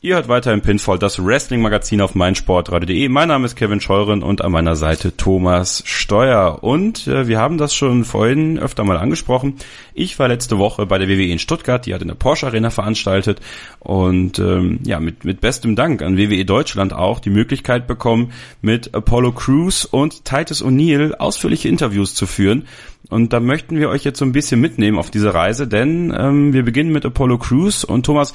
Ihr 0.01 0.15
hört 0.15 0.29
weiter 0.29 0.53
im 0.53 0.62
Pinfall 0.62 0.97
das 0.97 1.21
Wrestling-Magazin 1.21 1.99
auf 1.99 2.15
meinsportradio.de. 2.15 3.09
Mein 3.09 3.27
Name 3.27 3.45
ist 3.45 3.57
Kevin 3.57 3.81
Scheuren 3.81 4.23
und 4.23 4.41
an 4.41 4.53
meiner 4.53 4.77
Seite 4.77 5.17
Thomas 5.17 5.83
Steuer. 5.85 6.59
Und 6.63 7.05
äh, 7.07 7.27
wir 7.27 7.38
haben 7.38 7.57
das 7.57 7.73
schon 7.73 8.05
vorhin 8.05 8.57
öfter 8.57 8.85
mal 8.85 8.95
angesprochen. 8.95 9.55
Ich 9.93 10.17
war 10.17 10.29
letzte 10.29 10.57
Woche 10.57 10.85
bei 10.85 10.99
der 10.99 11.09
WWE 11.09 11.25
in 11.25 11.38
Stuttgart, 11.38 11.85
die 11.85 11.93
hat 11.93 12.01
in 12.01 12.07
der 12.07 12.15
Porsche 12.15 12.47
Arena 12.47 12.69
veranstaltet 12.69 13.41
und 13.79 14.39
ähm, 14.39 14.79
ja, 14.85 15.01
mit, 15.01 15.25
mit 15.25 15.41
bestem 15.41 15.75
Dank 15.75 16.01
an 16.01 16.17
WWE 16.17 16.45
Deutschland 16.45 16.93
auch 16.93 17.19
die 17.19 17.29
Möglichkeit 17.29 17.85
bekommen, 17.85 18.31
mit 18.62 18.95
Apollo 18.95 19.33
Crews 19.33 19.83
und 19.83 20.23
Titus 20.23 20.63
O'Neill 20.63 21.15
ausführliche 21.15 21.67
Interviews 21.67 22.15
zu 22.15 22.25
führen. 22.25 22.67
Und 23.09 23.33
da 23.33 23.41
möchten 23.41 23.77
wir 23.77 23.89
euch 23.89 24.05
jetzt 24.05 24.19
so 24.19 24.25
ein 24.25 24.31
bisschen 24.31 24.62
mitnehmen 24.62 24.97
auf 24.97 25.12
diese 25.12 25.33
Reise, 25.33 25.67
denn 25.67 26.15
ähm, 26.17 26.53
wir 26.53 26.63
beginnen 26.63 26.93
mit 26.93 27.05
Apollo 27.05 27.39
Crews 27.39 27.83
und 27.83 28.05
Thomas, 28.05 28.33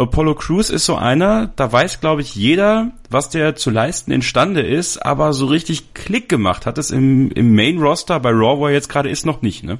Apollo 0.00 0.36
Crews 0.36 0.70
ist 0.70 0.86
so 0.86 0.96
einer, 0.96 1.50
da 1.56 1.70
weiß, 1.70 2.00
glaube 2.00 2.22
ich, 2.22 2.34
jeder, 2.34 2.92
was 3.10 3.28
der 3.28 3.54
zu 3.54 3.68
leisten 3.68 4.12
imstande 4.12 4.62
ist, 4.62 5.04
aber 5.04 5.34
so 5.34 5.44
richtig 5.44 5.92
Klick 5.92 6.28
gemacht 6.28 6.64
hat 6.64 6.78
es 6.78 6.90
im, 6.90 7.30
im 7.32 7.54
Main-Roster 7.54 8.18
bei 8.18 8.30
Raw, 8.30 8.58
wo 8.58 8.66
er 8.66 8.72
jetzt 8.72 8.88
gerade 8.88 9.10
ist, 9.10 9.26
noch 9.26 9.42
nicht, 9.42 9.62
ne? 9.62 9.78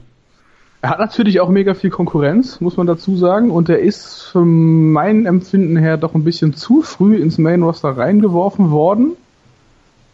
Er 0.83 0.90
hat 0.90 0.98
natürlich 0.98 1.40
auch 1.40 1.48
mega 1.48 1.74
viel 1.74 1.90
Konkurrenz, 1.90 2.61
muss 2.61 2.76
man 2.76 2.87
dazu 2.87 3.16
sagen, 3.16 3.50
und 3.50 3.68
er 3.68 3.80
ist 3.80 4.22
von 4.33 4.92
meinem 4.92 5.26
Empfinden 5.26 5.76
her 5.76 5.96
doch 5.96 6.14
ein 6.14 6.24
bisschen 6.24 6.54
zu 6.54 6.83
früh 6.83 7.16
ins 7.16 7.38
Main-Roster 7.38 7.96
reingeworfen 7.96 8.70
worden 8.70 9.12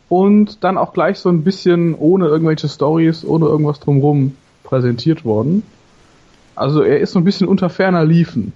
und 0.08 0.62
dann 0.62 0.78
auch 0.78 0.92
gleich 0.92 1.18
so 1.18 1.28
ein 1.28 1.42
bisschen 1.42 1.94
ohne 1.94 2.26
irgendwelche 2.26 2.68
Stories, 2.68 3.24
ohne 3.24 3.46
irgendwas 3.46 3.80
drumherum 3.80 4.36
präsentiert 4.62 5.24
worden. 5.24 5.64
Also 6.54 6.82
er 6.82 7.00
ist 7.00 7.12
so 7.12 7.18
ein 7.18 7.24
bisschen 7.24 7.48
unter 7.48 7.70
ferner 7.70 8.04
Liefen. 8.04 8.52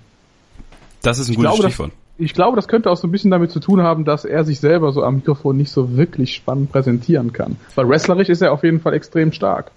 Das 1.03 1.19
ist 1.19 1.29
ein 1.29 1.33
ich 1.33 1.37
gutes 1.37 1.53
glaube, 1.53 1.69
Stichwort. 1.69 1.91
Das, 1.91 2.25
ich 2.25 2.35
glaube, 2.35 2.57
das 2.57 2.69
könnte 2.69 2.91
auch 2.91 2.97
so 2.97 3.09
ein 3.09 3.11
bisschen 3.11 3.31
damit 3.31 3.51
zu 3.51 3.61
tun 3.61 3.83
haben, 3.83 4.05
dass 4.05 4.25
er 4.25 4.45
sich 4.45 4.61
selber 4.61 4.93
so 4.93 5.03
am 5.03 5.17
Mikrofon 5.17 5.57
nicht 5.57 5.71
so 5.71 5.97
wirklich 5.97 6.35
spannend 6.35 6.71
präsentieren 6.71 7.33
kann. 7.33 7.57
Weil 7.75 7.89
wrestlerisch 7.89 8.29
ist 8.29 8.43
er 8.43 8.53
auf 8.53 8.63
jeden 8.63 8.81
Fall 8.81 8.95
extrem 8.95 9.33
stark. 9.33 9.71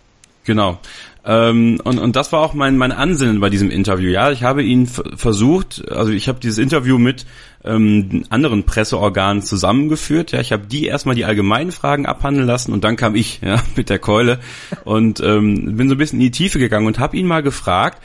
Genau. 0.45 0.77
Ähm, 1.25 1.79
und, 1.83 1.99
und 1.99 2.15
das 2.17 2.33
war 2.33 2.41
auch 2.41 2.53
mein, 2.53 2.77
mein 2.77 2.91
Ansinnen 2.91 3.39
bei 3.39 3.49
diesem 3.49 3.69
Interview. 3.69 4.09
Ja, 4.09 4.31
ich 4.31 4.43
habe 4.43 4.61
ihn 4.61 4.87
versucht, 4.87 5.89
also 5.89 6.11
ich 6.11 6.27
habe 6.27 6.41
dieses 6.41 6.57
Interview 6.57 6.97
mit 6.97 7.25
ähm, 7.63 8.25
anderen 8.29 8.65
Presseorganen 8.65 9.41
zusammengeführt. 9.41 10.33
Ja, 10.33 10.41
ich 10.41 10.51
habe 10.51 10.67
die 10.67 10.85
erstmal 10.85 11.15
die 11.15 11.23
allgemeinen 11.23 11.71
Fragen 11.71 12.05
abhandeln 12.05 12.45
lassen 12.45 12.73
und 12.73 12.83
dann 12.83 12.97
kam 12.97 13.15
ich 13.15 13.39
ja, 13.41 13.61
mit 13.77 13.89
der 13.89 13.99
Keule 13.99 14.39
und 14.83 15.21
ähm, 15.21 15.77
bin 15.77 15.87
so 15.87 15.95
ein 15.95 15.97
bisschen 15.97 16.19
in 16.19 16.25
die 16.25 16.31
Tiefe 16.31 16.59
gegangen 16.59 16.87
und 16.87 16.99
habe 16.99 17.15
ihn 17.15 17.25
mal 17.25 17.41
gefragt, 17.41 18.01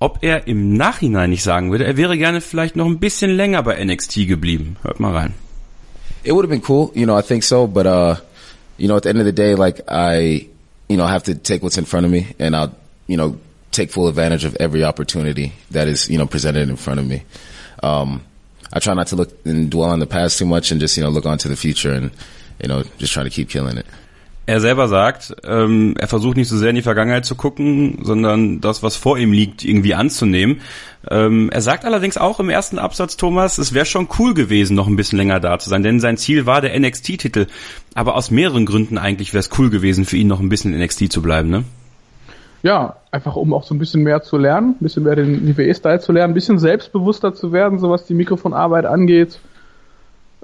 ob 0.00 0.18
er 0.22 0.46
im 0.48 0.74
Nachhinein 0.74 1.30
nicht 1.30 1.42
sagen 1.42 1.70
würde, 1.70 1.84
er 1.84 1.96
wäre 1.96 2.16
gerne 2.18 2.40
vielleicht 2.40 2.74
noch 2.74 2.86
ein 2.86 2.98
bisschen 2.98 3.30
länger 3.30 3.62
bei 3.62 3.82
NXT 3.84 4.26
geblieben. 4.26 4.76
Hört 4.82 4.98
mal 4.98 5.14
rein. 5.14 5.34
It 6.24 6.32
would 6.32 6.44
have 6.44 6.50
been 6.50 6.62
cool, 6.62 6.90
you 6.94 7.06
know, 7.06 7.18
I 7.18 7.22
think 7.22 7.44
so, 7.44 7.66
but 7.66 7.86
uh, 7.86 8.16
you 8.76 8.88
know, 8.88 8.96
at 8.96 9.04
the 9.04 9.10
end 9.10 9.18
of 9.18 9.26
the 9.26 9.32
day, 9.32 9.54
like 9.54 9.82
I, 9.88 10.48
you 10.88 10.96
know, 10.96 11.06
have 11.06 11.24
to 11.24 11.34
take 11.34 11.62
what's 11.62 11.78
in 11.78 11.84
front 11.84 12.06
of 12.06 12.12
me 12.12 12.34
and 12.38 12.56
I'll, 12.56 12.74
you 13.06 13.16
know, 13.16 13.38
take 13.72 13.90
full 13.90 14.08
advantage 14.08 14.44
of 14.44 14.56
every 14.56 14.84
opportunity 14.84 15.52
that 15.70 15.86
is, 15.86 16.08
you 16.08 16.18
know, 16.18 16.26
presented 16.26 16.68
in 16.68 16.76
front 16.76 16.98
of 16.98 17.06
me. 17.06 17.22
Um, 17.82 18.22
I 18.72 18.80
try 18.80 18.94
not 18.94 19.08
to 19.08 19.16
look 19.16 19.30
and 19.44 19.70
dwell 19.70 19.90
on 19.90 19.98
the 19.98 20.06
past 20.06 20.38
too 20.38 20.46
much 20.46 20.70
and 20.70 20.80
just, 20.80 20.96
you 20.96 21.02
know, 21.02 21.10
look 21.10 21.26
on 21.26 21.38
to 21.38 21.48
the 21.48 21.56
future 21.56 21.92
and, 21.92 22.10
you 22.60 22.68
know, 22.68 22.84
just 22.98 23.12
try 23.12 23.22
to 23.22 23.30
keep 23.30 23.48
killing 23.48 23.76
it. 23.78 23.86
Er 24.50 24.60
selber 24.60 24.88
sagt, 24.88 25.34
ähm, 25.44 25.94
er 25.98 26.08
versucht 26.08 26.36
nicht 26.36 26.48
so 26.48 26.56
sehr 26.56 26.70
in 26.70 26.76
die 26.76 26.82
Vergangenheit 26.82 27.24
zu 27.24 27.36
gucken, 27.36 28.00
sondern 28.02 28.60
das, 28.60 28.82
was 28.82 28.96
vor 28.96 29.16
ihm 29.16 29.32
liegt, 29.32 29.64
irgendwie 29.64 29.94
anzunehmen. 29.94 30.60
Ähm, 31.08 31.50
er 31.52 31.60
sagt 31.60 31.84
allerdings 31.84 32.18
auch 32.18 32.40
im 32.40 32.50
ersten 32.50 32.78
Absatz, 32.78 33.16
Thomas, 33.16 33.58
es 33.58 33.72
wäre 33.72 33.86
schon 33.86 34.08
cool 34.18 34.34
gewesen, 34.34 34.74
noch 34.74 34.88
ein 34.88 34.96
bisschen 34.96 35.18
länger 35.18 35.38
da 35.38 35.58
zu 35.58 35.70
sein, 35.70 35.82
denn 35.84 36.00
sein 36.00 36.16
Ziel 36.16 36.46
war 36.46 36.60
der 36.60 36.78
NXT-Titel. 36.78 37.46
Aber 37.94 38.16
aus 38.16 38.30
mehreren 38.30 38.66
Gründen 38.66 38.98
eigentlich 38.98 39.32
wäre 39.32 39.40
es 39.40 39.50
cool 39.58 39.70
gewesen, 39.70 40.04
für 40.04 40.16
ihn 40.16 40.26
noch 40.26 40.40
ein 40.40 40.48
bisschen 40.48 40.74
in 40.74 40.80
NXT 40.80 41.12
zu 41.12 41.22
bleiben, 41.22 41.48
ne? 41.48 41.64
Ja, 42.62 42.96
einfach 43.10 43.36
um 43.36 43.54
auch 43.54 43.62
so 43.62 43.74
ein 43.74 43.78
bisschen 43.78 44.02
mehr 44.02 44.20
zu 44.22 44.36
lernen, 44.36 44.70
ein 44.70 44.82
bisschen 44.82 45.04
mehr 45.04 45.16
den 45.16 45.56
WWE-Style 45.56 46.00
zu 46.00 46.12
lernen, 46.12 46.32
ein 46.32 46.34
bisschen 46.34 46.58
selbstbewusster 46.58 47.32
zu 47.34 47.52
werden, 47.52 47.78
so 47.78 47.88
was 47.88 48.04
die 48.04 48.14
Mikrofonarbeit 48.14 48.84
angeht 48.84 49.38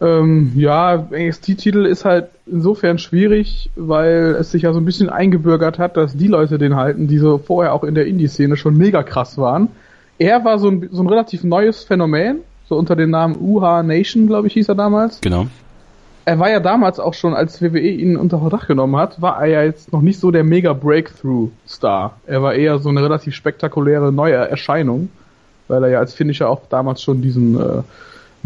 ähm, 0.01 0.53
ja, 0.57 1.09
NXT-Titel 1.11 1.87
ist 1.87 2.05
halt 2.05 2.29
insofern 2.45 2.99
schwierig, 2.99 3.71
weil 3.77 4.37
es 4.39 4.51
sich 4.51 4.63
ja 4.63 4.73
so 4.73 4.81
ein 4.81 4.85
bisschen 4.85 5.09
eingebürgert 5.09 5.79
hat, 5.79 5.97
dass 5.97 6.17
die 6.17 6.27
Leute 6.27 6.59
den 6.59 6.77
halten, 6.77 7.09
die 7.09 7.19
so 7.19 7.39
vorher 7.39 7.73
auch 7.73 7.83
in 7.83 7.95
der 7.95 8.07
Indie-Szene 8.07 8.57
schon 8.57 8.77
mega 8.77 9.03
krass 9.03 9.39
waren. 9.39 9.69
Er 10.19 10.45
war 10.45 10.59
so 10.59 10.69
ein, 10.69 10.89
so 10.93 11.03
ein 11.03 11.09
relativ 11.09 11.45
neues 11.45 11.83
Phänomen, 11.85 12.39
so 12.69 12.77
unter 12.77 12.95
dem 12.95 13.11
Namen 13.11 13.37
UH 13.41 13.83
Nation, 13.83 14.27
glaube 14.27 14.49
ich, 14.49 14.55
hieß 14.55 14.69
er 14.69 14.75
damals. 14.75 15.21
Genau. 15.23 15.47
Er 16.27 16.39
war 16.41 16.51
ja 16.51 16.61
damals 16.61 16.99
auch 16.99 17.15
schon, 17.15 17.35
als 17.35 17.63
WWE 17.63 17.79
ihn 17.79 18.17
unter 18.17 18.41
Verdacht 18.41 18.67
genommen 18.67 18.97
hat, 18.97 19.23
war 19.23 19.41
er 19.41 19.47
ja 19.47 19.63
jetzt 19.63 19.93
noch 19.93 20.03
nicht 20.03 20.19
so 20.19 20.31
der 20.31 20.45
mega 20.45 20.73
Breakthrough-Star. 20.73 22.17
Er 22.27 22.43
war 22.43 22.55
eher 22.55 22.81
so 22.81 22.89
eine 22.89 23.03
relativ 23.03 23.35
spektakuläre 23.35 24.13
neue 24.13 24.35
Erscheinung, 24.35 25.09
weil 25.69 25.85
er 25.85 25.91
ja 25.91 25.99
als 26.01 26.15
Finisher 26.15 26.51
auch 26.51 26.63
damals 26.69 27.01
schon 27.01 27.23
diesen 27.23 27.59
äh, 27.59 27.83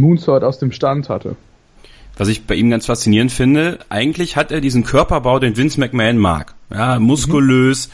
Moonsault 0.00 0.42
aus 0.42 0.58
dem 0.58 0.72
Stand 0.72 1.08
hatte. 1.08 1.36
Was 2.16 2.28
ich 2.28 2.44
bei 2.44 2.54
ihm 2.54 2.70
ganz 2.70 2.86
faszinierend 2.86 3.32
finde, 3.32 3.78
eigentlich 3.88 4.36
hat 4.36 4.52
er 4.52 4.60
diesen 4.60 4.84
Körperbau, 4.84 5.38
den 5.38 5.56
Vince 5.56 5.80
McMahon 5.80 6.18
mag. 6.18 6.54
Ja, 6.70 6.98
muskulös, 6.98 7.88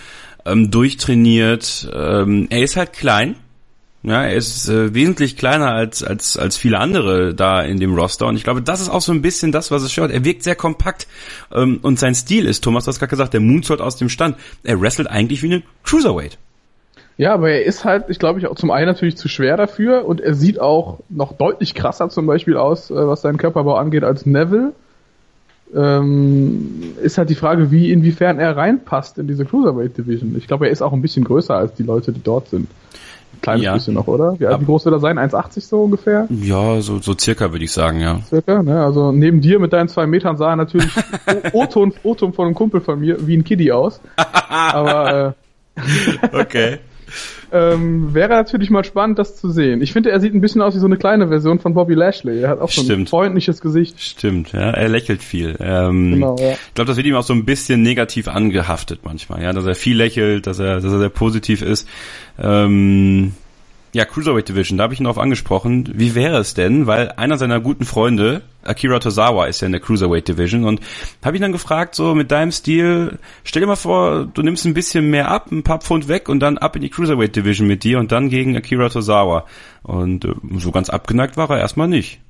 mhm. 0.44 0.50
ähm, 0.50 0.70
durchtrainiert. 0.70 1.88
Ähm, 1.94 2.46
er 2.50 2.62
ist 2.62 2.76
halt 2.76 2.92
klein. 2.92 3.36
Ja, 4.02 4.22
er 4.22 4.34
ist 4.34 4.68
äh, 4.68 4.94
wesentlich 4.94 5.36
kleiner 5.36 5.72
als, 5.72 6.04
als, 6.04 6.36
als 6.36 6.56
viele 6.56 6.78
andere 6.78 7.34
da 7.34 7.62
in 7.62 7.80
dem 7.80 7.94
Roster. 7.94 8.26
Und 8.26 8.36
ich 8.36 8.44
glaube, 8.44 8.62
das 8.62 8.80
ist 8.80 8.88
auch 8.88 9.00
so 9.00 9.10
ein 9.10 9.22
bisschen 9.22 9.52
das, 9.52 9.70
was 9.70 9.82
es 9.82 9.90
stört. 9.90 10.12
Er 10.12 10.24
wirkt 10.24 10.44
sehr 10.44 10.54
kompakt. 10.54 11.08
Ähm, 11.52 11.80
und 11.82 11.98
sein 11.98 12.14
Stil 12.14 12.46
ist, 12.46 12.62
Thomas 12.62 12.86
hat 12.86 12.98
gerade 12.98 13.10
gesagt, 13.10 13.34
der 13.34 13.40
Moonsault 13.40 13.80
aus 13.80 13.96
dem 13.96 14.08
Stand. 14.08 14.36
Er 14.62 14.80
wrestelt 14.80 15.08
eigentlich 15.08 15.42
wie 15.42 15.46
eine 15.46 15.62
Cruiserweight. 15.82 16.38
Ja, 17.18 17.32
aber 17.32 17.50
er 17.50 17.64
ist 17.64 17.84
halt, 17.84 18.04
ich 18.08 18.18
glaube, 18.18 18.38
ich 18.38 18.46
auch 18.46 18.56
zum 18.56 18.70
einen 18.70 18.86
natürlich 18.86 19.16
zu 19.16 19.28
schwer 19.28 19.56
dafür 19.56 20.04
und 20.04 20.20
er 20.20 20.34
sieht 20.34 20.60
auch 20.60 21.00
noch 21.08 21.32
deutlich 21.32 21.74
krasser 21.74 22.10
zum 22.10 22.26
Beispiel 22.26 22.56
aus, 22.56 22.90
äh, 22.90 22.94
was 22.94 23.22
seinen 23.22 23.38
Körperbau 23.38 23.76
angeht, 23.76 24.04
als 24.04 24.26
Neville. 24.26 24.72
Ähm, 25.74 26.94
ist 27.02 27.18
halt 27.18 27.28
die 27.30 27.34
Frage, 27.34 27.70
wie 27.70 27.90
inwiefern 27.90 28.38
er 28.38 28.56
reinpasst 28.56 29.18
in 29.18 29.26
diese 29.26 29.44
Cruiserweight 29.44 29.96
Division. 29.98 30.36
Ich 30.36 30.46
glaube, 30.46 30.66
er 30.66 30.72
ist 30.72 30.82
auch 30.82 30.92
ein 30.92 31.02
bisschen 31.02 31.24
größer 31.24 31.56
als 31.56 31.74
die 31.74 31.82
Leute, 31.82 32.12
die 32.12 32.22
dort 32.22 32.48
sind. 32.48 32.68
Ein 33.32 33.40
kleines 33.40 33.64
ja. 33.64 33.72
bisschen 33.74 33.94
noch, 33.94 34.06
oder? 34.06 34.38
Wie, 34.38 34.44
wie 34.44 34.64
groß 34.64 34.84
wird 34.84 34.94
er 34.94 35.00
sein? 35.00 35.18
1,80 35.18 35.60
so 35.62 35.82
ungefähr? 35.82 36.28
Ja, 36.30 36.80
so, 36.82 37.00
so 37.00 37.14
circa 37.18 37.50
würde 37.50 37.64
ich 37.64 37.72
sagen, 37.72 38.00
ja. 38.00 38.20
Circa, 38.26 38.62
ne? 38.62 38.84
Also 38.84 39.10
neben 39.10 39.40
dir 39.40 39.58
mit 39.58 39.72
deinen 39.72 39.88
zwei 39.88 40.06
Metern 40.06 40.36
sah 40.36 40.50
er 40.50 40.56
natürlich 40.56 40.92
O-Ton 41.52 41.92
von 42.32 42.46
einem 42.46 42.54
Kumpel 42.54 42.80
von 42.80 43.00
mir 43.00 43.26
wie 43.26 43.36
ein 43.36 43.42
Kiddie 43.42 43.72
aus. 43.72 44.00
Aber 44.48 45.34
äh, 45.76 45.82
Okay 46.32 46.78
ähm, 47.56 48.14
wäre 48.14 48.30
natürlich 48.30 48.70
mal 48.70 48.84
spannend, 48.84 49.18
das 49.18 49.36
zu 49.36 49.50
sehen. 49.50 49.80
Ich 49.80 49.92
finde, 49.92 50.10
er 50.10 50.20
sieht 50.20 50.34
ein 50.34 50.40
bisschen 50.40 50.62
aus 50.62 50.74
wie 50.74 50.78
so 50.78 50.86
eine 50.86 50.96
kleine 50.96 51.28
Version 51.28 51.58
von 51.58 51.74
Bobby 51.74 51.94
Lashley. 51.94 52.40
Er 52.40 52.50
hat 52.50 52.60
auch 52.60 52.70
so 52.70 52.92
ein 52.92 53.06
freundliches 53.06 53.60
Gesicht. 53.60 54.00
Stimmt, 54.00 54.52
ja, 54.52 54.70
er 54.70 54.88
lächelt 54.88 55.22
viel. 55.22 55.56
Ähm, 55.60 56.12
genau, 56.12 56.36
ja. 56.38 56.52
Ich 56.52 56.74
glaube, 56.74 56.88
das 56.88 56.96
wird 56.96 57.06
ihm 57.06 57.14
auch 57.14 57.22
so 57.22 57.34
ein 57.34 57.44
bisschen 57.44 57.82
negativ 57.82 58.28
angehaftet 58.28 59.00
manchmal, 59.04 59.42
ja, 59.42 59.52
dass 59.52 59.66
er 59.66 59.74
viel 59.74 59.96
lächelt, 59.96 60.46
dass 60.46 60.58
er, 60.58 60.76
dass 60.80 60.92
er 60.92 60.98
sehr 60.98 61.08
positiv 61.08 61.62
ist. 61.62 61.88
Ähm, 62.38 63.32
Ja, 63.96 64.04
Cruiserweight 64.04 64.46
Division, 64.46 64.76
da 64.76 64.84
habe 64.84 64.92
ich 64.92 65.00
ihn 65.00 65.04
darauf 65.04 65.16
angesprochen. 65.16 65.88
Wie 65.94 66.14
wäre 66.14 66.36
es 66.36 66.52
denn, 66.52 66.86
weil 66.86 67.12
einer 67.12 67.38
seiner 67.38 67.60
guten 67.60 67.86
Freunde, 67.86 68.42
Akira 68.62 68.98
Tozawa, 68.98 69.46
ist 69.46 69.62
ja 69.62 69.66
in 69.66 69.72
der 69.72 69.80
Cruiserweight 69.80 70.28
Division 70.28 70.66
und 70.66 70.80
habe 71.24 71.36
ihn 71.36 71.40
dann 71.40 71.52
gefragt, 71.52 71.94
so 71.94 72.14
mit 72.14 72.30
deinem 72.30 72.52
Stil, 72.52 73.18
stell 73.42 73.62
dir 73.62 73.66
mal 73.66 73.74
vor, 73.74 74.26
du 74.26 74.42
nimmst 74.42 74.66
ein 74.66 74.74
bisschen 74.74 75.08
mehr 75.08 75.30
ab, 75.30 75.50
ein 75.50 75.62
paar 75.62 75.80
Pfund 75.80 76.08
weg 76.08 76.28
und 76.28 76.40
dann 76.40 76.58
ab 76.58 76.76
in 76.76 76.82
die 76.82 76.90
Cruiserweight 76.90 77.34
Division 77.34 77.66
mit 77.66 77.84
dir 77.84 77.98
und 77.98 78.12
dann 78.12 78.28
gegen 78.28 78.54
Akira 78.54 78.90
Tozawa. 78.90 79.46
Und 79.82 80.26
äh, 80.26 80.34
so 80.58 80.72
ganz 80.72 80.90
abgeneigt 80.90 81.38
war 81.38 81.48
er 81.48 81.60
erstmal 81.60 81.88
nicht. 81.88 82.20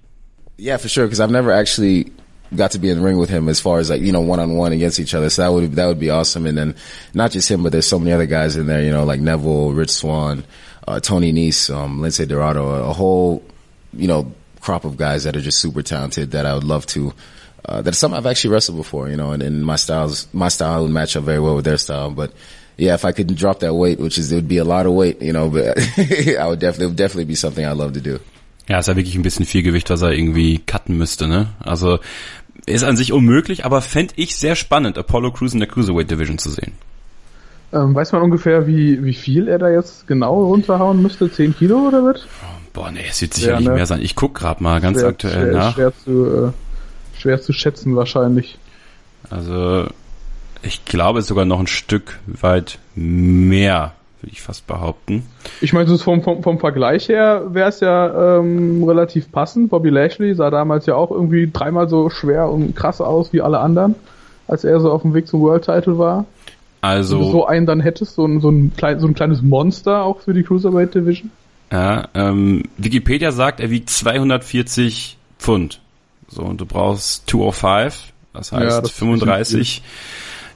Yeah, 0.61 0.79
for 0.79 0.89
sure, 0.89 1.09
because 1.09 1.21
I've 1.21 1.33
never 1.33 1.53
actually 1.53 2.13
got 2.55 2.71
to 2.71 2.79
be 2.79 2.91
in 2.91 2.99
the 2.99 3.05
ring 3.05 3.19
with 3.19 3.29
him 3.29 3.49
as 3.49 3.59
far 3.59 3.81
as 3.81 3.91
like, 3.91 4.03
you 4.03 4.13
know, 4.13 4.21
one 4.21 4.39
on 4.39 4.57
one 4.57 4.73
against 4.73 5.01
each 5.01 5.15
other. 5.17 5.31
So 5.31 5.43
that 5.43 5.53
would, 5.53 5.73
that 5.73 5.89
would 5.89 5.99
be 5.99 6.11
awesome. 6.11 6.47
And 6.47 6.57
then 6.57 6.77
not 7.13 7.33
just 7.33 7.51
him, 7.51 7.65
but 7.65 7.73
there's 7.73 7.89
so 7.89 7.99
many 7.99 8.13
other 8.13 8.27
guys 8.27 8.55
in 8.55 8.69
there, 8.69 8.85
you 8.85 8.93
know, 8.93 9.03
like 9.03 9.21
Neville, 9.21 9.73
Rich 9.73 9.91
Swan, 9.91 10.45
uh, 10.87 11.01
Tony 11.01 11.33
Nese, 11.33 11.75
um, 11.75 12.01
Lindsay 12.01 12.27
Dorado, 12.27 12.69
a, 12.69 12.91
a, 12.91 12.93
whole, 12.93 13.43
you 13.93 14.07
know, 14.07 14.33
crop 14.61 14.85
of 14.85 14.97
guys 14.97 15.25
that 15.25 15.37
are 15.37 15.41
just 15.41 15.59
super 15.59 15.83
talented 15.83 16.33
that 16.33 16.47
I 16.47 16.55
would 16.55 16.65
love 16.65 16.87
to. 16.87 17.13
Uh, 17.65 17.83
that's 17.83 17.99
something 17.99 18.17
I've 18.17 18.27
actually 18.27 18.51
wrestled 18.51 18.79
before, 18.79 19.09
you 19.09 19.17
know, 19.17 19.33
and, 19.33 19.43
and 19.43 19.65
my 19.65 19.77
styles, 19.77 20.29
my 20.33 20.49
style 20.49 20.83
would 20.83 20.93
match 20.93 21.17
up 21.17 21.25
very 21.25 21.41
well 21.41 21.57
with 21.57 21.65
their 21.65 21.79
style. 21.79 22.11
But 22.11 22.33
yeah, 22.77 22.95
if 22.95 23.05
I 23.05 23.13
could 23.13 23.35
drop 23.35 23.61
that 23.61 23.75
weight, 23.75 23.99
which 23.99 24.19
is, 24.19 24.31
it 24.31 24.37
would 24.37 24.49
be 24.49 24.59
a 24.59 24.65
lot 24.65 24.87
of 24.87 24.93
weight, 24.93 25.21
you 25.21 25.33
know, 25.33 25.51
but 25.51 25.77
I 25.99 26.47
would 26.47 26.61
definitely, 26.61 26.85
it 26.85 26.89
would 26.89 26.97
definitely 26.97 27.25
be 27.25 27.35
something 27.35 27.65
I'd 27.65 27.77
love 27.77 27.95
to 27.95 28.01
do. 28.01 28.21
Ja, 28.69 28.81
ist 28.81 28.89
ja 28.89 28.97
wirklich 28.97 29.15
ein 29.15 29.23
bisschen 29.23 29.47
viel 29.47 29.63
Gewicht, 29.63 29.91
was 29.91 30.03
er 30.03 30.13
irgendwie 30.13 30.59
cutten 30.59 30.99
müsste, 30.99 31.29
ne? 31.29 31.49
Also 31.61 32.01
ist 32.67 32.83
an 32.83 32.97
sich 32.97 33.13
unmöglich, 33.13 33.65
aber 33.65 33.81
fände 33.81 34.15
ich 34.17 34.37
sehr 34.37 34.57
spannend, 34.57 34.99
Apollo 34.99 35.33
Crews 35.33 35.55
in 35.55 35.61
der 35.61 35.69
Cruiserweight 35.69 36.11
Division 36.11 36.39
zu 36.39 36.51
sehen. 36.51 36.73
Ähm, 37.73 37.95
weiß 37.95 38.13
man 38.13 38.23
ungefähr, 38.23 38.67
wie, 38.67 39.05
wie 39.05 39.15
viel 39.15 39.49
er 39.49 39.59
da 39.59 39.69
jetzt 39.69 40.07
genau 40.07 40.45
runterhauen 40.45 41.03
müsste? 41.03 41.31
10 41.31 41.57
Kilo 41.57 41.89
oder 41.89 42.05
wird? 42.05 42.27
Boah, 42.73 42.91
nee, 42.91 43.01
es 43.09 43.23
wird 43.23 43.35
sicherlich 43.35 43.65
ja, 43.65 43.71
ne? 43.71 43.77
mehr 43.77 43.87
sein. 43.87 44.03
Ich 44.03 44.15
guck 44.15 44.35
gerade 44.35 44.63
mal 44.63 44.81
ganz 44.81 44.99
schwer, 44.99 45.09
aktuell 45.09 45.51
schwer, 45.51 45.53
nach. 45.53 45.75
Schwer 45.75 45.93
zu, 46.05 46.27
äh, 46.27 47.19
schwer 47.19 47.41
zu 47.41 47.53
schätzen 47.53 47.97
wahrscheinlich. 47.97 48.59
Also, 49.31 49.87
ich 50.63 50.85
glaube, 50.85 51.19
es 51.19 51.25
ist 51.25 51.29
sogar 51.29 51.47
noch 51.47 51.59
ein 51.59 51.67
Stück 51.67 52.19
weit 52.27 52.79
mehr, 52.95 53.93
würde 54.21 54.33
ich 54.33 54.43
fast 54.43 54.67
behaupten. 54.67 55.25
Ich 55.61 55.73
meine, 55.73 55.89
so 55.89 55.97
vom, 55.99 56.23
vom, 56.23 56.43
vom 56.43 56.59
Vergleich 56.59 57.09
her 57.09 57.47
wäre 57.49 57.71
es 57.71 57.81
ja 57.81 58.39
ähm, 58.39 58.85
relativ 58.85 59.33
passend. 59.33 59.71
Bobby 59.71 59.89
Lashley 59.89 60.35
sah 60.35 60.51
damals 60.51 60.87
ja 60.87 60.95
auch 60.95 61.11
irgendwie 61.11 61.51
dreimal 61.51 61.89
so 61.89 62.11
schwer 62.11 62.51
und 62.51 62.77
krass 62.77 63.01
aus 63.01 63.33
wie 63.33 63.41
alle 63.41 63.59
anderen, 63.59 63.95
als 64.47 64.65
er 64.65 64.81
so 64.81 64.93
auf 64.93 65.03
dem 65.03 65.15
Weg 65.15 65.27
zum 65.27 65.41
World 65.41 65.65
Title 65.65 65.99
war. 65.99 66.27
Also. 66.81 67.19
Wenn 67.19 67.27
du 67.27 67.33
so 67.33 67.47
einen 67.47 67.67
dann 67.67 67.81
hättest, 67.81 68.15
so 68.15 68.27
ein, 68.27 68.41
so 68.41 68.51
ein, 68.51 68.73
klein, 68.77 69.01
so 69.01 69.07
ein 69.07 69.15
kleines 69.15 69.43
Monster 69.43 70.03
auch 70.05 70.21
für 70.21 70.35
die 70.35 70.43
Cruiserweight 70.43 70.95
Division. 70.95 71.31
Ja, 71.73 72.09
ähm, 72.15 72.65
Wikipedia 72.77 73.33
sagt, 73.33 73.61
er 73.61 73.71
wiegt 73.71 73.91
240 73.91 75.17
Pfund. 75.39 75.81
So, 76.29 76.43
und 76.43 76.61
du 76.61 76.67
brauchst 76.67 77.29
205, 77.29 78.13
das 78.33 78.53
heißt 78.53 78.77
ja, 78.77 78.81
das 78.81 78.91
35. 78.93 79.83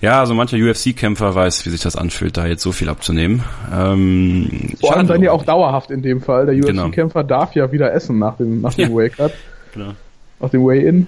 Ja, 0.00 0.20
also 0.20 0.34
mancher 0.34 0.56
UFC-Kämpfer 0.56 1.34
weiß, 1.34 1.66
wie 1.66 1.70
sich 1.70 1.82
das 1.82 1.94
anfühlt, 1.94 2.36
da 2.36 2.46
jetzt 2.46 2.62
so 2.62 2.72
viel 2.72 2.88
abzunehmen. 2.88 3.44
Ähm, 3.72 4.74
Vor 4.80 4.96
allem 4.96 5.06
dann 5.06 5.22
ja 5.22 5.32
auch 5.32 5.44
dauerhaft 5.44 5.90
in 5.90 6.00
dem 6.00 6.22
Fall. 6.22 6.46
Der 6.46 6.54
UFC-Kämpfer 6.54 7.22
genau. 7.22 7.38
darf 7.38 7.54
ja 7.54 7.70
wieder 7.70 7.92
essen 7.92 8.18
nach 8.18 8.36
dem, 8.36 8.62
nach 8.62 8.72
dem 8.72 8.90
ja. 8.90 8.96
Wake-Up. 8.96 9.32
Genau. 9.74 9.92
Nach 10.40 10.48
dem 10.48 10.64
Way-In. 10.64 11.06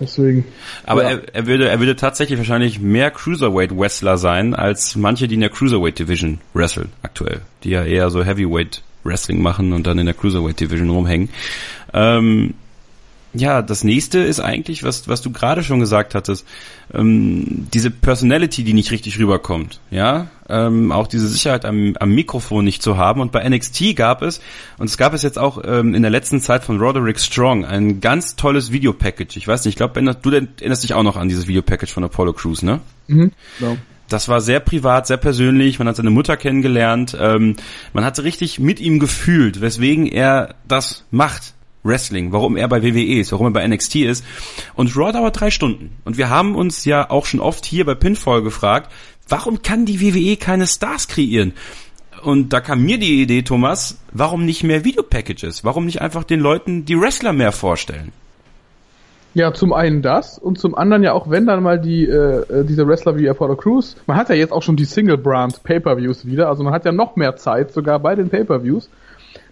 Deswegen. 0.00 0.44
Aber 0.84 1.02
ja. 1.02 1.10
er, 1.10 1.34
er, 1.34 1.46
würde, 1.46 1.68
er 1.68 1.78
würde 1.78 1.96
tatsächlich 1.96 2.38
wahrscheinlich 2.38 2.80
mehr 2.80 3.10
Cruiserweight-Wrestler 3.10 4.18
sein, 4.18 4.54
als 4.54 4.96
manche, 4.96 5.28
die 5.28 5.34
in 5.34 5.40
der 5.40 5.50
Cruiserweight-Division 5.50 6.40
wresteln 6.54 6.92
aktuell. 7.02 7.40
Die 7.64 7.70
ja 7.70 7.84
eher 7.84 8.10
so 8.10 8.24
Heavyweight-Wrestling 8.24 9.42
machen 9.42 9.72
und 9.72 9.86
dann 9.86 9.98
in 9.98 10.06
der 10.06 10.14
Cruiserweight-Division 10.14 10.90
rumhängen. 10.90 11.30
Ähm, 11.92 12.54
ja, 13.34 13.60
das 13.60 13.84
nächste 13.84 14.20
ist 14.20 14.40
eigentlich, 14.40 14.82
was, 14.84 15.06
was 15.06 15.20
du 15.20 15.30
gerade 15.30 15.62
schon 15.62 15.80
gesagt 15.80 16.14
hattest, 16.14 16.46
ähm, 16.94 17.68
diese 17.74 17.90
Personality, 17.90 18.64
die 18.64 18.72
nicht 18.72 18.90
richtig 18.90 19.18
rüberkommt, 19.18 19.80
ja, 19.90 20.28
ähm, 20.48 20.92
auch 20.92 21.06
diese 21.06 21.28
Sicherheit 21.28 21.66
am, 21.66 21.94
am 22.00 22.14
Mikrofon 22.14 22.64
nicht 22.64 22.82
zu 22.82 22.96
haben. 22.96 23.20
Und 23.20 23.30
bei 23.30 23.46
NXT 23.46 23.94
gab 23.96 24.22
es, 24.22 24.40
und 24.78 24.88
es 24.88 24.96
gab 24.96 25.12
es 25.12 25.22
jetzt 25.22 25.38
auch 25.38 25.62
ähm, 25.64 25.94
in 25.94 26.02
der 26.02 26.10
letzten 26.10 26.40
Zeit 26.40 26.64
von 26.64 26.80
Roderick 26.80 27.20
Strong, 27.20 27.66
ein 27.66 28.00
ganz 28.00 28.36
tolles 28.36 28.72
Videopackage. 28.72 29.36
Ich 29.36 29.46
weiß 29.46 29.64
nicht, 29.64 29.74
ich 29.74 29.76
glaube, 29.76 30.00
du 30.00 30.30
erinnerst 30.30 30.82
dich 30.82 30.94
auch 30.94 31.02
noch 31.02 31.16
an 31.16 31.28
dieses 31.28 31.46
Videopackage 31.46 31.92
von 31.92 32.04
Apollo 32.04 32.32
Crews, 32.32 32.62
ne? 32.62 32.80
Mhm, 33.08 33.32
genau. 33.58 33.76
Das 34.08 34.30
war 34.30 34.40
sehr 34.40 34.60
privat, 34.60 35.06
sehr 35.06 35.18
persönlich. 35.18 35.78
Man 35.78 35.86
hat 35.86 35.96
seine 35.96 36.08
Mutter 36.08 36.38
kennengelernt. 36.38 37.14
Ähm, 37.20 37.56
man 37.92 38.06
hat 38.06 38.18
richtig 38.20 38.58
mit 38.58 38.80
ihm 38.80 39.00
gefühlt, 39.00 39.60
weswegen 39.60 40.06
er 40.06 40.54
das 40.66 41.04
macht 41.10 41.52
Wrestling, 41.82 42.32
warum 42.32 42.56
er 42.56 42.68
bei 42.68 42.82
WWE 42.82 43.20
ist, 43.20 43.32
warum 43.32 43.46
er 43.48 43.52
bei 43.52 43.66
NXT 43.66 43.96
ist. 43.96 44.24
Und 44.74 44.96
Raw 44.96 45.12
dauert 45.12 45.40
drei 45.40 45.50
Stunden. 45.50 45.96
Und 46.04 46.18
wir 46.18 46.28
haben 46.28 46.54
uns 46.54 46.84
ja 46.84 47.10
auch 47.10 47.26
schon 47.26 47.40
oft 47.40 47.64
hier 47.64 47.84
bei 47.84 47.94
Pinfall 47.94 48.42
gefragt, 48.42 48.90
warum 49.28 49.62
kann 49.62 49.86
die 49.86 50.00
WWE 50.00 50.36
keine 50.36 50.66
Stars 50.66 51.08
kreieren? 51.08 51.52
Und 52.22 52.52
da 52.52 52.60
kam 52.60 52.82
mir 52.82 52.98
die 52.98 53.22
Idee, 53.22 53.42
Thomas, 53.42 53.98
warum 54.12 54.44
nicht 54.44 54.64
mehr 54.64 54.84
Videopackages? 54.84 55.64
Warum 55.64 55.86
nicht 55.86 56.00
einfach 56.00 56.24
den 56.24 56.40
Leuten 56.40 56.84
die 56.84 57.00
Wrestler 57.00 57.32
mehr 57.32 57.52
vorstellen? 57.52 58.12
Ja, 59.34 59.52
zum 59.52 59.72
einen 59.72 60.02
das 60.02 60.38
und 60.38 60.58
zum 60.58 60.74
anderen 60.74 61.04
ja 61.04 61.12
auch, 61.12 61.30
wenn 61.30 61.46
dann 61.46 61.62
mal 61.62 61.78
die 61.78 62.06
äh, 62.06 62.40
äh 62.50 62.64
diese 62.64 62.88
Wrestler 62.88 63.16
wie 63.16 63.28
Apollo 63.28 63.56
Crews, 63.56 63.94
man 64.06 64.16
hat 64.16 64.30
ja 64.30 64.34
jetzt 64.34 64.52
auch 64.52 64.62
schon 64.62 64.74
die 64.74 64.86
Single 64.86 65.18
Brand 65.18 65.62
Pay-per-Views 65.62 66.26
wieder, 66.26 66.48
also 66.48 66.64
man 66.64 66.72
hat 66.72 66.84
ja 66.84 66.92
noch 66.92 67.14
mehr 67.14 67.36
Zeit 67.36 67.72
sogar 67.72 68.00
bei 68.00 68.16
den 68.16 68.30
Pay-per-Views 68.30 68.88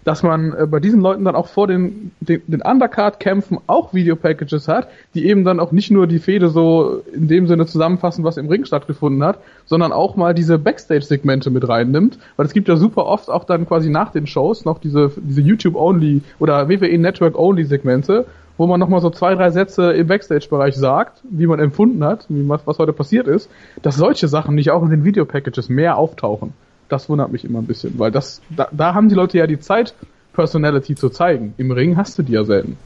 dass 0.07 0.23
man 0.23 0.53
äh, 0.53 0.65
bei 0.65 0.79
diesen 0.79 1.01
Leuten 1.01 1.25
dann 1.25 1.35
auch 1.35 1.47
vor 1.47 1.67
den, 1.67 2.11
den, 2.21 2.41
den 2.47 2.61
Undercard-Kämpfen 2.61 3.57
auch 3.67 3.93
Videopackages 3.93 4.69
hat, 4.69 4.87
die 5.13 5.27
eben 5.27 5.43
dann 5.43 5.59
auch 5.59 5.73
nicht 5.73 5.91
nur 5.91 6.07
die 6.07 6.19
Fehde 6.19 6.47
so 6.47 7.03
in 7.13 7.27
dem 7.27 7.45
Sinne 7.45 7.65
zusammenfassen, 7.65 8.23
was 8.23 8.37
im 8.37 8.47
Ring 8.47 8.63
stattgefunden 8.63 9.21
hat, 9.21 9.39
sondern 9.65 9.91
auch 9.91 10.15
mal 10.15 10.33
diese 10.33 10.57
Backstage-Segmente 10.59 11.49
mit 11.49 11.67
reinnimmt, 11.67 12.19
weil 12.37 12.45
es 12.45 12.53
gibt 12.53 12.69
ja 12.69 12.77
super 12.77 13.05
oft 13.05 13.29
auch 13.29 13.43
dann 13.43 13.67
quasi 13.67 13.89
nach 13.89 14.13
den 14.13 14.27
Shows 14.27 14.63
noch 14.63 14.79
diese, 14.79 15.11
diese 15.17 15.41
YouTube-Only 15.41 16.21
oder 16.39 16.69
WWE 16.69 16.97
Network-Only-Segmente, 16.97 18.27
wo 18.55 18.65
man 18.65 18.79
nochmal 18.79 19.01
so 19.01 19.09
zwei, 19.09 19.35
drei 19.35 19.49
Sätze 19.49 19.91
im 19.91 20.07
Backstage-Bereich 20.07 20.77
sagt, 20.77 21.21
wie 21.29 21.47
man 21.47 21.59
empfunden 21.59 22.01
hat, 22.05 22.27
wie, 22.29 22.47
was, 22.47 22.65
was 22.65 22.79
heute 22.79 22.93
passiert 22.93 23.27
ist, 23.27 23.49
dass 23.81 23.97
solche 23.97 24.29
Sachen 24.29 24.55
nicht 24.55 24.71
auch 24.71 24.83
in 24.83 24.89
den 24.89 25.03
Videopackages 25.03 25.67
mehr 25.67 25.97
auftauchen 25.97 26.53
das 26.89 27.09
wundert 27.09 27.31
mich 27.31 27.43
immer 27.43 27.59
ein 27.59 27.65
bisschen, 27.65 27.97
weil 27.99 28.11
das, 28.11 28.41
da, 28.49 28.67
da 28.71 28.93
haben 28.93 29.09
die 29.09 29.15
Leute 29.15 29.37
ja 29.37 29.47
die 29.47 29.59
Zeit, 29.59 29.93
Personality 30.33 30.95
zu 30.95 31.09
zeigen. 31.09 31.53
Im 31.57 31.71
Ring 31.71 31.97
hast 31.97 32.17
du 32.17 32.23
die 32.23 32.33
ja 32.33 32.43
selten. 32.43 32.77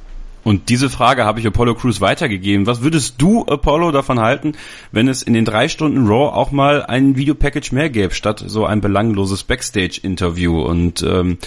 Und 0.43 0.69
diese 0.69 0.89
Frage 0.89 1.23
habe 1.23 1.39
ich 1.39 1.45
Apollo 1.45 1.75
Crews 1.75 2.01
weitergegeben. 2.01 2.65
Was 2.65 2.81
würdest 2.81 3.21
du, 3.21 3.45
Apollo, 3.45 3.91
davon 3.91 4.19
halten, 4.19 4.53
wenn 4.91 5.07
es 5.07 5.21
in 5.21 5.33
den 5.33 5.45
drei 5.45 5.67
Stunden 5.67 6.07
Raw 6.07 6.35
auch 6.35 6.51
mal 6.51 6.83
ein 6.83 7.15
Videopackage 7.15 7.73
mehr 7.73 7.89
gäbe, 7.91 8.13
statt 8.13 8.43
so 8.47 8.65
ein 8.65 8.81
belangloses 8.81 9.43
Backstage-Interview? 9.43 10.59
Und 10.61 11.03
ähm, 11.03 11.37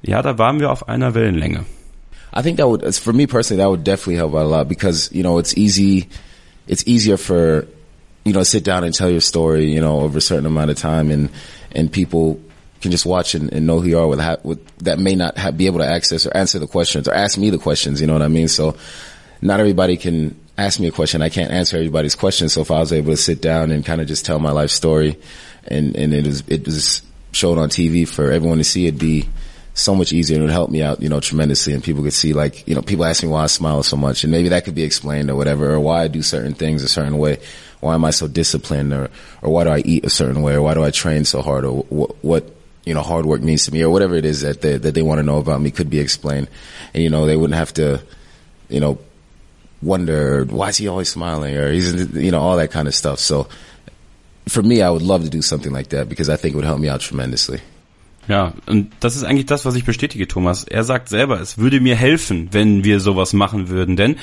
ja, 0.00 0.22
da 0.22 0.38
waren 0.38 0.60
wir 0.60 0.70
auf 0.70 0.88
einer 0.88 1.14
Wellenlänge. 1.14 1.66
I 2.34 2.42
think 2.42 2.56
that 2.58 2.68
would, 2.68 2.82
for 2.94 3.12
me 3.12 3.26
personally, 3.26 3.62
that 3.62 3.68
would 3.68 3.86
definitely 3.86 4.16
help 4.16 4.34
out 4.34 4.46
a 4.46 4.48
lot 4.48 4.68
because, 4.68 5.10
you 5.12 5.22
know, 5.22 5.38
it's 5.38 5.54
easy, 5.56 6.08
it's 6.66 6.86
easier 6.86 7.18
for, 7.18 7.66
you 8.24 8.32
know, 8.32 8.44
sit 8.44 8.66
down 8.66 8.84
and 8.84 8.94
tell 8.94 9.10
your 9.10 9.20
story, 9.20 9.66
you 9.66 9.80
know, 9.80 10.00
over 10.00 10.18
a 10.18 10.22
certain 10.22 10.46
amount 10.46 10.70
of 10.70 10.76
time 10.76 11.10
and 11.10 11.28
and 11.72 11.92
people 11.92 12.40
can 12.80 12.90
just 12.90 13.06
watch 13.06 13.34
and, 13.34 13.52
and 13.52 13.66
know 13.66 13.80
who 13.80 13.88
you 13.88 13.98
are 13.98 14.06
with, 14.06 14.44
with 14.44 14.78
that 14.78 14.98
may 14.98 15.14
not 15.14 15.34
be 15.56 15.66
able 15.66 15.78
to 15.78 15.86
access 15.86 16.26
or 16.26 16.36
answer 16.36 16.58
the 16.58 16.66
questions 16.66 17.08
or 17.08 17.14
ask 17.14 17.36
me 17.38 17.50
the 17.50 17.58
questions. 17.58 18.00
You 18.00 18.06
know 18.06 18.12
what 18.12 18.22
I 18.22 18.28
mean? 18.28 18.48
So 18.48 18.76
not 19.42 19.60
everybody 19.60 19.96
can 19.96 20.38
ask 20.56 20.80
me 20.80 20.88
a 20.88 20.92
question. 20.92 21.22
I 21.22 21.28
can't 21.28 21.50
answer 21.50 21.76
everybody's 21.76 22.14
questions. 22.14 22.52
So 22.52 22.60
if 22.60 22.70
I 22.70 22.80
was 22.80 22.92
able 22.92 23.12
to 23.12 23.16
sit 23.16 23.40
down 23.42 23.70
and 23.70 23.84
kind 23.84 24.00
of 24.00 24.06
just 24.06 24.24
tell 24.24 24.38
my 24.38 24.50
life 24.50 24.70
story 24.70 25.18
and, 25.66 25.96
and 25.96 26.14
it 26.14 26.26
was, 26.26 26.42
it 26.48 26.64
was 26.66 27.02
shown 27.32 27.58
on 27.58 27.68
TV 27.68 28.06
for 28.06 28.30
everyone 28.30 28.58
to 28.58 28.64
see, 28.64 28.86
it'd 28.86 28.98
be 28.98 29.28
so 29.78 29.94
much 29.94 30.12
easier 30.12 30.36
and 30.36 30.42
it 30.42 30.46
would 30.46 30.52
help 30.52 30.70
me 30.70 30.82
out, 30.82 31.00
you 31.00 31.08
know, 31.08 31.20
tremendously. 31.20 31.72
And 31.72 31.82
people 31.82 32.02
could 32.02 32.12
see 32.12 32.32
like, 32.32 32.66
you 32.66 32.74
know, 32.74 32.82
people 32.82 33.04
ask 33.04 33.22
me 33.22 33.28
why 33.28 33.44
I 33.44 33.46
smile 33.46 33.82
so 33.82 33.96
much 33.96 34.24
and 34.24 34.30
maybe 34.30 34.48
that 34.50 34.64
could 34.64 34.74
be 34.74 34.82
explained 34.82 35.30
or 35.30 35.36
whatever, 35.36 35.72
or 35.72 35.80
why 35.80 36.02
I 36.02 36.08
do 36.08 36.22
certain 36.22 36.54
things 36.54 36.82
a 36.82 36.88
certain 36.88 37.18
way. 37.18 37.38
Why 37.80 37.94
am 37.94 38.04
I 38.04 38.10
so 38.10 38.26
disciplined 38.26 38.92
or, 38.92 39.08
or 39.40 39.52
why 39.52 39.64
do 39.64 39.70
I 39.70 39.78
eat 39.78 40.04
a 40.04 40.10
certain 40.10 40.42
way 40.42 40.54
or 40.54 40.62
why 40.62 40.74
do 40.74 40.82
I 40.82 40.90
train 40.90 41.24
so 41.24 41.42
hard 41.42 41.64
or 41.64 41.82
what, 41.84 42.24
what 42.24 42.50
you 42.84 42.94
know, 42.94 43.02
hard 43.02 43.26
work 43.26 43.40
means 43.40 43.66
to 43.66 43.72
me 43.72 43.82
or 43.82 43.90
whatever 43.90 44.14
it 44.14 44.24
is 44.24 44.40
that 44.40 44.62
they, 44.62 44.78
that 44.78 44.94
they 44.94 45.02
want 45.02 45.18
to 45.18 45.22
know 45.22 45.38
about 45.38 45.60
me 45.60 45.70
could 45.70 45.90
be 45.90 46.00
explained. 46.00 46.48
And, 46.94 47.02
you 47.02 47.10
know, 47.10 47.26
they 47.26 47.36
wouldn't 47.36 47.58
have 47.58 47.72
to, 47.74 48.02
you 48.68 48.80
know, 48.80 48.98
wonder 49.80 50.44
why 50.44 50.70
is 50.70 50.78
he 50.78 50.88
always 50.88 51.08
smiling 51.08 51.56
or 51.56 51.70
he's, 51.70 51.92
you 52.14 52.32
know, 52.32 52.40
all 52.40 52.56
that 52.56 52.70
kind 52.72 52.88
of 52.88 52.94
stuff. 52.94 53.20
So 53.20 53.48
for 54.48 54.62
me, 54.62 54.82
I 54.82 54.90
would 54.90 55.02
love 55.02 55.22
to 55.22 55.30
do 55.30 55.42
something 55.42 55.72
like 55.72 55.90
that 55.90 56.08
because 56.08 56.28
I 56.28 56.36
think 56.36 56.54
it 56.54 56.56
would 56.56 56.64
help 56.64 56.80
me 56.80 56.88
out 56.88 57.00
tremendously. 57.00 57.60
Ja, 58.28 58.52
und 58.66 58.92
das 59.00 59.16
ist 59.16 59.24
eigentlich 59.24 59.46
das, 59.46 59.64
was 59.64 59.74
ich 59.74 59.84
bestätige, 59.84 60.28
Thomas. 60.28 60.64
Er 60.64 60.84
sagt 60.84 61.08
selber, 61.08 61.40
es 61.40 61.58
würde 61.58 61.80
mir 61.80 61.96
helfen, 61.96 62.48
wenn 62.52 62.84
wir 62.84 63.00
sowas 63.00 63.32
machen 63.32 63.68
würden, 63.68 63.96
denn 63.96 64.16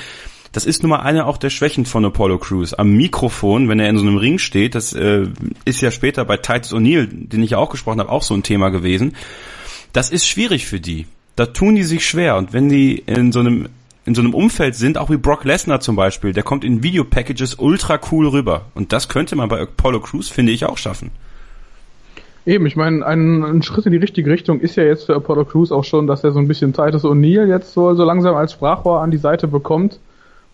das 0.52 0.64
ist 0.64 0.82
nun 0.82 0.90
mal 0.90 1.00
eine 1.00 1.26
auch 1.26 1.36
der 1.36 1.50
Schwächen 1.50 1.84
von 1.84 2.04
Apollo 2.04 2.38
Crews. 2.38 2.72
Am 2.72 2.92
Mikrofon, 2.92 3.68
wenn 3.68 3.80
er 3.80 3.90
in 3.90 3.98
so 3.98 4.06
einem 4.06 4.16
Ring 4.16 4.38
steht, 4.38 4.74
das 4.74 4.92
äh, 4.94 5.26
ist 5.66 5.82
ja 5.82 5.90
später 5.90 6.24
bei 6.24 6.38
Titus 6.38 6.72
O'Neill, 6.72 7.08
den 7.10 7.42
ich 7.42 7.50
ja 7.50 7.58
auch 7.58 7.68
gesprochen 7.68 8.00
habe, 8.00 8.10
auch 8.10 8.22
so 8.22 8.32
ein 8.32 8.42
Thema 8.42 8.70
gewesen. 8.70 9.14
das 9.92 10.10
ist 10.10 10.26
schwierig 10.26 10.66
für 10.66 10.80
die. 10.80 11.06
Da 11.34 11.46
tun 11.46 11.74
die 11.74 11.82
sich 11.82 12.06
schwer. 12.06 12.36
Und 12.36 12.52
wenn 12.52 12.68
die 12.70 12.98
in 12.98 13.32
so 13.32 13.40
einem 13.40 13.68
in 14.06 14.14
so 14.14 14.22
einem 14.22 14.34
Umfeld 14.34 14.76
sind, 14.76 14.98
auch 14.98 15.10
wie 15.10 15.16
Brock 15.16 15.44
Lesnar 15.44 15.80
zum 15.80 15.96
Beispiel, 15.96 16.32
der 16.32 16.44
kommt 16.44 16.64
in 16.64 16.82
Videopackages 16.82 17.56
ultra 17.56 17.98
cool 18.10 18.28
rüber. 18.28 18.66
Und 18.74 18.92
das 18.92 19.08
könnte 19.08 19.34
man 19.34 19.48
bei 19.48 19.60
Apollo 19.60 20.00
Crews, 20.00 20.28
finde 20.28 20.52
ich, 20.52 20.64
auch 20.64 20.78
schaffen. 20.78 21.10
Eben, 22.46 22.64
ich 22.66 22.76
meine, 22.76 23.04
ein, 23.04 23.42
ein, 23.42 23.62
Schritt 23.62 23.86
in 23.86 23.92
die 23.92 23.98
richtige 23.98 24.30
Richtung 24.30 24.60
ist 24.60 24.76
ja 24.76 24.84
jetzt 24.84 25.06
für 25.06 25.16
Apollo 25.16 25.46
Crews 25.46 25.72
auch 25.72 25.82
schon, 25.82 26.06
dass 26.06 26.22
er 26.22 26.30
so 26.30 26.38
ein 26.38 26.46
bisschen 26.46 26.72
Titus 26.72 27.04
O'Neill 27.04 27.46
jetzt 27.48 27.72
so, 27.72 27.92
so 27.94 28.04
langsam 28.04 28.36
als 28.36 28.52
Sprachrohr 28.52 29.00
an 29.00 29.10
die 29.10 29.16
Seite 29.16 29.48
bekommt. 29.48 29.98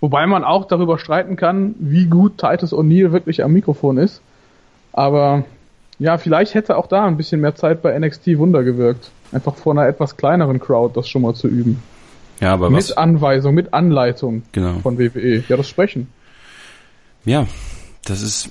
Wobei 0.01 0.27
man 0.27 0.43
auch 0.43 0.65
darüber 0.67 0.99
streiten 0.99 1.37
kann, 1.37 1.75
wie 1.79 2.07
gut 2.07 2.39
Titus 2.39 2.73
O'Neill 2.73 3.13
wirklich 3.13 3.45
am 3.45 3.53
Mikrofon 3.53 3.99
ist. 3.99 4.23
Aber 4.93 5.45
ja, 5.99 6.17
vielleicht 6.17 6.55
hätte 6.55 6.79
auch 6.79 6.87
da 6.87 7.05
ein 7.05 7.19
bisschen 7.19 7.43
mehr 7.43 7.55
Zeit 7.55 7.83
bei 7.83 7.97
NXT 7.99 8.39
Wunder 8.39 8.65
gewirkt. 8.65 9.11
Einfach 9.31 9.55
vor 9.55 9.75
einer 9.75 9.87
etwas 9.87 10.17
kleineren 10.17 10.61
Crowd 10.61 10.97
das 10.97 11.09
schon 11.09 11.23
mal 11.23 11.35
zu 11.35 11.47
üben. 11.47 11.83
Ja, 12.41 12.55
aber 12.55 12.71
mit 12.71 12.79
was? 12.79 12.97
Anweisung, 12.97 13.55
mit 13.55 13.73
Anleitung 13.75 14.43
Genau. 14.53 14.81
von 14.83 14.99
WWE. 14.99 15.45
Ja, 15.49 15.57
das 15.57 15.69
Sprechen. 15.69 16.09
Ja, 17.25 17.47
das 18.05 18.23
ist, 18.23 18.51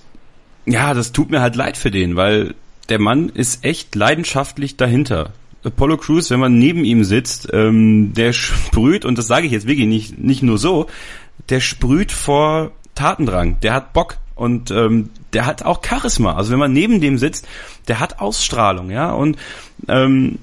ja, 0.66 0.94
das 0.94 1.12
tut 1.12 1.30
mir 1.32 1.42
halt 1.42 1.56
leid 1.56 1.76
für 1.76 1.92
den, 1.92 2.16
weil 2.16 2.54
der 2.92 3.00
Mann 3.00 3.30
ist 3.30 3.64
echt 3.64 3.96
leidenschaftlich 3.96 4.76
dahinter. 4.76 5.32
Apollo 5.64 5.96
Crews, 5.96 6.30
wenn 6.30 6.42
man 6.42 6.60
neben 6.60 6.84
ihm 6.84 7.06
sitzt, 7.06 7.48
ähm, 7.54 8.14
der 8.14 8.34
sprüht, 8.34 9.06
und 9.06 9.18
das 9.18 9.28
sage 9.28 9.46
ich 9.46 9.54
jetzt 9.54 9.66
wirklich 9.66 9.88
nicht, 9.88 10.20
nicht 10.20 10.44
nur 10.44 10.58
so, 10.58 10.88
der 11.48 11.62
sprüht 11.62 12.12
vor 12.12 12.72
Tatendrang, 12.94 13.62
der 13.62 13.74
hat 13.74 13.94
Bock 13.94 14.18
und 14.36 14.72
ähm, 14.72 15.10
der 15.32 15.46
hat 15.46 15.64
auch 15.64 15.82
Charisma. 15.86 16.36
Also 16.36 16.52
wenn 16.52 16.60
man 16.60 16.74
neben 16.74 17.00
dem 17.00 17.18
sitzt, 17.18 17.48
der 17.88 18.02
hat 18.02 18.20
Ausstrahlung, 18.20 18.92
ja, 18.92 19.14
und 19.14 19.38
ähm, 19.88 20.40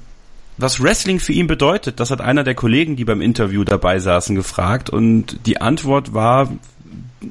was 0.57 0.83
Wrestling 0.83 1.21
für 1.21 1.35
ihn 1.35 1.49
bedeutet, 1.49 2.01
das 2.01 2.11
hat 2.11 2.23
einer 2.23 2.45
der 2.45 2.55
Kollegen, 2.55 2.97
die 2.97 3.05
beim 3.05 3.21
Interview 3.21 3.63
dabei 3.63 3.99
saßen, 3.99 4.35
gefragt 4.35 4.89
und 4.89 5.39
die 5.45 5.61
Antwort 5.61 6.15
war 6.15 6.51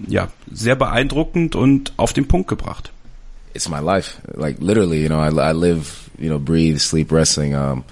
ja 0.07 0.27
sehr 0.51 0.75
beeindruckend 0.75 1.55
und 1.55 1.93
auf 1.97 2.13
den 2.13 2.27
Punkt 2.27 2.47
gebracht. 2.47 2.91
It's 3.57 3.67
my 3.67 3.79
life, 3.79 4.21
like 4.35 4.59
literally. 4.59 5.01
You 5.01 5.09
know, 5.09 5.19
I, 5.19 5.29
I 5.49 5.51
live, 5.51 6.11
you 6.19 6.29
know, 6.29 6.37
breathe, 6.37 6.77
sleep 6.77 7.11
wrestling. 7.11 7.55
Um, 7.55 7.85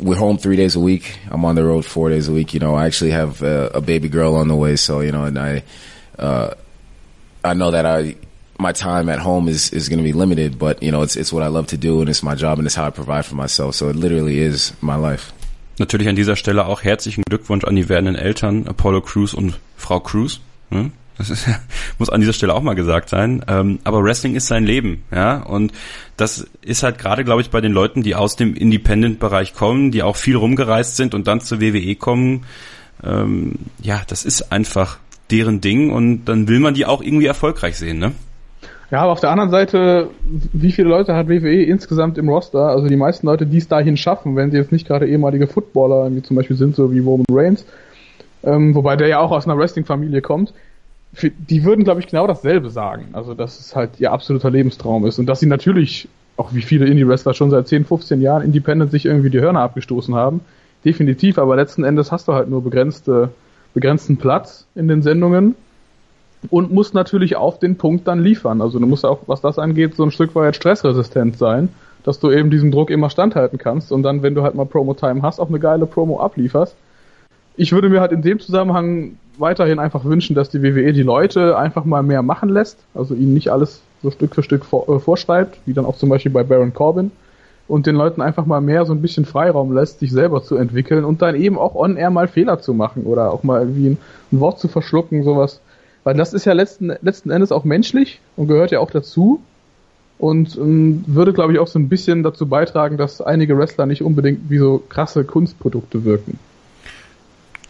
we're 0.00 0.16
home 0.16 0.36
three 0.36 0.56
days 0.56 0.74
a 0.74 0.80
week. 0.80 1.16
I'm 1.30 1.44
on 1.44 1.54
the 1.54 1.62
road 1.64 1.84
four 1.84 2.10
days 2.10 2.26
a 2.26 2.32
week. 2.32 2.52
You 2.52 2.58
know, 2.58 2.74
I 2.74 2.86
actually 2.86 3.12
have 3.12 3.40
a, 3.42 3.70
a 3.74 3.80
baby 3.80 4.08
girl 4.08 4.34
on 4.34 4.48
the 4.48 4.56
way, 4.56 4.74
so 4.74 4.98
you 4.98 5.12
know, 5.12 5.26
and 5.26 5.38
I, 5.38 5.62
uh, 6.18 6.54
I 7.44 7.54
know 7.54 7.70
that 7.70 7.86
I 7.86 8.16
my 8.58 8.72
time 8.72 9.08
at 9.08 9.20
home 9.20 9.46
is 9.46 9.70
is 9.72 9.88
going 9.88 9.98
to 9.98 10.04
be 10.04 10.12
limited, 10.12 10.58
but 10.58 10.82
you 10.82 10.90
know, 10.90 11.02
it's 11.02 11.14
it's 11.14 11.32
what 11.32 11.44
I 11.44 11.48
love 11.48 11.68
to 11.68 11.76
do, 11.76 12.00
and 12.00 12.10
it's 12.10 12.24
my 12.24 12.34
job, 12.34 12.58
and 12.58 12.66
it's 12.66 12.74
how 12.74 12.86
I 12.86 12.90
provide 12.90 13.24
for 13.24 13.36
myself. 13.36 13.76
So 13.76 13.90
it 13.90 13.96
literally 13.96 14.40
is 14.40 14.72
my 14.80 14.96
life. 14.96 15.32
Natürlich 15.78 16.08
an 16.08 16.16
dieser 16.16 16.34
Stelle 16.34 16.66
auch 16.66 16.82
herzlichen 16.82 17.22
Glückwunsch 17.22 17.64
an 17.64 17.76
die 17.76 17.88
werdenden 17.88 18.16
Eltern, 18.16 18.66
Apollo 18.66 19.02
Crews 19.02 19.34
und 19.34 19.60
Frau 19.76 20.00
Crews. 20.00 20.40
Hm? 20.70 20.90
Das 21.22 21.30
ist, 21.30 21.48
muss 21.98 22.10
an 22.10 22.20
dieser 22.20 22.32
Stelle 22.32 22.52
auch 22.54 22.62
mal 22.62 22.74
gesagt 22.74 23.08
sein. 23.08 23.44
Ähm, 23.46 23.78
aber 23.84 24.02
Wrestling 24.02 24.34
ist 24.34 24.48
sein 24.48 24.64
Leben, 24.64 25.04
ja. 25.14 25.38
Und 25.38 25.72
das 26.16 26.48
ist 26.62 26.82
halt 26.82 26.98
gerade, 26.98 27.22
glaube 27.22 27.40
ich, 27.42 27.50
bei 27.50 27.60
den 27.60 27.72
Leuten, 27.72 28.02
die 28.02 28.16
aus 28.16 28.34
dem 28.34 28.54
Independent-Bereich 28.54 29.54
kommen, 29.54 29.92
die 29.92 30.02
auch 30.02 30.16
viel 30.16 30.36
rumgereist 30.36 30.96
sind 30.96 31.14
und 31.14 31.28
dann 31.28 31.40
zur 31.40 31.60
WWE 31.60 31.94
kommen. 31.94 32.44
Ähm, 33.04 33.54
ja, 33.80 34.02
das 34.08 34.24
ist 34.24 34.52
einfach 34.52 34.98
deren 35.30 35.60
Ding 35.60 35.90
und 35.92 36.24
dann 36.24 36.48
will 36.48 36.58
man 36.58 36.74
die 36.74 36.86
auch 36.86 37.02
irgendwie 37.02 37.26
erfolgreich 37.26 37.78
sehen, 37.78 37.98
ne? 37.98 38.12
Ja, 38.90 39.00
aber 39.00 39.12
auf 39.12 39.20
der 39.20 39.30
anderen 39.30 39.50
Seite, 39.50 40.10
wie 40.52 40.70
viele 40.70 40.88
Leute 40.88 41.14
hat 41.14 41.28
WWE 41.28 41.62
insgesamt 41.62 42.18
im 42.18 42.28
Roster? 42.28 42.66
Also 42.66 42.88
die 42.88 42.96
meisten 42.96 43.26
Leute, 43.26 43.46
die 43.46 43.56
es 43.56 43.66
dahin 43.66 43.96
schaffen, 43.96 44.36
wenn 44.36 44.50
sie 44.50 44.58
jetzt 44.58 44.70
nicht 44.70 44.86
gerade 44.86 45.06
ehemalige 45.06 45.46
Footballer, 45.46 46.14
wie 46.14 46.22
zum 46.22 46.36
Beispiel 46.36 46.56
sind, 46.56 46.76
so 46.76 46.92
wie 46.92 46.98
Roman 46.98 47.24
Reigns, 47.30 47.64
ähm, 48.44 48.74
wobei 48.74 48.96
der 48.96 49.08
ja 49.08 49.20
auch 49.20 49.30
aus 49.30 49.46
einer 49.46 49.56
Wrestling-Familie 49.56 50.20
kommt, 50.20 50.52
für, 51.12 51.30
die 51.30 51.64
würden, 51.64 51.84
glaube 51.84 52.00
ich, 52.00 52.06
genau 52.06 52.26
dasselbe 52.26 52.70
sagen. 52.70 53.08
Also, 53.12 53.34
dass 53.34 53.60
es 53.60 53.76
halt 53.76 54.00
ihr 54.00 54.12
absoluter 54.12 54.50
Lebenstraum 54.50 55.06
ist 55.06 55.18
und 55.18 55.26
dass 55.26 55.40
sie 55.40 55.46
natürlich, 55.46 56.08
auch 56.36 56.54
wie 56.54 56.62
viele 56.62 56.86
Indie-Wrestler 56.86 57.34
schon 57.34 57.50
seit 57.50 57.68
10, 57.68 57.84
15 57.84 58.20
Jahren 58.20 58.42
Independent 58.42 58.90
sich 58.90 59.04
irgendwie 59.04 59.30
die 59.30 59.40
Hörner 59.40 59.60
abgestoßen 59.60 60.14
haben. 60.14 60.40
Definitiv, 60.84 61.38
aber 61.38 61.54
letzten 61.54 61.84
Endes 61.84 62.10
hast 62.10 62.28
du 62.28 62.32
halt 62.32 62.48
nur 62.48 62.64
begrenzte, 62.64 63.28
begrenzten 63.74 64.16
Platz 64.16 64.66
in 64.74 64.88
den 64.88 65.02
Sendungen 65.02 65.54
und 66.50 66.72
musst 66.72 66.94
natürlich 66.94 67.36
auf 67.36 67.58
den 67.58 67.76
Punkt 67.76 68.08
dann 68.08 68.22
liefern. 68.22 68.60
Also 68.60 68.78
du 68.78 68.86
musst 68.86 69.04
auch, 69.04 69.20
was 69.26 69.40
das 69.40 69.58
angeht, 69.58 69.94
so 69.94 70.02
ein 70.02 70.10
Stück 70.10 70.34
weit 70.34 70.56
stressresistent 70.56 71.38
sein, 71.38 71.68
dass 72.04 72.18
du 72.18 72.30
eben 72.30 72.50
diesem 72.50 72.72
Druck 72.72 72.90
immer 72.90 73.10
standhalten 73.10 73.58
kannst 73.58 73.92
und 73.92 74.02
dann, 74.02 74.22
wenn 74.22 74.34
du 74.34 74.42
halt 74.42 74.54
mal 74.54 74.66
Promo-Time 74.66 75.22
hast, 75.22 75.38
auch 75.38 75.48
eine 75.48 75.60
geile 75.60 75.86
Promo 75.86 76.20
ablieferst. 76.20 76.74
Ich 77.56 77.72
würde 77.72 77.88
mir 77.88 78.00
halt 78.00 78.12
in 78.12 78.22
dem 78.22 78.40
Zusammenhang 78.40 79.18
weiterhin 79.38 79.78
einfach 79.78 80.04
wünschen, 80.04 80.34
dass 80.34 80.50
die 80.50 80.62
WWE 80.62 80.92
die 80.92 81.02
Leute 81.02 81.56
einfach 81.56 81.84
mal 81.84 82.02
mehr 82.02 82.22
machen 82.22 82.48
lässt, 82.48 82.78
also 82.94 83.14
ihnen 83.14 83.34
nicht 83.34 83.50
alles 83.50 83.82
so 84.02 84.10
Stück 84.10 84.34
für 84.34 84.42
Stück 84.42 84.64
vor, 84.64 84.88
äh, 84.88 84.98
vorschreibt, 84.98 85.58
wie 85.66 85.72
dann 85.72 85.86
auch 85.86 85.96
zum 85.96 86.08
Beispiel 86.08 86.32
bei 86.32 86.42
Baron 86.42 86.74
Corbin, 86.74 87.10
und 87.68 87.86
den 87.86 87.94
Leuten 87.94 88.20
einfach 88.20 88.44
mal 88.44 88.60
mehr 88.60 88.84
so 88.84 88.92
ein 88.92 89.00
bisschen 89.00 89.24
Freiraum 89.24 89.72
lässt, 89.72 90.00
sich 90.00 90.10
selber 90.10 90.42
zu 90.42 90.56
entwickeln 90.56 91.04
und 91.04 91.22
dann 91.22 91.36
eben 91.36 91.58
auch 91.58 91.74
on-air 91.74 92.10
mal 92.10 92.28
Fehler 92.28 92.60
zu 92.60 92.74
machen 92.74 93.04
oder 93.04 93.32
auch 93.32 93.44
mal 93.44 93.60
irgendwie 93.60 93.90
ein, 93.90 93.98
ein 94.30 94.40
Wort 94.40 94.58
zu 94.58 94.68
verschlucken, 94.68 95.22
sowas. 95.22 95.60
Weil 96.04 96.14
das 96.14 96.34
ist 96.34 96.44
ja 96.44 96.52
letzten, 96.52 96.92
letzten 97.00 97.30
Endes 97.30 97.52
auch 97.52 97.64
menschlich 97.64 98.20
und 98.36 98.48
gehört 98.48 98.72
ja 98.72 98.80
auch 98.80 98.90
dazu 98.90 99.40
und 100.18 100.56
ähm, 100.56 101.04
würde, 101.06 101.32
glaube 101.32 101.52
ich, 101.52 101.58
auch 101.60 101.68
so 101.68 101.78
ein 101.78 101.88
bisschen 101.88 102.22
dazu 102.22 102.46
beitragen, 102.46 102.96
dass 102.96 103.20
einige 103.20 103.56
Wrestler 103.56 103.86
nicht 103.86 104.02
unbedingt 104.02 104.50
wie 104.50 104.58
so 104.58 104.82
krasse 104.88 105.24
Kunstprodukte 105.24 106.04
wirken. 106.04 106.38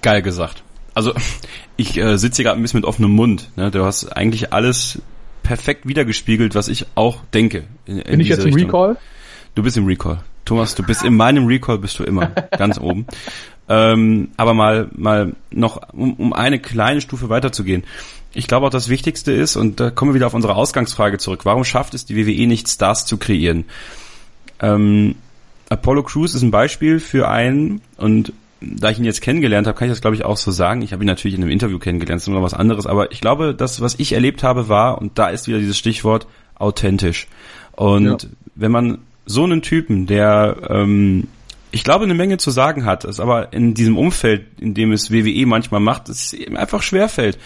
Geil 0.02 0.22
gesagt. 0.22 0.62
Also 0.94 1.14
ich 1.76 1.96
äh, 1.96 2.18
sitze 2.18 2.36
hier 2.36 2.44
gerade 2.46 2.60
ein 2.60 2.62
bisschen 2.62 2.80
mit 2.80 2.86
offenem 2.86 3.12
Mund. 3.12 3.50
Ne? 3.56 3.70
Du 3.70 3.84
hast 3.84 4.08
eigentlich 4.08 4.52
alles 4.52 5.00
perfekt 5.42 5.86
wiedergespiegelt, 5.86 6.54
was 6.54 6.68
ich 6.68 6.86
auch 6.94 7.18
denke. 7.34 7.64
In, 7.86 7.98
in 7.98 8.10
Bin 8.10 8.20
ich 8.20 8.28
jetzt 8.28 8.44
im 8.44 8.54
Richtung. 8.54 8.70
Recall? 8.70 8.96
Du 9.54 9.62
bist 9.62 9.76
im 9.76 9.86
Recall. 9.86 10.22
Thomas, 10.44 10.74
du 10.74 10.82
bist 10.82 11.04
in 11.04 11.16
meinem 11.16 11.46
Recall 11.46 11.78
bist 11.78 11.98
du 11.98 12.04
immer 12.04 12.26
ganz 12.58 12.78
oben. 12.78 13.06
Ähm, 13.68 14.30
aber 14.36 14.54
mal, 14.54 14.88
mal 14.92 15.34
noch, 15.50 15.80
um, 15.92 16.14
um 16.14 16.32
eine 16.32 16.58
kleine 16.58 17.00
Stufe 17.00 17.28
weiterzugehen. 17.28 17.84
Ich 18.34 18.46
glaube 18.46 18.66
auch 18.66 18.70
das 18.70 18.88
Wichtigste 18.88 19.32
ist, 19.32 19.56
und 19.56 19.78
da 19.78 19.90
kommen 19.90 20.10
wir 20.10 20.14
wieder 20.14 20.26
auf 20.26 20.34
unsere 20.34 20.56
Ausgangsfrage 20.56 21.18
zurück, 21.18 21.44
warum 21.44 21.64
schafft 21.64 21.94
es 21.94 22.06
die 22.06 22.16
WWE 22.16 22.46
nicht, 22.46 22.68
Stars 22.68 23.06
zu 23.06 23.18
kreieren? 23.18 23.66
Ähm, 24.60 25.16
Apollo 25.68 26.04
Crews 26.04 26.34
ist 26.34 26.42
ein 26.42 26.50
Beispiel 26.50 26.98
für 26.98 27.28
einen, 27.28 27.82
und 27.96 28.32
da 28.62 28.90
ich 28.90 28.98
ihn 28.98 29.04
jetzt 29.04 29.20
kennengelernt 29.20 29.66
habe, 29.66 29.76
kann 29.76 29.88
ich 29.88 29.92
das 29.92 30.00
glaube 30.00 30.16
ich 30.16 30.24
auch 30.24 30.36
so 30.36 30.50
sagen. 30.50 30.82
Ich 30.82 30.92
habe 30.92 31.04
ihn 31.04 31.06
natürlich 31.06 31.36
in 31.36 31.42
einem 31.42 31.50
Interview 31.52 31.78
kennengelernt, 31.78 32.18
das 32.18 32.24
ist 32.24 32.28
immer 32.28 32.42
was 32.42 32.54
anderes, 32.54 32.86
aber 32.86 33.12
ich 33.12 33.20
glaube, 33.20 33.54
das, 33.54 33.80
was 33.80 33.98
ich 33.98 34.12
erlebt 34.12 34.42
habe, 34.42 34.68
war, 34.68 35.00
und 35.00 35.18
da 35.18 35.28
ist 35.28 35.48
wieder 35.48 35.58
dieses 35.58 35.78
Stichwort, 35.78 36.26
authentisch. 36.54 37.26
Und 37.72 38.04
Ja. 38.04 38.16
wenn 38.54 38.72
man 38.72 38.98
so 39.26 39.44
einen 39.44 39.62
Typen, 39.62 40.06
der 40.06 40.56
ähm, 40.68 41.28
ich 41.72 41.84
glaube, 41.84 42.04
eine 42.04 42.14
Menge 42.14 42.36
zu 42.36 42.50
sagen 42.50 42.84
hat, 42.84 43.04
es 43.04 43.18
aber 43.18 43.52
in 43.54 43.72
diesem 43.74 43.96
Umfeld, 43.96 44.44
in 44.60 44.74
dem 44.74 44.92
es 44.92 45.10
WWE 45.10 45.46
manchmal 45.46 45.80
macht, 45.80 46.10
es 46.10 46.34
ihm 46.34 46.56
einfach 46.56 46.82
schwerfällt. 46.82 47.38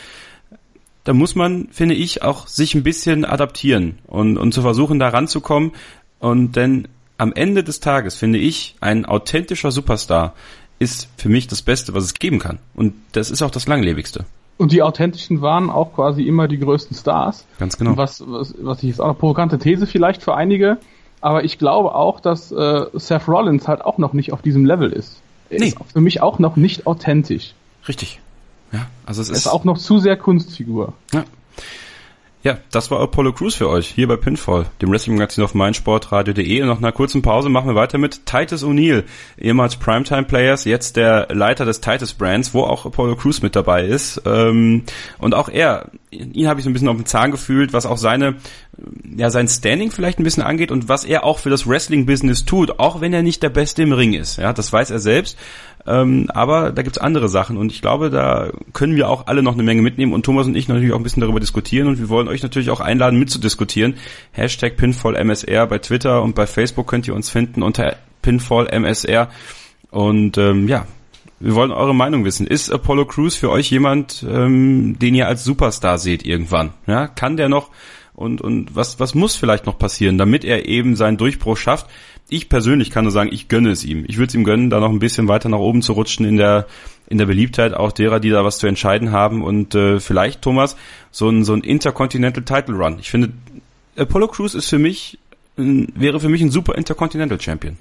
Da 1.05 1.13
muss 1.13 1.37
man, 1.37 1.69
finde 1.71 1.95
ich, 1.95 2.23
auch 2.23 2.49
sich 2.49 2.75
ein 2.75 2.83
bisschen 2.83 3.25
adaptieren 3.25 3.99
und, 4.09 4.37
und 4.37 4.53
zu 4.53 4.63
versuchen, 4.63 4.99
da 4.99 5.09
ranzukommen. 5.11 5.71
Und 6.19 6.57
denn 6.57 6.89
am 7.19 7.33
Ende 7.33 7.63
des 7.63 7.79
Tages, 7.79 8.17
finde 8.17 8.41
ich, 8.41 8.75
ein 8.81 9.07
authentischer 9.07 9.71
Superstar 9.71 10.35
ist 10.79 11.09
für 11.17 11.29
mich 11.29 11.47
das 11.47 11.63
Beste, 11.63 11.95
was 11.95 12.05
es 12.05 12.15
geben 12.15 12.39
kann. 12.39 12.59
Und 12.75 12.95
das 13.13 13.31
ist 13.31 13.43
auch 13.43 13.51
das 13.51 13.67
langlebigste. 13.67 14.25
Und 14.59 14.73
die 14.73 14.83
authentischen 14.83 15.43
waren 15.43 15.69
auch 15.71 15.95
quasi 15.95 16.23
immer 16.23 16.49
die 16.49 16.59
größten 16.59 16.97
Stars. 16.97 17.45
Ganz 17.59 17.77
genau. 17.77 17.97
Was, 17.97 18.23
was, 18.27 18.55
was 18.61 18.79
ich 18.83 18.91
jetzt 18.91 19.01
auch 19.01 19.07
eine 19.07 19.15
provokante 19.15 19.59
These 19.59 19.87
vielleicht 19.87 20.23
für 20.23 20.35
einige, 20.35 20.79
aber 21.21 21.45
ich 21.45 21.59
glaube 21.59 21.95
auch, 21.95 22.21
dass 22.21 22.53
äh, 22.53 22.87
Seth 22.95 23.29
Rollins 23.29 23.69
halt 23.69 23.85
auch 23.85 23.99
noch 23.99 24.13
nicht 24.15 24.33
auf 24.33 24.43
diesem 24.43 24.65
Level 24.65 24.93
ist. 24.93 25.21
Er 25.51 25.61
Nee. 25.61 25.67
ist 25.69 25.77
für 25.93 26.01
mich 26.01 26.23
auch 26.23 26.39
noch 26.39 26.57
nicht 26.57 26.87
authentisch. 26.87 27.55
Richtig. 27.87 28.21
Ja, 28.73 28.87
also 29.05 29.23
es 29.23 29.29
Er 29.29 29.33
ist 29.35 29.39
ist 29.41 29.47
auch 29.47 29.65
noch 29.65 29.79
zu 29.79 29.99
sehr 29.99 30.17
Kunstfigur. 30.17 30.93
Ja. 31.13 31.25
Ja, 32.47 32.59
das 32.71 32.93
war 32.93 33.01
Apollo 33.01 33.33
Crews 33.33 33.57
für 33.57 33.69
euch, 33.69 33.89
hier 33.89 34.07
bei 34.07 34.15
Pinfall, 34.15 34.67
dem 34.81 34.93
Wrestling-Magazin 34.93 35.43
auf 35.43 35.55
meinsportradio.de. 35.55 36.63
Und 36.63 36.69
nach 36.69 36.79
einer 36.79 36.93
kurzen 36.93 37.21
Pause 37.21 37.49
machen 37.49 37.67
wir 37.67 37.75
weiter 37.75 37.99
mit 37.99 38.25
Titus 38.25 38.63
O'Neill, 38.63 39.03
ehemals 39.37 39.75
Primetime-Players, 39.75 40.65
jetzt 40.65 40.95
der 40.95 41.27
Leiter 41.33 41.65
des 41.65 41.81
Titus-Brands, 41.81 42.55
wo 42.55 42.63
auch 42.63 42.87
Apollo 42.87 43.17
Crews 43.17 43.43
mit 43.43 43.57
dabei 43.57 43.85
ist. 43.87 44.23
Ähm, 44.27 44.85
und 45.19 45.35
auch 45.35 45.49
er, 45.49 45.91
ihn 46.13 46.47
habe 46.47 46.61
ich 46.61 46.65
so 46.65 46.71
ein 46.71 46.73
bisschen 46.73 46.87
auf 46.87 46.95
den 46.95 47.07
Zahn 47.07 47.33
gefühlt, 47.33 47.73
was 47.73 47.85
auch 47.85 47.99
seine, 47.99 48.37
ja, 49.17 49.29
sein 49.31 49.49
Standing 49.49 49.91
vielleicht 49.91 50.21
ein 50.21 50.25
bisschen 50.25 50.45
angeht 50.45 50.71
und 50.71 50.89
was 50.89 51.05
er 51.05 51.25
auch 51.25 51.41
für 51.41 51.51
das 51.51 51.67
Wrestling-Business 51.67 52.45
tut, 52.45 52.79
auch 52.79 53.01
wenn 53.01 53.13
er 53.13 53.25
nicht 53.25 53.43
der 53.43 53.51
Beste 53.51 53.83
im 53.83 53.93
Ring 53.93 54.13
ist. 54.13 54.37
Ja, 54.37 54.53
das 54.53 54.73
weiß 54.73 54.93
er 54.93 55.01
selbst. 55.01 55.37
Ähm, 55.87 56.27
aber 56.31 56.73
da 56.73 56.83
gibt's 56.83 56.99
andere 56.99 57.29
Sachen 57.29 57.57
und 57.57 57.71
ich 57.71 57.81
glaube, 57.81 58.11
da 58.11 58.51
können 58.73 58.97
wir 58.97 59.09
auch 59.09 59.29
alle 59.29 59.43
noch 59.43 59.55
eine 59.55 59.63
Menge 59.63 59.83
mitnehmen 59.83 60.13
und 60.13 60.25
Thomas 60.25 60.47
und 60.47 60.57
ich 60.57 60.69
natürlich 60.69 60.93
auch 60.93 60.99
ein 60.99 61.03
bisschen 61.03 61.21
darüber 61.21 61.41
diskutieren 61.41 61.87
und 61.87 61.99
wir 61.99 62.09
wollen 62.09 62.27
euch 62.29 62.43
natürlich 62.43 62.71
auch 62.71 62.81
einladen 62.81 63.19
mitzudiskutieren. 63.19 63.95
Hashtag 64.33 64.77
PinfallMSR 64.77 65.67
bei 65.67 65.79
Twitter 65.79 66.23
und 66.23 66.35
bei 66.35 66.47
Facebook 66.47 66.89
könnt 66.89 67.07
ihr 67.07 67.15
uns 67.15 67.31
finden 67.31 67.63
unter 67.63 67.97
Pinfall 68.27 68.67
MSR. 68.67 69.31
Und 69.91 70.37
ähm, 70.37 70.67
ja, 70.67 70.87
wir 71.39 71.55
wollen 71.55 71.71
eure 71.71 71.95
Meinung 71.95 72.25
wissen. 72.25 72.47
Ist 72.47 72.71
Apollo 72.71 73.07
Crews 73.07 73.37
für 73.37 73.51
euch 73.51 73.71
jemand, 73.71 74.27
ähm, 74.29 74.99
den 74.99 75.15
ihr 75.15 75.29
als 75.29 75.45
Superstar 75.45 75.99
seht 75.99 76.27
irgendwann? 76.27 76.73
Ja, 76.87 77.07
kann 77.07 77.37
der 77.37 77.49
noch 77.49 77.71
und 78.15 78.41
und 78.41 78.75
was 78.75 78.99
was 78.99 79.15
muss 79.15 79.37
vielleicht 79.37 79.67
noch 79.67 79.79
passieren, 79.79 80.19
damit 80.19 80.45
er 80.45 80.67
eben 80.67 80.97
seinen 80.97 81.19
Durchbruch 81.19 81.57
schafft? 81.57 81.87
Ich 82.29 82.49
persönlich 82.49 82.91
kann 82.91 83.05
nur 83.05 83.13
sagen, 83.13 83.31
ich 83.33 83.49
gönne 83.49 83.71
es 83.71 83.85
ihm. 83.85 84.05
Ich 84.09 84.17
würde 84.19 84.29
es 84.29 84.35
ihm 84.35 84.45
gönnen, 84.45 84.69
da 84.69 84.81
noch 84.81 84.91
ein 84.91 84.99
bisschen 84.99 85.29
weiter 85.29 85.49
nach 85.49 85.59
oben 85.59 85.83
zu 85.83 85.93
rutschen 85.93 86.27
in 86.27 86.37
der 86.37 86.67
in 87.09 87.19
der 87.19 87.27
Beliebtheit 87.27 87.73
auch 87.73 87.93
derer, 87.93 88.19
die 88.19 88.31
da 88.31 88.45
was 88.45 88.59
zu 88.59 88.67
entscheiden 88.67 89.13
haben 89.13 89.45
und 89.45 89.77
äh, 89.77 90.01
vielleicht 90.01 90.43
Thomas 90.43 90.77
so 91.13 91.29
ein 91.29 91.45
so 91.45 91.55
ein 91.55 91.61
Intercontinental 91.61 92.43
Title 92.43 92.75
Run. 92.75 92.99
Ich 92.99 93.11
finde 93.11 93.31
Apollo 93.97 94.29
Crews 94.29 94.55
ist 94.55 94.69
für 94.69 94.79
mich 94.79 95.19
wäre 95.57 96.21
für 96.21 96.29
mich 96.29 96.43
ein 96.43 96.51
super 96.51 96.75
Intercontinental 96.75 97.41
Champion. 97.41 97.79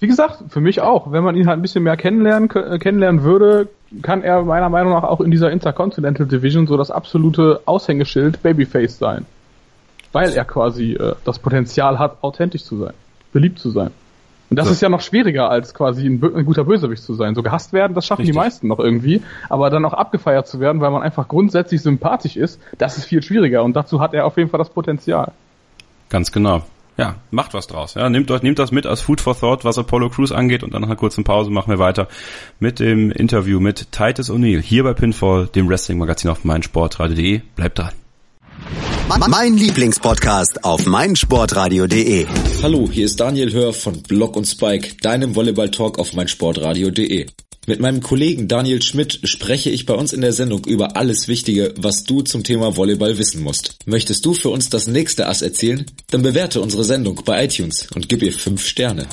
Wie 0.00 0.06
gesagt, 0.06 0.44
für 0.48 0.60
mich 0.60 0.80
auch. 0.80 1.10
Wenn 1.10 1.24
man 1.24 1.36
ihn 1.36 1.48
halt 1.48 1.58
ein 1.58 1.62
bisschen 1.62 1.82
mehr 1.82 1.96
kennenlernen, 1.96 2.50
äh, 2.50 2.78
kennenlernen 2.78 3.22
würde, 3.22 3.68
kann 4.02 4.22
er 4.22 4.42
meiner 4.42 4.68
Meinung 4.68 4.92
nach 4.92 5.02
auch 5.02 5.20
in 5.20 5.30
dieser 5.30 5.50
Intercontinental 5.50 6.26
Division 6.26 6.66
so 6.66 6.76
das 6.76 6.90
absolute 6.90 7.62
Aushängeschild 7.64 8.42
Babyface 8.42 8.98
sein. 8.98 9.26
Weil 10.12 10.32
er 10.32 10.44
quasi 10.44 10.92
äh, 10.92 11.14
das 11.24 11.38
Potenzial 11.38 11.98
hat, 11.98 12.18
authentisch 12.22 12.64
zu 12.64 12.78
sein, 12.78 12.94
beliebt 13.32 13.58
zu 13.58 13.70
sein. 13.70 13.90
Und 14.50 14.58
das 14.58 14.66
so. 14.66 14.72
ist 14.72 14.80
ja 14.80 14.88
noch 14.88 15.02
schwieriger, 15.02 15.50
als 15.50 15.74
quasi 15.74 16.06
ein, 16.06 16.22
ein, 16.22 16.46
guter 16.46 16.64
Bösewicht 16.64 17.02
zu 17.02 17.12
sein. 17.14 17.34
So 17.34 17.42
gehasst 17.42 17.74
werden, 17.74 17.94
das 17.94 18.06
schaffen 18.06 18.22
Richtig. 18.22 18.34
die 18.34 18.38
meisten 18.38 18.68
noch 18.68 18.78
irgendwie. 18.78 19.22
Aber 19.50 19.68
dann 19.68 19.84
auch 19.84 19.92
abgefeiert 19.92 20.46
zu 20.46 20.58
werden, 20.58 20.80
weil 20.80 20.90
man 20.90 21.02
einfach 21.02 21.28
grundsätzlich 21.28 21.82
sympathisch 21.82 22.36
ist, 22.36 22.58
das 22.78 22.96
ist 22.96 23.04
viel 23.04 23.22
schwieriger. 23.22 23.62
Und 23.62 23.76
dazu 23.76 24.00
hat 24.00 24.14
er 24.14 24.24
auf 24.24 24.38
jeden 24.38 24.48
Fall 24.48 24.58
das 24.58 24.70
Potenzial. 24.70 25.32
Ganz 26.08 26.32
genau 26.32 26.62
ja, 26.98 27.14
macht 27.30 27.54
was 27.54 27.68
draus. 27.68 27.94
Ja, 27.94 28.10
nehmt, 28.10 28.28
nehmt 28.42 28.58
das 28.58 28.72
mit 28.72 28.84
als 28.84 29.00
Food 29.00 29.20
for 29.20 29.38
Thought, 29.38 29.64
was 29.64 29.78
Apollo 29.78 30.10
Crews 30.10 30.32
angeht 30.32 30.64
und 30.64 30.74
dann 30.74 30.82
nach 30.82 30.88
einer 30.88 30.96
kurzen 30.96 31.24
Pause 31.24 31.50
machen 31.50 31.70
wir 31.70 31.78
weiter 31.78 32.08
mit 32.58 32.80
dem 32.80 33.10
Interview 33.12 33.60
mit 33.60 33.92
Titus 33.92 34.30
O'Neill 34.30 34.60
hier 34.60 34.82
bei 34.82 34.94
Pinfall, 34.94 35.46
dem 35.46 35.68
Wrestling-Magazin 35.68 36.30
auf 36.30 36.44
meinsportradio.de. 36.44 37.40
Bleibt 37.54 37.78
dran. 37.78 37.92
Mein 39.28 39.56
Lieblingspodcast 39.56 40.64
auf 40.64 40.86
meinsportradio.de. 40.86 42.26
Hallo, 42.62 42.88
hier 42.90 43.06
ist 43.06 43.18
Daniel 43.18 43.52
Hör 43.52 43.72
von 43.72 44.02
Block 44.02 44.36
und 44.36 44.46
Spike, 44.46 44.96
deinem 45.00 45.34
Volleyball-Talk 45.34 45.98
auf 45.98 46.12
meinsportradio.de. 46.12 47.26
Mit 47.66 47.80
meinem 47.80 48.02
Kollegen 48.02 48.48
Daniel 48.48 48.80
Schmidt 48.80 49.20
spreche 49.24 49.68
ich 49.68 49.84
bei 49.84 49.92
uns 49.92 50.14
in 50.14 50.22
der 50.22 50.32
Sendung 50.32 50.64
über 50.64 50.96
alles 50.96 51.28
Wichtige, 51.28 51.74
was 51.76 52.04
du 52.04 52.22
zum 52.22 52.42
Thema 52.42 52.76
Volleyball 52.76 53.18
wissen 53.18 53.42
musst. 53.42 53.76
Möchtest 53.84 54.24
du 54.24 54.32
für 54.32 54.48
uns 54.48 54.70
das 54.70 54.86
nächste 54.86 55.26
Ass 55.26 55.42
erzählen? 55.42 55.84
Dann 56.10 56.22
bewerte 56.22 56.62
unsere 56.62 56.84
Sendung 56.84 57.20
bei 57.26 57.44
iTunes 57.44 57.86
und 57.94 58.08
gib 58.08 58.22
ihr 58.22 58.32
5 58.32 58.66
Sterne. 58.66 59.06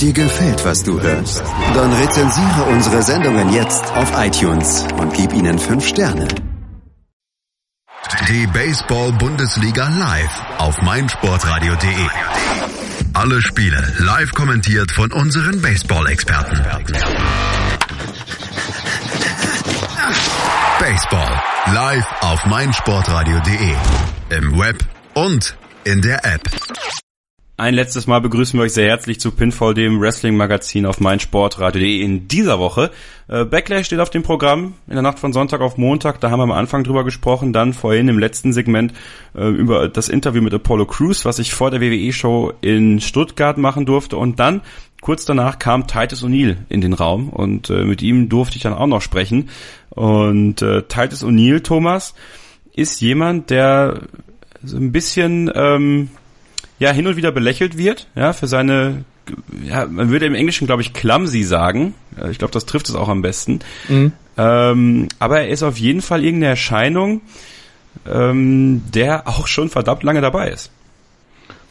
Dir 0.00 0.12
gefällt, 0.12 0.64
was 0.64 0.84
du 0.84 1.00
hörst? 1.00 1.42
Dann 1.74 1.92
rezensiere 1.92 2.64
unsere 2.72 3.02
Sendungen 3.02 3.52
jetzt 3.52 3.84
auf 3.94 4.12
iTunes 4.16 4.84
und 5.00 5.12
gib 5.14 5.32
ihnen 5.32 5.58
5 5.58 5.84
Sterne. 5.84 6.28
Die 8.28 8.46
Baseball-Bundesliga 8.46 9.88
live 9.88 10.42
auf 10.58 10.80
meinsportradio.de. 10.82 12.06
Alle 13.12 13.42
Spiele 13.42 13.92
live 13.98 14.32
kommentiert 14.32 14.90
von 14.92 15.10
unseren 15.12 15.60
Baseball-Experten. 15.60 16.62
Baseball 20.78 21.42
live 21.72 22.06
auf 22.20 22.46
meinsportradio.de. 22.46 23.74
Im 24.30 24.58
Web 24.58 24.78
und 25.14 25.56
in 25.84 26.00
der 26.00 26.24
App. 26.24 26.42
Ein 27.60 27.74
letztes 27.74 28.06
Mal 28.06 28.22
begrüßen 28.22 28.58
wir 28.58 28.64
euch 28.64 28.72
sehr 28.72 28.88
herzlich 28.88 29.20
zu 29.20 29.32
Pinfall, 29.32 29.74
dem 29.74 30.00
Wrestling-Magazin 30.00 30.86
auf 30.86 30.98
meinsportradio.de 30.98 32.00
in 32.00 32.26
dieser 32.26 32.58
Woche. 32.58 32.90
Äh, 33.28 33.44
Backlash 33.44 33.84
steht 33.84 34.00
auf 34.00 34.08
dem 34.08 34.22
Programm 34.22 34.76
in 34.86 34.94
der 34.94 35.02
Nacht 35.02 35.18
von 35.18 35.34
Sonntag 35.34 35.60
auf 35.60 35.76
Montag. 35.76 36.20
Da 36.20 36.30
haben 36.30 36.38
wir 36.38 36.44
am 36.44 36.52
Anfang 36.52 36.84
drüber 36.84 37.04
gesprochen. 37.04 37.52
Dann 37.52 37.74
vorhin 37.74 38.08
im 38.08 38.18
letzten 38.18 38.54
Segment 38.54 38.94
äh, 39.34 39.46
über 39.46 39.90
das 39.90 40.08
Interview 40.08 40.40
mit 40.40 40.54
Apollo 40.54 40.86
Crews, 40.86 41.26
was 41.26 41.38
ich 41.38 41.52
vor 41.52 41.70
der 41.70 41.82
WWE-Show 41.82 42.54
in 42.62 42.98
Stuttgart 42.98 43.58
machen 43.58 43.84
durfte. 43.84 44.16
Und 44.16 44.40
dann 44.40 44.62
kurz 45.02 45.26
danach 45.26 45.58
kam 45.58 45.86
Titus 45.86 46.24
O'Neill 46.24 46.56
in 46.70 46.80
den 46.80 46.94
Raum 46.94 47.28
und 47.28 47.68
äh, 47.68 47.84
mit 47.84 48.00
ihm 48.00 48.30
durfte 48.30 48.56
ich 48.56 48.62
dann 48.62 48.72
auch 48.72 48.86
noch 48.86 49.02
sprechen. 49.02 49.50
Und 49.90 50.64
Titus 50.88 51.22
O'Neill, 51.22 51.62
Thomas, 51.62 52.14
ist 52.74 53.02
jemand, 53.02 53.50
der 53.50 54.00
so 54.62 54.78
ein 54.78 54.92
bisschen 54.92 55.50
ähm, 55.54 56.08
ja 56.78 56.90
hin 56.92 57.06
und 57.06 57.16
wieder 57.16 57.32
belächelt 57.32 57.76
wird, 57.76 58.06
ja, 58.14 58.32
für 58.32 58.46
seine 58.46 59.04
ja, 59.64 59.86
man 59.86 60.10
würde 60.10 60.26
im 60.26 60.34
Englischen, 60.34 60.66
glaube 60.66 60.82
ich, 60.82 60.92
clumsy 60.92 61.42
sagen. 61.42 61.94
Ich 62.30 62.38
glaube, 62.38 62.52
das 62.52 62.66
trifft 62.66 62.88
es 62.88 62.94
auch 62.94 63.08
am 63.08 63.22
besten. 63.22 63.60
Mhm. 63.88 64.12
Ähm, 64.36 65.08
aber 65.18 65.40
er 65.40 65.48
ist 65.48 65.62
auf 65.62 65.78
jeden 65.78 66.02
Fall 66.02 66.24
irgendeine 66.24 66.50
Erscheinung, 66.50 67.20
ähm, 68.10 68.82
der 68.94 69.28
auch 69.28 69.46
schon 69.46 69.68
verdammt 69.68 70.02
lange 70.02 70.20
dabei 70.20 70.50
ist. 70.50 70.70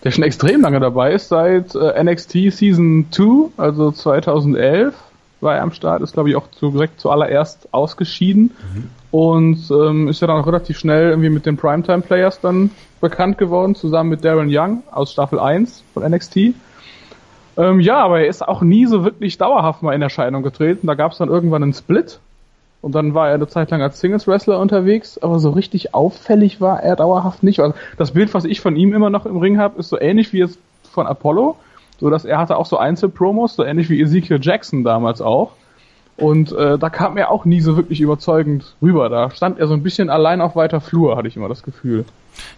Der 0.03 0.11
schon 0.11 0.23
extrem 0.23 0.61
lange 0.61 0.79
dabei 0.79 1.13
ist, 1.13 1.29
seit 1.29 1.75
äh, 1.75 2.03
NXT 2.03 2.51
Season 2.51 3.07
2, 3.11 3.51
also 3.57 3.91
2011 3.91 4.93
war 5.41 5.55
er 5.55 5.63
am 5.63 5.71
Start, 5.71 6.01
ist 6.01 6.13
glaube 6.13 6.29
ich 6.29 6.35
auch 6.35 6.49
zu, 6.51 6.71
direkt 6.71 6.99
zuallererst 6.99 7.69
ausgeschieden. 7.71 8.51
Mhm 8.73 8.89
und 9.11 9.71
ähm, 9.71 10.07
ist 10.07 10.21
ja 10.21 10.27
dann 10.27 10.39
auch 10.41 10.47
relativ 10.47 10.77
schnell 10.77 11.09
irgendwie 11.09 11.29
mit 11.29 11.45
den 11.45 11.57
Primetime 11.57 12.01
Players 12.01 12.41
dann 12.41 12.71
bekannt 13.01 13.37
geworden, 13.37 13.75
zusammen 13.75 14.09
mit 14.09 14.23
Darren 14.23 14.49
Young 14.51 14.83
aus 14.91 15.11
Staffel 15.11 15.39
1 15.39 15.83
von 15.93 16.03
NXT. 16.03 16.53
Ähm, 17.57 17.79
ja, 17.79 17.97
aber 17.97 18.21
er 18.21 18.27
ist 18.27 18.47
auch 18.47 18.61
nie 18.61 18.85
so 18.85 19.03
wirklich 19.03 19.37
dauerhaft 19.37 19.81
mal 19.81 19.93
in 19.93 20.01
Erscheinung 20.01 20.43
getreten. 20.43 20.85
Da 20.85 20.93
gab 20.93 21.11
es 21.11 21.17
dann 21.17 21.29
irgendwann 21.29 21.63
einen 21.63 21.73
Split 21.73 22.19
und 22.81 22.93
dann 22.93 23.13
war 23.13 23.29
er 23.29 23.35
eine 23.35 23.47
Zeit 23.47 23.71
lang 23.71 23.81
als 23.81 23.99
Singles 23.99 24.27
Wrestler 24.27 24.59
unterwegs, 24.59 25.17
aber 25.17 25.39
so 25.39 25.49
richtig 25.49 25.93
auffällig 25.95 26.61
war 26.61 26.83
er 26.83 26.95
dauerhaft 26.95 27.41
nicht. 27.41 27.59
Also 27.59 27.73
das 27.97 28.11
Bild, 28.11 28.33
was 28.33 28.45
ich 28.45 28.61
von 28.61 28.75
ihm 28.75 28.93
immer 28.93 29.09
noch 29.09 29.25
im 29.25 29.37
Ring 29.37 29.57
habe, 29.57 29.79
ist 29.79 29.89
so 29.89 29.99
ähnlich 29.99 30.33
wie 30.33 30.41
es 30.41 30.57
von 30.91 31.07
Apollo, 31.07 31.57
so 31.99 32.09
dass 32.09 32.25
er 32.25 32.37
hatte 32.37 32.57
auch 32.57 32.65
so 32.65 32.77
Einzelpromos, 32.77 33.55
so 33.55 33.63
ähnlich 33.63 33.89
wie 33.89 34.01
Ezekiel 34.01 34.39
Jackson 34.41 34.83
damals 34.83 35.21
auch. 35.21 35.51
Und 36.17 36.51
äh, 36.51 36.77
da 36.77 36.89
kam 36.89 37.15
er 37.15 37.31
auch 37.31 37.45
nie 37.45 37.61
so 37.61 37.77
wirklich 37.77 38.01
überzeugend 38.01 38.75
rüber. 38.81 39.07
Da 39.07 39.31
stand 39.31 39.57
er 39.57 39.67
so 39.67 39.73
ein 39.73 39.83
bisschen 39.83 40.09
allein 40.09 40.41
auf 40.41 40.55
weiter 40.55 40.81
Flur, 40.81 41.15
hatte 41.15 41.29
ich 41.29 41.37
immer 41.37 41.47
das 41.47 41.63
Gefühl. 41.63 42.03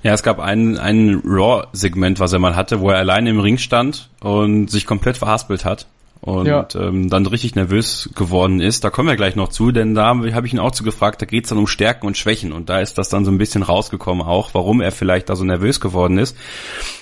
Ja, 0.01 0.13
es 0.13 0.23
gab 0.23 0.39
ein, 0.39 0.77
ein 0.77 1.21
Raw-Segment, 1.23 2.19
was 2.19 2.33
er 2.33 2.39
mal 2.39 2.55
hatte, 2.55 2.81
wo 2.81 2.89
er 2.89 2.97
alleine 2.97 3.29
im 3.29 3.39
Ring 3.39 3.57
stand 3.57 4.09
und 4.21 4.69
sich 4.69 4.87
komplett 4.87 5.17
verhaspelt 5.17 5.63
hat 5.63 5.85
und 6.21 6.45
ja. 6.45 6.67
ähm, 6.75 7.09
dann 7.09 7.25
richtig 7.25 7.55
nervös 7.55 8.09
geworden 8.15 8.61
ist. 8.61 8.83
Da 8.83 8.91
kommen 8.91 9.09
wir 9.09 9.15
gleich 9.15 9.35
noch 9.35 9.49
zu, 9.49 9.71
denn 9.71 9.95
da 9.95 10.05
habe 10.05 10.47
ich 10.47 10.53
ihn 10.53 10.59
auch 10.59 10.71
zu 10.71 10.83
gefragt, 10.83 11.21
da 11.21 11.25
geht 11.25 11.45
es 11.45 11.49
dann 11.49 11.57
um 11.57 11.65
Stärken 11.65 12.05
und 12.05 12.15
Schwächen 12.15 12.51
und 12.51 12.69
da 12.69 12.79
ist 12.79 12.97
das 12.99 13.09
dann 13.09 13.25
so 13.25 13.31
ein 13.31 13.39
bisschen 13.39 13.63
rausgekommen 13.63 14.25
auch, 14.25 14.53
warum 14.53 14.81
er 14.81 14.91
vielleicht 14.91 15.29
da 15.29 15.35
so 15.35 15.43
nervös 15.43 15.79
geworden 15.79 16.19
ist. 16.19 16.37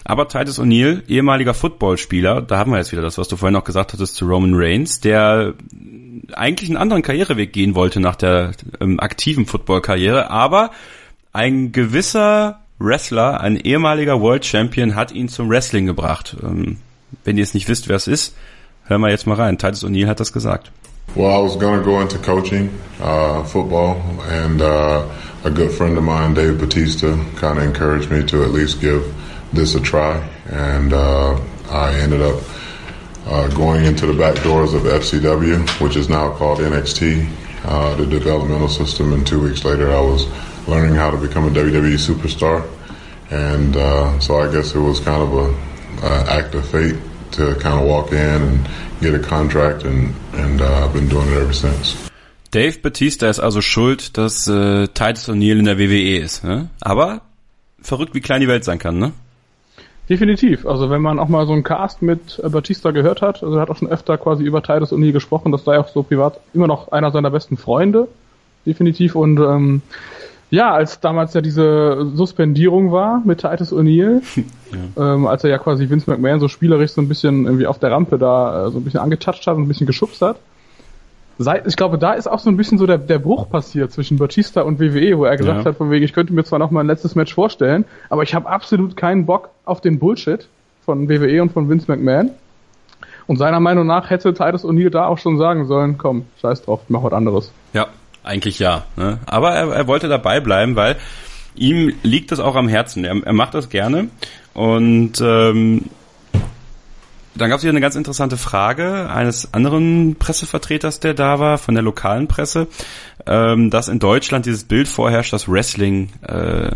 Aber 0.06 0.30
Titus 0.30 0.60
O'Neill, 0.60 1.04
ehemaliger 1.10 1.54
Footballspieler, 1.54 2.42
da 2.42 2.58
haben 2.58 2.72
wir 2.72 2.78
jetzt 2.78 2.94
wieder 2.94 3.02
das, 3.02 3.18
was 3.18 3.28
du 3.28 3.36
vorhin 3.36 3.54
noch 3.54 3.66
gesagt 3.66 3.92
hattest 3.92 4.16
zu 4.16 4.26
Roman 4.26 4.54
Reigns, 4.56 5.02
der 5.02 5.54
eigentlich 6.34 6.70
einen 6.70 6.78
anderen 6.78 7.04
Karriereweg 7.04 7.52
gehen 7.52 7.76
wollte 7.76 8.00
nach 8.00 8.16
der 8.16 8.54
ähm, 8.80 9.02
aktiven 9.02 9.46
Football-Karriere, 9.46 10.30
aber 10.30 10.72
ein 11.34 11.74
gewisser 11.74 12.62
Wrestler, 12.80 13.42
ein 13.42 13.58
ehemaliger 13.58 14.22
World 14.22 14.46
Champion, 14.46 14.96
hat 14.96 15.12
ihn 15.12 15.28
zum 15.28 15.50
Wrestling 15.50 15.86
gebracht. 15.86 16.38
Ähm, 16.42 16.78
wenn 17.26 17.38
ihr 17.38 17.44
es 17.44 17.54
nicht 17.54 17.68
wisst, 17.68 17.90
wer 17.90 17.98
es 17.98 18.08
ist, 18.08 18.36
hören 18.90 19.02
wir 19.02 19.10
jetzt 19.10 19.28
mal 19.28 19.36
rein. 19.36 19.58
Titus 19.58 19.84
O'Neill 19.84 20.08
hat 20.08 20.20
das 20.20 20.34
gesagt. 20.34 20.72
Well, 21.16 21.32
I 21.32 21.42
was 21.42 21.56
going 21.56 21.80
to 21.80 21.86
go 21.86 22.02
into 22.02 22.20
coaching, 22.20 22.70
uh, 23.02 23.44
football, 23.44 23.98
and 24.30 24.62
uh, 24.62 25.08
a 25.44 25.50
good 25.50 25.72
friend 25.72 25.98
of 25.98 26.04
mine, 26.04 26.36
Dave 26.36 26.60
Batista, 26.60 27.18
kind 27.36 27.58
of 27.58 27.64
encouraged 27.64 28.12
me 28.12 28.24
to 28.28 28.44
at 28.44 28.52
least 28.52 28.80
give 28.80 29.04
this 29.52 29.74
a 29.74 29.80
try, 29.80 30.22
and 30.52 30.94
uh, 30.94 31.40
I 31.72 31.96
ended 31.96 32.22
up 32.22 32.40
uh, 33.26 33.48
going 33.50 33.86
into 33.86 34.06
the 34.06 34.14
back 34.14 34.42
doors 34.44 34.74
of 34.74 34.84
FCW, 34.84 35.82
which 35.82 35.96
is 35.96 36.10
now 36.10 36.32
called 36.32 36.60
NXT, 36.60 37.28
uh, 37.66 37.96
the 37.96 38.06
developmental 38.06 38.70
system. 38.70 39.14
And 39.14 39.26
two 39.26 39.42
weeks 39.42 39.66
later, 39.66 39.92
I 39.92 40.02
was 40.02 40.28
learning 40.68 40.96
how 40.96 41.12
to 41.12 41.18
become 41.18 41.46
a 41.46 41.50
WWE 41.50 41.98
superstar. 41.98 42.68
And 43.32 43.76
uh, 43.76 44.20
so 44.20 44.40
I 44.40 44.52
guess 44.52 44.74
it 44.74 44.80
was 44.80 45.00
kind 45.00 45.22
of 45.22 45.34
a, 45.34 46.06
a 46.08 46.40
act 46.40 46.56
of 46.56 46.68
fate 46.70 46.96
to 47.32 47.56
kind 47.56 47.80
of 47.80 47.88
walk 47.88 48.12
in 48.12 48.18
and 48.18 48.70
get 49.02 49.14
a 49.14 49.20
contract, 49.20 49.84
and, 49.84 50.14
and 50.34 50.62
uh, 50.62 50.86
I've 50.86 50.94
been 50.94 51.10
doing 51.10 51.28
it 51.30 51.38
ever 51.38 51.54
since. 51.54 51.96
Dave 52.52 52.80
Batista 52.82 53.30
ist 53.30 53.40
also 53.40 53.62
schuld, 53.62 54.18
dass 54.18 54.48
äh, 54.48 54.88
Titus 54.88 55.30
O'Neill 55.30 55.60
in 55.60 55.66
der 55.66 55.78
WWE 55.78 56.18
ist. 56.18 56.44
Ne? 56.44 56.70
Aber 56.82 57.22
verrückt, 57.82 58.16
wie 58.16 58.22
klein 58.22 58.42
die 58.42 58.48
Welt 58.48 58.64
sein 58.64 58.80
kann, 58.80 58.98
ne? 58.98 59.14
Definitiv. 60.10 60.66
Also 60.66 60.90
wenn 60.90 61.04
man 61.04 61.20
auch 61.20 61.28
mal 61.28 61.46
so 61.46 61.54
einen 61.54 61.64
Cast 61.64 62.02
mit 62.02 62.42
äh, 62.44 62.50
Batista 62.50 62.90
gehört 62.90 63.22
hat, 63.22 63.44
also 63.44 63.56
er 63.56 63.62
hat 63.62 63.70
auch 63.70 63.78
schon 63.78 63.90
öfter 63.90 64.18
quasi 64.18 64.44
über 64.44 64.64
Titus 64.64 64.92
O'Neill 64.92 65.12
gesprochen, 65.12 65.52
das 65.52 65.64
sei 65.64 65.78
auch 65.78 65.88
so 65.88 66.02
privat 66.02 66.40
immer 66.54 66.66
noch 66.66 66.92
einer 66.92 67.12
seiner 67.12 67.30
besten 67.30 67.58
Freunde. 67.58 68.08
Definitiv. 68.66 69.16
Und 69.16 69.38
ähm, 69.38 69.84
Ja, 70.52 70.74
als 70.74 71.00
damals 71.00 71.34
ja 71.34 71.42
diese 71.42 72.08
Suspendierung 72.16 72.92
war 72.92 73.22
mit 73.24 73.42
Titus 73.42 73.72
O'Neill, 73.72 74.22
ja. 74.96 75.14
ähm, 75.14 75.28
als 75.28 75.44
er 75.44 75.52
ja 75.52 75.60
quasi 75.60 75.90
Vince 75.90 76.10
McMahon 76.10 76.40
so 76.40 76.48
spielerisch 76.48 76.92
so 76.92 77.02
ein 77.02 77.08
bisschen 77.08 77.46
irgendwie 77.46 77.68
auf 77.68 77.78
der 77.78 77.92
Rampe 77.92 78.18
da 78.18 78.68
äh, 78.68 78.72
so 78.72 78.80
ein 78.80 78.84
bisschen 78.84 79.00
angetatscht 79.00 79.46
hat 79.46 79.56
und 79.56 79.64
ein 79.64 79.68
bisschen 79.68 79.88
geschubst 79.88 80.22
hat. 80.22 80.38
Seit, 81.38 81.68
ich 81.68 81.78
glaube, 81.78 81.98
da 81.98 82.14
ist 82.14 82.28
auch 82.28 82.40
so 82.40 82.50
ein 82.50 82.58
bisschen 82.58 82.78
so 82.78 82.86
der, 82.86 82.98
der 82.98 83.20
Bruch 83.20 83.50
passiert 83.50 83.94
zwischen 83.94 84.18
Batista 84.18 84.62
und 84.62 84.80
WWE, 84.80 85.18
wo 85.18 85.24
er 85.24 85.38
gesagt 85.38 85.60
ja. 85.60 85.66
hat, 85.66 85.78
von 85.78 85.90
wegen, 85.90 86.04
ich 86.04 86.14
könnte 86.14 86.34
mir 86.34 86.44
zwar 86.44 86.60
noch 86.60 86.72
mal 86.72 86.82
ein 86.82 86.88
letztes 86.88 87.16
Match 87.16 87.34
vorstellen, 87.34 87.86
aber 88.10 88.24
ich 88.24 88.34
habe 88.36 88.50
absolut 88.50 88.98
keinen 88.98 89.26
Bock 89.26 89.50
auf 89.64 89.80
den 89.80 90.00
Bullshit 90.00 90.50
von 90.84 91.08
WWE 91.08 91.42
und 91.42 91.54
von 91.54 91.70
Vince 91.70 91.86
McMahon. 91.90 92.32
Und 93.28 93.38
seiner 93.38 93.60
Meinung 93.60 93.86
nach 93.86 94.10
hätte 94.10 94.34
Titus 94.34 94.66
O'Neill 94.66 94.90
da 94.90 95.06
auch 95.06 95.20
schon 95.20 95.38
sagen 95.38 95.66
sollen, 95.68 95.98
komm, 95.98 96.26
scheiß 96.42 96.64
drauf, 96.64 96.82
mach 96.90 97.04
was 97.04 97.14
anderes. 97.14 97.52
Ja, 97.74 97.88
eigentlich 98.24 98.60
ja. 98.60 98.86
Ne? 98.96 99.20
Aber 99.26 99.52
er, 99.52 99.72
er 99.72 99.88
wollte 99.88 100.08
dabei 100.08 100.40
bleiben, 100.40 100.76
weil 100.76 100.98
ihm 101.56 101.94
liegt 102.04 102.32
das 102.32 102.40
auch 102.40 102.56
am 102.56 102.68
Herzen. 102.68 103.06
Er, 103.06 103.22
er 103.24 103.34
macht 103.34 103.54
das 103.54 103.70
gerne. 103.70 104.10
Und 104.54 105.22
ähm, 105.22 105.86
dann 107.36 107.50
gab 107.50 107.58
es 107.58 107.62
hier 107.62 107.70
eine 107.70 107.82
ganz 107.82 107.96
interessante 107.96 108.38
Frage 108.38 109.10
eines 109.10 109.54
anderen 109.54 110.16
Pressevertreters, 110.16 111.00
der 111.00 111.14
da 111.14 111.40
war, 111.40 111.58
von 111.58 111.74
der 111.74 111.84
lokalen 111.84 112.28
Presse, 112.28 112.68
ähm, 113.26 113.70
dass 113.70 113.88
in 113.88 114.00
Deutschland 114.00 114.46
dieses 114.46 114.66
Bild 114.66 114.88
vorherrscht, 114.88 115.32
dass 115.32 115.48
Wrestling 115.48 116.10
äh, 116.28 116.72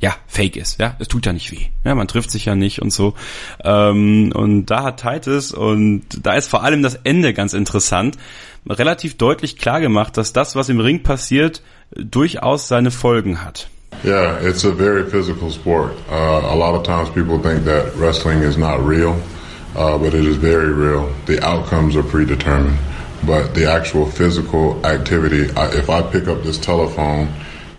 ja, 0.00 0.14
fake 0.28 0.56
ist, 0.56 0.78
ja, 0.78 0.94
es 1.00 1.08
tut 1.08 1.26
ja 1.26 1.32
nicht 1.32 1.50
weh, 1.50 1.66
ja, 1.84 1.94
man 1.94 2.06
trifft 2.06 2.30
sich 2.30 2.44
ja 2.44 2.54
nicht 2.54 2.80
und 2.80 2.92
so, 2.92 3.14
ähm, 3.64 4.30
und 4.32 4.66
da 4.66 4.84
hat 4.84 5.00
Titus 5.02 5.52
und 5.52 6.04
da 6.22 6.34
ist 6.34 6.48
vor 6.48 6.62
allem 6.62 6.82
das 6.82 6.94
Ende 6.94 7.34
ganz 7.34 7.52
interessant, 7.52 8.16
relativ 8.68 9.16
deutlich 9.16 9.56
klar 9.56 9.80
gemacht, 9.80 10.16
dass 10.16 10.32
das, 10.32 10.54
was 10.56 10.68
im 10.68 10.80
Ring 10.80 11.02
passiert, 11.02 11.62
durchaus 11.96 12.68
seine 12.68 12.90
Folgen 12.90 13.44
hat. 13.44 13.68
Yeah, 14.04 14.38
it's 14.40 14.64
a 14.64 14.70
very 14.70 15.04
physical 15.10 15.50
sport. 15.50 15.92
Uh, 16.08 16.14
a 16.14 16.54
lot 16.54 16.74
of 16.74 16.84
times 16.84 17.10
people 17.10 17.38
think 17.38 17.64
that 17.64 17.96
wrestling 17.96 18.42
is 18.42 18.56
not 18.56 18.80
real, 18.86 19.16
uh, 19.74 19.98
but 19.98 20.14
it 20.14 20.24
is 20.24 20.36
very 20.36 20.72
real. 20.72 21.12
The 21.26 21.42
outcomes 21.44 21.96
are 21.96 22.04
predetermined, 22.04 22.78
but 23.26 23.54
the 23.54 23.66
actual 23.66 24.06
physical 24.06 24.84
activity, 24.86 25.50
I, 25.56 25.72
if 25.72 25.90
I 25.90 26.02
pick 26.02 26.28
up 26.28 26.44
this 26.44 26.58
telephone 26.58 27.28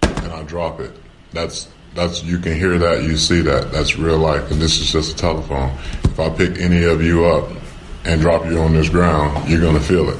and 0.01 0.33
I 0.33 0.43
drop 0.43 0.81
it, 0.81 0.91
that's 1.31 1.69
that's 1.95 2.23
you 2.23 2.39
can 2.39 2.53
hear 2.53 2.77
that, 2.77 3.03
you 3.03 3.15
see 3.15 3.41
that. 3.41 3.71
That's 3.71 3.97
real 3.97 4.17
life, 4.17 4.51
and 4.51 4.61
this 4.61 4.79
is 4.79 4.91
just 4.91 5.13
a 5.13 5.15
telephone. 5.15 5.69
If 6.03 6.19
I 6.19 6.29
pick 6.29 6.59
any 6.59 6.83
of 6.83 7.01
you 7.01 7.25
up 7.25 7.49
and 8.03 8.19
drop 8.19 8.45
you 8.45 8.59
on 8.59 8.73
this 8.73 8.89
ground, 8.89 9.49
you're 9.49 9.61
gonna 9.61 9.79
feel 9.79 10.09
it. 10.09 10.17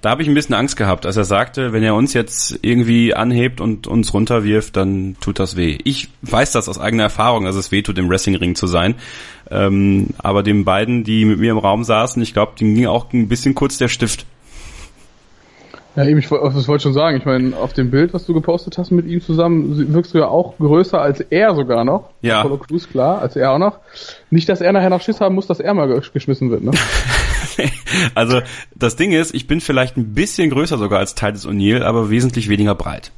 Da 0.00 0.10
habe 0.10 0.22
ich 0.22 0.28
ein 0.28 0.34
bisschen 0.34 0.54
Angst 0.54 0.76
gehabt, 0.76 1.06
als 1.06 1.16
er 1.16 1.24
sagte, 1.24 1.72
wenn 1.72 1.82
er 1.82 1.96
uns 1.96 2.14
jetzt 2.14 2.60
irgendwie 2.62 3.14
anhebt 3.14 3.60
und 3.60 3.88
uns 3.88 4.14
runterwirft, 4.14 4.76
dann 4.76 5.16
tut 5.20 5.40
das 5.40 5.56
weh. 5.56 5.78
Ich 5.82 6.08
weiß 6.22 6.52
das 6.52 6.68
aus 6.68 6.78
eigener 6.78 7.04
Erfahrung, 7.04 7.44
dass 7.44 7.56
es 7.56 7.72
weh 7.72 7.82
tut, 7.82 7.98
im 7.98 8.08
Wrestlingring 8.08 8.54
zu 8.54 8.68
sein. 8.68 8.94
Ähm, 9.50 10.08
aber 10.18 10.44
den 10.44 10.64
beiden, 10.64 11.02
die 11.02 11.24
mit 11.24 11.40
mir 11.40 11.50
im 11.50 11.58
Raum 11.58 11.82
saßen, 11.82 12.22
ich 12.22 12.32
glaube, 12.32 12.52
denen 12.58 12.76
ging 12.76 12.86
auch 12.86 13.12
ein 13.12 13.28
bisschen 13.28 13.56
kurz 13.56 13.76
der 13.78 13.88
Stift. 13.88 14.24
Ja, 15.96 16.04
eben, 16.04 16.20
ich, 16.20 16.28
das 16.28 16.68
wollte 16.68 16.84
schon 16.84 16.92
sagen. 16.92 17.16
Ich 17.16 17.24
meine, 17.24 17.56
auf 17.56 17.72
dem 17.72 17.90
Bild, 17.90 18.14
was 18.14 18.24
du 18.24 18.32
gepostet 18.32 18.78
hast 18.78 18.92
mit 18.92 19.06
ihm 19.06 19.20
zusammen, 19.20 19.92
wirkst 19.92 20.14
du 20.14 20.18
ja 20.18 20.28
auch 20.28 20.56
größer 20.58 21.00
als 21.00 21.18
er 21.18 21.56
sogar 21.56 21.84
noch. 21.84 22.10
Ja. 22.22 22.38
Apollo 22.38 22.58
Crews, 22.58 22.88
klar, 22.88 23.20
als 23.20 23.34
er 23.34 23.50
auch 23.50 23.58
noch. 23.58 23.80
Nicht, 24.30 24.48
dass 24.48 24.60
er 24.60 24.72
nachher 24.72 24.90
noch 24.90 25.00
Schiss 25.00 25.20
haben 25.20 25.34
muss, 25.34 25.48
dass 25.48 25.58
er 25.58 25.74
mal 25.74 25.88
geschmissen 26.12 26.52
wird, 26.52 26.62
ne? 26.62 26.70
also, 28.14 28.40
das 28.74 28.96
Ding 28.96 29.12
ist, 29.12 29.34
ich 29.34 29.46
bin 29.46 29.60
vielleicht 29.60 29.96
ein 29.96 30.14
bisschen 30.14 30.50
größer 30.50 30.78
sogar 30.78 30.98
als 30.98 31.14
Titus 31.14 31.46
O'Neill, 31.46 31.82
aber 31.82 32.10
wesentlich 32.10 32.48
weniger 32.48 32.74
breit. 32.74 33.12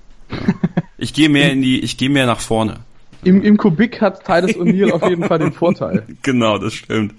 Ich 0.98 1.14
gehe 1.14 1.28
mehr 1.28 1.50
in 1.52 1.62
die, 1.62 1.80
ich 1.80 1.96
gehe 1.96 2.10
mehr 2.10 2.26
nach 2.26 2.40
vorne. 2.40 2.80
Im, 3.22 3.42
Im 3.42 3.56
Kubik 3.58 4.00
hat 4.00 4.24
Titus 4.24 4.56
O'Neill 4.56 4.92
auf 4.92 5.06
jeden 5.08 5.24
Fall 5.24 5.38
den 5.38 5.52
Vorteil. 5.52 6.04
Genau, 6.22 6.58
das 6.58 6.74
stimmt. 6.74 7.14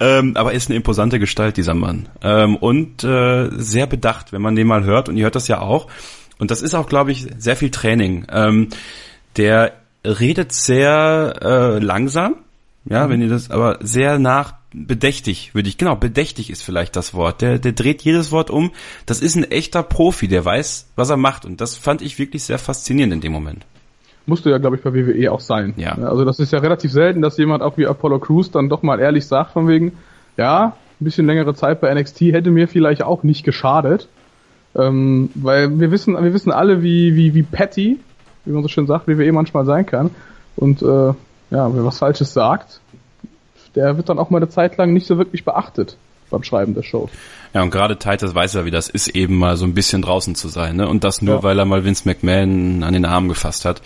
Ähm, 0.00 0.36
aber 0.36 0.52
ist 0.52 0.68
eine 0.68 0.76
imposante 0.76 1.18
Gestalt, 1.18 1.56
dieser 1.56 1.74
Mann. 1.74 2.08
Ähm, 2.22 2.56
und 2.56 3.04
äh, 3.04 3.48
sehr 3.52 3.86
bedacht, 3.86 4.32
wenn 4.32 4.42
man 4.42 4.56
den 4.56 4.66
mal 4.66 4.84
hört. 4.84 5.08
Und 5.08 5.16
ihr 5.16 5.24
hört 5.24 5.36
das 5.36 5.48
ja 5.48 5.60
auch. 5.60 5.88
Und 6.38 6.50
das 6.50 6.62
ist 6.62 6.74
auch, 6.74 6.88
glaube 6.88 7.12
ich, 7.12 7.26
sehr 7.38 7.56
viel 7.56 7.70
Training. 7.70 8.26
Ähm, 8.30 8.68
der 9.36 9.72
redet 10.04 10.52
sehr 10.52 11.34
äh, 11.42 11.78
langsam. 11.78 12.36
Ja, 12.84 13.08
wenn 13.08 13.20
ihr 13.20 13.28
das, 13.28 13.50
aber 13.50 13.78
sehr 13.80 14.18
nach 14.18 14.54
bedächtig, 14.72 15.54
würde 15.54 15.68
ich, 15.68 15.78
genau, 15.78 15.96
bedächtig 15.96 16.50
ist 16.50 16.62
vielleicht 16.62 16.96
das 16.96 17.14
Wort. 17.14 17.40
Der, 17.40 17.58
der 17.58 17.72
dreht 17.72 18.02
jedes 18.02 18.30
Wort 18.30 18.50
um. 18.50 18.70
Das 19.06 19.20
ist 19.20 19.34
ein 19.34 19.44
echter 19.44 19.82
Profi, 19.82 20.28
der 20.28 20.44
weiß, 20.44 20.88
was 20.96 21.10
er 21.10 21.16
macht. 21.16 21.44
Und 21.44 21.60
das 21.60 21.76
fand 21.76 22.02
ich 22.02 22.18
wirklich 22.18 22.44
sehr 22.44 22.58
faszinierend 22.58 23.14
in 23.14 23.20
dem 23.20 23.32
Moment 23.32 23.64
musste 24.28 24.50
ja, 24.50 24.58
glaube 24.58 24.76
ich, 24.76 24.82
bei 24.82 24.94
WWE 24.94 25.32
auch 25.32 25.40
sein. 25.40 25.74
Ja. 25.76 25.92
Also 25.94 26.24
das 26.24 26.38
ist 26.38 26.52
ja 26.52 26.58
relativ 26.58 26.92
selten, 26.92 27.22
dass 27.22 27.38
jemand 27.38 27.62
auch 27.62 27.78
wie 27.78 27.86
Apollo 27.86 28.20
Crews 28.20 28.50
dann 28.50 28.68
doch 28.68 28.82
mal 28.82 29.00
ehrlich 29.00 29.26
sagt 29.26 29.52
von 29.52 29.66
wegen, 29.66 29.92
ja, 30.36 30.76
ein 31.00 31.04
bisschen 31.04 31.26
längere 31.26 31.54
Zeit 31.54 31.80
bei 31.80 31.92
NXT 31.92 32.20
hätte 32.20 32.50
mir 32.50 32.68
vielleicht 32.68 33.02
auch 33.02 33.22
nicht 33.22 33.44
geschadet. 33.44 34.08
Ähm, 34.76 35.30
weil 35.34 35.80
wir 35.80 35.90
wissen, 35.90 36.14
wir 36.14 36.34
wissen 36.34 36.52
alle, 36.52 36.82
wie, 36.82 37.16
wie, 37.16 37.34
wie 37.34 37.42
petty, 37.42 37.98
wie 38.44 38.52
man 38.52 38.62
so 38.62 38.68
schön 38.68 38.86
sagt, 38.86 39.08
WWE 39.08 39.32
manchmal 39.32 39.64
sein 39.64 39.86
kann. 39.86 40.10
Und 40.56 40.82
äh, 40.82 40.86
ja, 40.86 41.14
wer 41.50 41.84
was 41.84 41.98
Falsches 41.98 42.34
sagt, 42.34 42.80
der 43.74 43.96
wird 43.96 44.08
dann 44.08 44.18
auch 44.18 44.30
mal 44.30 44.38
eine 44.38 44.48
Zeit 44.48 44.76
lang 44.76 44.92
nicht 44.92 45.06
so 45.06 45.18
wirklich 45.18 45.44
beachtet 45.44 45.96
beim 46.30 46.42
Schreiben 46.42 46.74
der 46.74 46.82
Show. 46.82 47.08
Ja, 47.54 47.62
und 47.62 47.70
gerade 47.70 47.98
Titus 47.98 48.34
weiß 48.34 48.54
ja, 48.54 48.64
wie 48.64 48.70
das 48.70 48.88
ist, 48.88 49.08
eben 49.08 49.38
mal 49.38 49.56
so 49.56 49.64
ein 49.64 49.74
bisschen 49.74 50.02
draußen 50.02 50.34
zu 50.34 50.48
sein. 50.48 50.76
Ne? 50.76 50.88
Und 50.88 51.04
das 51.04 51.22
nur, 51.22 51.36
ja. 51.36 51.42
weil 51.42 51.58
er 51.58 51.64
mal 51.64 51.84
Vince 51.84 52.06
McMahon 52.06 52.82
an 52.82 52.92
den 52.92 53.04
Arm 53.04 53.28
gefasst 53.28 53.64
hat. 53.64 53.80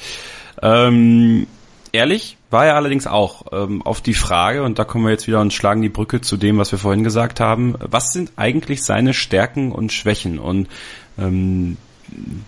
Ähm, 0.60 1.46
ehrlich 1.92 2.36
war 2.50 2.66
er 2.66 2.76
allerdings 2.76 3.06
auch 3.06 3.46
ähm, 3.52 3.82
auf 3.82 4.00
die 4.00 4.14
Frage, 4.14 4.62
und 4.62 4.78
da 4.78 4.84
kommen 4.84 5.04
wir 5.04 5.12
jetzt 5.12 5.26
wieder 5.26 5.40
und 5.40 5.52
schlagen 5.52 5.82
die 5.82 5.88
Brücke 5.88 6.20
zu 6.20 6.36
dem, 6.36 6.58
was 6.58 6.72
wir 6.72 6.78
vorhin 6.78 7.04
gesagt 7.04 7.40
haben. 7.40 7.76
Was 7.78 8.12
sind 8.12 8.32
eigentlich 8.36 8.82
seine 8.82 9.14
Stärken 9.14 9.72
und 9.72 9.92
Schwächen? 9.92 10.38
Und 10.38 10.68
ähm, 11.18 11.76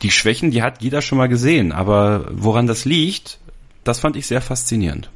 die 0.03 0.11
Schwächen, 0.11 0.51
die 0.51 0.63
hat 0.63 0.83
jeder 0.83 1.01
schon 1.01 1.19
mal 1.19 1.29
gesehen, 1.29 1.73
aber 1.73 2.27
woran 2.31 2.67
das 2.67 2.85
liegt, 2.85 3.39
das 3.83 4.01
fand 4.01 4.17
ich 4.17 4.27
sehr 4.27 4.41
faszinierend. 4.41 5.11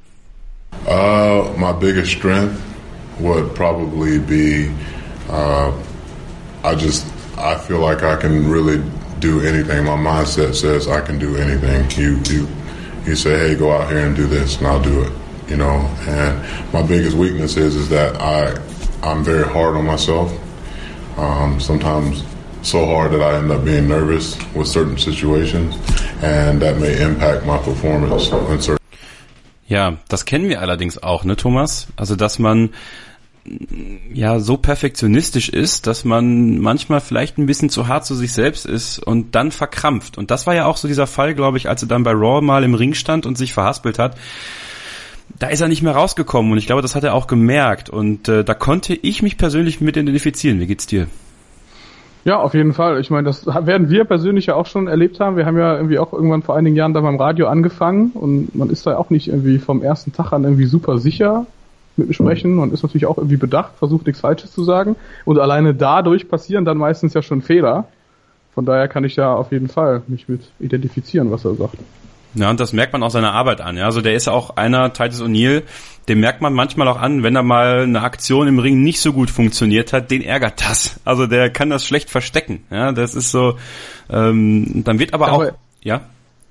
Uh, 0.89 1.55
my 1.59 1.71
biggest 1.71 2.11
strength 2.13 2.65
would 3.21 3.55
probably 3.55 4.19
be 4.19 4.75
uh, 5.29 5.71
I 6.65 6.75
just 6.75 7.07
I 7.37 7.59
feel 7.59 7.81
like 7.81 8.03
I 8.03 8.17
can 8.17 8.49
really 8.49 8.83
do 9.19 9.41
anything. 9.43 9.85
My 9.85 9.97
mindset 9.97 10.55
says 10.55 10.89
I 10.89 11.03
can 11.03 11.19
do 11.19 11.37
anything. 11.37 11.91
You 12.03 12.19
you 12.25 12.49
you 13.05 13.17
say, 13.17 13.51
hey, 13.51 13.55
go 13.55 13.71
out 13.71 13.91
here 13.91 14.07
and 14.07 14.17
do 14.17 14.27
this, 14.27 14.57
and 14.59 14.67
I'll 14.67 14.83
do 14.83 15.03
it. 15.03 15.13
You 15.49 15.57
know, 15.57 15.77
and 16.09 16.73
my 16.73 16.83
biggest 16.83 17.17
weakness 17.17 17.57
is 17.59 17.77
is 17.77 17.89
that 17.91 18.17
I 18.17 18.59
I'm 19.03 19.23
very 19.23 19.45
hard 19.45 19.77
on 19.77 19.85
myself. 19.85 20.33
Um, 21.19 21.61
sometimes 21.61 22.25
so 22.63 22.87
hard 22.87 23.13
that 23.13 23.21
I 23.21 23.37
end 23.37 23.51
up 23.51 23.65
being 23.65 23.89
nervous 23.89 24.39
with 24.55 24.69
certain 24.69 24.97
situations, 24.97 25.77
and 26.23 26.63
that 26.63 26.79
may 26.79 27.01
impact 27.01 27.45
my 27.45 27.59
performance 27.59 28.31
in 28.31 28.61
certain. 28.61 28.79
Ja, 29.69 29.99
das 30.09 30.25
kennen 30.25 30.49
wir 30.49 30.61
allerdings 30.61 31.03
auch, 31.03 31.25
ne, 31.25 31.37
Thomas? 31.37 31.89
Also, 31.97 32.17
dass 32.17 32.39
man 32.39 32.71
ja 34.13 34.41
so 34.41 34.57
perfektionistisch 34.57 35.49
ist, 35.49 35.87
dass 35.87 36.05
man 36.05 36.59
manchmal 36.59 37.01
vielleicht 37.01 37.39
ein 37.39 37.47
bisschen 37.47 37.71
zu 37.71 37.89
hart 37.89 38.05
zu 38.05 38.15
sich 38.15 38.33
selbst 38.33 38.67
ist 38.67 38.99
und 38.99 39.35
dann 39.35 39.53
verkrampft. 39.53 40.19
Und 40.19 40.31
das 40.31 40.47
war 40.47 40.55
ja 40.55 40.67
auch 40.67 40.77
so 40.77 40.89
dieser 40.89 41.07
Fall, 41.07 41.35
glaube 41.35 41.59
ich, 41.59 41.69
als 41.69 41.83
er 41.83 41.89
dann 41.89 42.03
bei 42.03 42.13
Raw 42.13 42.41
mal 42.43 42.65
im 42.65 42.75
Ring 42.75 42.95
stand 42.95 43.27
und 43.27 43.39
sich 43.39 43.53
verhaspelt 43.53 43.99
hat. 43.99 44.17
Da 45.39 45.49
ist 45.49 45.61
er 45.61 45.69
nicht 45.69 45.83
mehr 45.83 45.93
rausgekommen 45.93 46.53
und 46.53 46.59
ich 46.59 46.67
glaube, 46.67 46.83
das 46.83 46.95
hat 46.95 47.05
er 47.05 47.15
auch 47.15 47.27
gemerkt. 47.27 47.91
Und 47.91 48.29
äh, 48.29 48.45
da 48.45 48.55
konnte 48.55 48.95
ich 48.95 49.23
mich 49.23 49.37
persönlich 49.37 49.81
mit 49.81 49.97
identifizieren. 49.97 50.61
Wie 50.61 50.67
geht's 50.67 50.87
dir? 50.87 51.07
Ja, 52.25 52.41
auf 52.41 52.55
jeden 52.55 52.73
Fall. 52.73 53.01
Ich 53.01 53.11
meine, 53.11 53.25
das 53.25 53.47
werden 53.47 53.91
wir 53.91 54.05
persönlich 54.05 54.47
ja 54.47 54.55
auch 54.55 54.67
schon 54.67 54.87
erlebt 54.87 55.21
haben. 55.21 55.37
Wir 55.37 55.47
haben 55.47 55.57
ja 55.57 55.77
irgendwie 55.77 55.99
auch 55.99 56.13
irgendwann 56.13 56.43
vor 56.43 56.57
einigen 56.57 56.77
Jahren 56.77 56.93
da 56.93 57.01
beim 57.01 57.17
Radio 57.17 57.47
angefangen 57.47 58.11
und 58.13 58.55
man 58.55 58.71
ist 58.71 58.87
da 58.87 58.97
auch 58.97 59.11
nicht 59.11 59.29
irgendwie 59.29 59.59
vom 59.59 59.83
ersten 59.83 60.13
Tag 60.13 60.33
an 60.33 60.45
irgendwie 60.45 60.67
super 60.67 60.99
sicher, 60.99 61.47
mit 61.97 62.09
mir 62.09 62.15
sprechen 62.15 62.59
und 62.59 62.73
ist 62.73 62.83
natürlich 62.83 63.07
auch 63.07 63.19
irgendwie 63.19 63.37
bedacht, 63.37 63.73
versucht 63.79 64.07
nichts 64.07 64.21
Falsches 64.21 64.53
zu 64.53 64.65
sagen. 64.65 64.97
Und 65.25 65.39
alleine 65.39 65.75
dadurch 65.75 66.29
passieren 66.29 66.65
dann 66.65 66.77
meistens 66.79 67.15
ja 67.15 67.23
schon 67.23 67.43
Fehler. 67.43 67.89
Von 68.55 68.65
daher 68.65 68.89
kann 68.89 69.05
ich 69.05 69.17
ja 69.17 69.35
auf 69.35 69.53
jeden 69.53 69.69
Fall 69.69 70.03
mich 70.07 70.29
mit 70.29 70.51
identifizieren, 70.59 71.31
was 71.31 71.45
er 71.45 71.55
sagt. 71.55 71.79
Ja, 72.35 72.51
und 72.51 72.61
das 72.61 72.73
merkt 72.73 72.93
man 72.93 73.03
auch 73.03 73.11
seiner 73.11 73.33
Arbeit 73.33 73.61
an. 73.61 73.77
Ja, 73.77 73.87
also 73.87 74.01
der 74.01 74.15
ist 74.15 74.27
ja 74.27 74.33
auch 74.33 74.57
einer, 74.57 74.93
Titus 74.93 75.23
O'Neill, 75.23 75.63
dem 76.09 76.21
merkt 76.21 76.41
man 76.41 76.55
manchmal 76.55 76.89
auch 76.89 77.01
an, 77.01 77.23
wenn 77.23 77.37
er 77.37 77.43
mal 77.43 77.83
eine 77.83 78.03
Aktion 78.03 78.49
im 78.49 78.59
Ring 78.59 78.83
nicht 78.83 79.01
so 79.01 79.13
gut 79.13 79.31
funktioniert 79.31 79.93
hat, 79.93 80.11
den 80.11 80.23
ärgert 80.23 80.63
das. 80.63 81.01
Also 81.05 81.27
der 81.27 81.51
kann 81.51 81.71
das 81.71 81.85
schlecht 81.85 82.11
verstecken. 82.11 82.65
Ja, 82.71 82.93
das 82.93 83.15
ist 83.15 83.31
so. 83.31 83.57
Ähm, 84.11 84.83
dann 84.85 84.99
wird 84.99 85.15
aber, 85.15 85.29
aber 85.29 85.37
auch. 85.37 85.53
Ja. 85.83 86.01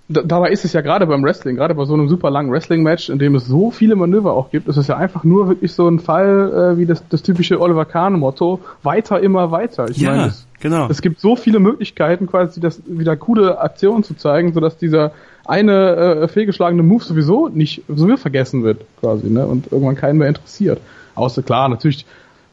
dabei 0.07 0.51
ist 0.51 0.63
es 0.63 0.73
ja 0.73 0.81
gerade 0.81 1.05
beim 1.05 1.23
Wrestling, 1.23 1.55
gerade 1.57 1.75
bei 1.75 1.85
so 1.85 1.93
einem 1.93 2.07
super 2.07 2.29
langen 2.29 2.51
Wrestling-Match, 2.51 3.09
in 3.09 3.19
dem 3.19 3.35
es 3.35 3.45
so 3.45 3.71
viele 3.71 3.95
Manöver 3.95 4.33
auch 4.33 4.51
gibt, 4.51 4.67
ist 4.67 4.77
es 4.77 4.87
ja 4.87 4.95
einfach 4.95 5.23
nur 5.23 5.49
wirklich 5.49 5.73
so 5.73 5.87
ein 5.87 5.99
Fall 5.99 6.73
äh, 6.73 6.77
wie 6.77 6.85
das, 6.85 7.03
das 7.09 7.23
typische 7.23 7.59
Oliver 7.59 7.85
Kahn-Motto, 7.85 8.61
weiter, 8.83 9.19
immer 9.19 9.51
weiter. 9.51 9.89
Ich 9.89 9.97
ja, 9.97 10.11
meine, 10.11 10.27
es, 10.27 10.47
genau. 10.59 10.87
es 10.89 11.01
gibt 11.01 11.19
so 11.19 11.35
viele 11.35 11.59
Möglichkeiten, 11.59 12.27
quasi 12.27 12.61
das 12.61 12.81
wieder 12.85 13.17
coole 13.17 13.59
Aktionen 13.59 14.03
zu 14.03 14.15
zeigen, 14.15 14.53
sodass 14.53 14.77
dieser 14.77 15.11
eine 15.47 15.95
äh, 15.95 16.27
fehlgeschlagene 16.27 16.83
Move 16.83 17.03
sowieso 17.03 17.47
nicht 17.47 17.83
sowieso 17.87 18.17
vergessen 18.17 18.63
wird, 18.63 18.81
quasi, 18.99 19.29
ne? 19.29 19.45
Und 19.45 19.71
irgendwann 19.71 19.95
keinen 19.95 20.17
mehr 20.17 20.27
interessiert. 20.27 20.79
Außer 21.15 21.41
klar, 21.41 21.69
natürlich 21.69 22.05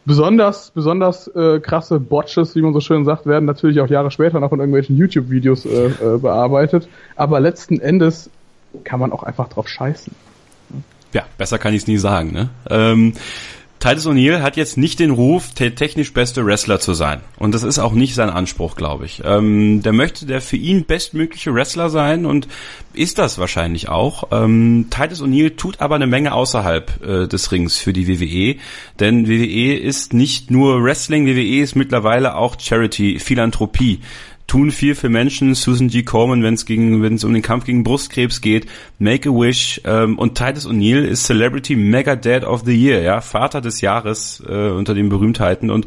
besonders, 0.04 0.70
besonders 0.70 1.28
äh, 1.28 1.60
krasse 1.60 2.00
Botches, 2.00 2.54
wie 2.56 2.62
man 2.62 2.72
so 2.72 2.80
schön 2.80 3.04
sagt, 3.04 3.26
werden 3.26 3.44
natürlich 3.44 3.80
auch 3.80 3.88
Jahre 3.88 4.10
später 4.10 4.40
noch 4.40 4.52
in 4.52 4.58
irgendwelchen 4.58 4.96
YouTube-Videos 4.96 5.66
äh, 5.66 5.86
äh, 5.86 6.18
bearbeitet. 6.18 6.88
Aber 7.16 7.40
letzten 7.40 7.80
Endes 7.80 8.30
kann 8.84 9.00
man 9.00 9.12
auch 9.12 9.22
einfach 9.22 9.48
drauf 9.48 9.68
scheißen. 9.68 10.14
Ja, 11.12 11.22
besser 11.38 11.58
kann 11.58 11.74
ich 11.74 11.82
es 11.82 11.86
nie 11.86 11.96
sagen. 11.96 12.32
Ne? 12.32 12.48
Ähm, 12.68 13.12
Titus 13.80 14.06
O'Neill 14.06 14.40
hat 14.40 14.56
jetzt 14.56 14.78
nicht 14.78 14.98
den 14.98 15.10
Ruf, 15.10 15.52
der 15.52 15.74
technisch 15.74 16.14
beste 16.14 16.46
Wrestler 16.46 16.80
zu 16.80 16.94
sein. 16.94 17.20
Und 17.38 17.54
das 17.54 17.62
ist 17.62 17.78
auch 17.78 17.92
nicht 17.92 18.14
sein 18.14 18.30
Anspruch, 18.30 18.76
glaube 18.76 19.04
ich. 19.04 19.22
Ähm, 19.24 19.82
der 19.82 19.92
möchte 19.92 20.24
der 20.24 20.40
für 20.40 20.56
ihn 20.56 20.84
bestmögliche 20.84 21.52
Wrestler 21.52 21.90
sein 21.90 22.24
und 22.24 22.48
ist 22.94 23.18
das 23.18 23.38
wahrscheinlich 23.38 23.88
auch. 23.88 24.28
Ähm, 24.32 24.86
Titus 24.88 25.22
O'Neill 25.22 25.56
tut 25.56 25.80
aber 25.80 25.96
eine 25.96 26.06
Menge 26.06 26.32
außerhalb 26.32 27.04
äh, 27.04 27.28
des 27.28 27.52
Rings 27.52 27.76
für 27.76 27.92
die 27.92 28.08
WWE. 28.08 28.58
Denn 29.00 29.28
WWE 29.28 29.74
ist 29.76 30.14
nicht 30.14 30.50
nur 30.50 30.82
Wrestling, 30.82 31.26
WWE 31.26 31.60
ist 31.60 31.76
mittlerweile 31.76 32.36
auch 32.36 32.56
Charity, 32.58 33.18
Philanthropie 33.18 34.00
tun 34.46 34.70
viel 34.70 34.94
für 34.94 35.08
Menschen. 35.08 35.54
Susan 35.54 35.88
G. 35.88 36.02
Coleman, 36.02 36.42
wenn 36.42 36.54
es 36.54 36.66
gegen, 36.66 37.02
wenn 37.02 37.14
es 37.14 37.24
um 37.24 37.32
den 37.32 37.42
Kampf 37.42 37.64
gegen 37.64 37.84
Brustkrebs 37.84 38.40
geht, 38.40 38.66
Make 38.98 39.28
a 39.28 39.32
Wish 39.32 39.80
ähm, 39.84 40.18
und 40.18 40.36
Titus 40.36 40.66
O'Neill 40.66 41.02
ist 41.04 41.24
Celebrity 41.24 41.76
Mega 41.76 42.16
Dad 42.16 42.44
of 42.44 42.62
the 42.64 42.74
Year, 42.74 43.02
ja, 43.02 43.20
Vater 43.20 43.60
des 43.60 43.80
Jahres 43.80 44.42
äh, 44.46 44.70
unter 44.70 44.94
den 44.94 45.08
Berühmtheiten 45.08 45.70
und 45.70 45.86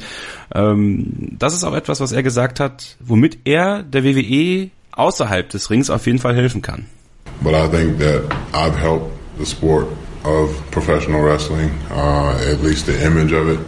ähm, 0.54 1.36
das 1.38 1.54
ist 1.54 1.64
auch 1.64 1.76
etwas, 1.76 2.00
was 2.00 2.12
er 2.12 2.24
gesagt 2.24 2.60
hat, 2.60 2.98
womit 3.00 3.40
er 3.46 3.84
der 3.84 4.04
WWE 4.04 4.70
außerhalb 4.92 5.50
des 5.50 5.70
Rings 5.70 5.90
auf 5.90 6.06
jeden 6.06 6.20
Fall 6.20 6.36
helfen 6.36 6.62
kann. 6.62 6.86
But 7.42 7.54
I 7.54 7.68
think 7.70 8.00
that 8.00 8.24
I've 8.54 8.76
helped 8.76 9.12
the 9.38 9.46
sport 9.46 9.88
of 10.24 10.50
professional 10.72 11.24
wrestling, 11.24 11.70
uh, 11.92 12.36
at 12.52 12.64
least 12.64 12.88
the 12.88 12.94
image 13.06 13.32
of 13.32 13.48
it. 13.50 13.60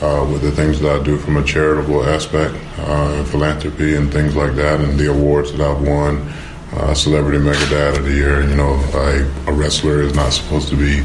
Uh, 0.00 0.26
with 0.30 0.42
the 0.42 0.52
things 0.52 0.80
that 0.80 1.00
I 1.00 1.02
do 1.02 1.16
from 1.16 1.36
a 1.36 1.44
charitable 1.44 2.04
aspect, 2.04 2.54
uh, 2.78 3.24
philanthropy 3.24 3.96
and 3.96 4.12
things 4.12 4.36
like 4.36 4.54
that, 4.56 4.80
and 4.80 4.98
the 4.98 5.10
awards 5.10 5.52
that 5.52 5.60
I've 5.60 5.86
won. 5.86 6.32
Uh, 6.72 6.92
Celebrity 6.92 7.38
Mega 7.38 7.70
Dad 7.70 7.96
of 7.96 8.04
the 8.04 8.12
Year. 8.12 8.42
You 8.42 8.56
know, 8.56 8.74
a 9.46 9.52
wrestler 9.52 10.02
is 10.02 10.14
not 10.14 10.32
supposed 10.32 10.68
to 10.68 10.76
be 10.76 11.02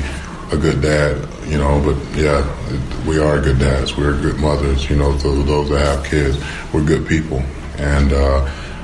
a 0.52 0.58
good 0.58 0.82
dad, 0.82 1.16
you 1.48 1.58
know, 1.58 1.82
but 1.82 2.18
yeah, 2.18 2.44
we 3.08 3.20
are 3.20 3.40
good 3.40 3.60
dads. 3.60 3.96
We're 3.96 4.20
good 4.20 4.38
mothers, 4.40 4.90
you 4.90 4.98
know, 4.98 5.14
those, 5.14 5.46
those 5.46 5.70
that 5.70 5.80
have 5.80 6.06
kids. 6.06 6.38
We're 6.74 6.84
good 6.84 7.08
people. 7.08 7.42
And 7.78 8.12
uh, 8.12 8.44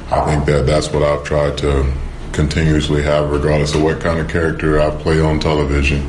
I 0.10 0.26
think 0.26 0.46
that 0.46 0.66
that's 0.66 0.92
what 0.94 1.04
I've 1.04 1.26
tried 1.26 1.58
to 1.60 1.92
continuously 2.32 3.04
have, 3.04 3.32
regardless 3.32 3.76
of 3.76 3.84
what 3.84 4.00
kind 4.00 4.20
of 4.20 4.30
character 4.30 4.80
I 4.80 4.92
play 4.92 5.20
on 5.20 5.40
television 5.40 6.08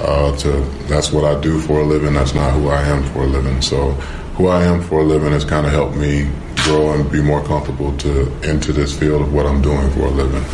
uh, 0.00 0.36
to 0.38 0.50
that's 0.88 1.12
what 1.12 1.24
I 1.24 1.40
do 1.40 1.60
for 1.60 1.80
a 1.80 1.84
living. 1.84 2.14
That's 2.14 2.34
not 2.34 2.52
who 2.52 2.68
I 2.68 2.82
am 2.82 3.02
for 3.12 3.22
a 3.22 3.26
living. 3.26 3.62
So 3.62 3.92
who 4.36 4.48
I 4.48 4.64
am 4.64 4.80
for 4.82 5.00
a 5.00 5.04
living 5.04 5.32
has 5.32 5.44
kind 5.44 5.66
of 5.66 5.72
helped 5.72 5.96
me 5.96 6.28
grow 6.64 6.92
and 6.92 7.10
be 7.10 7.22
more 7.22 7.42
comfortable 7.42 7.92
to 7.98 8.30
into 8.42 8.72
this 8.72 8.92
field 8.92 9.22
of 9.22 9.32
what 9.32 9.46
I'm 9.46 9.62
doing 9.62 9.90
for 9.90 10.06
a 10.06 10.10
living. 10.10 10.44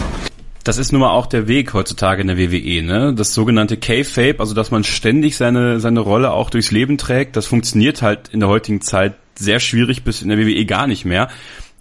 Das 0.65 0.79
ist 0.79 0.91
nun 0.91 1.01
mal 1.01 1.11
auch 1.11 1.27
der 1.27 1.47
Weg 1.47 1.75
heutzutage 1.75 2.21
in 2.21 2.27
der 2.27 2.39
WWE, 2.39 2.83
ne? 2.83 3.15
Das 3.15 3.35
sogenannte 3.35 3.77
K-Fape, 3.77 4.41
also 4.41 4.53
dass 4.53 4.73
man 4.73 4.83
ständig 4.83 5.37
seine, 5.37 5.79
seine 5.79 6.01
Rolle 6.01 6.33
auch 6.33 6.51
durchs 6.51 6.73
Leben 6.73 6.99
trägt, 6.99 7.37
das 7.37 7.47
funktioniert 7.47 8.03
halt 8.03 8.31
in 8.33 8.41
der 8.41 8.49
heutigen 8.49 8.81
Zeit 8.81 9.15
sehr 9.37 9.61
schwierig 9.61 10.03
bis 10.03 10.23
in 10.23 10.29
der 10.29 10.39
WWE 10.39 10.65
gar 10.65 10.89
nicht 10.89 11.05
mehr. 11.05 11.29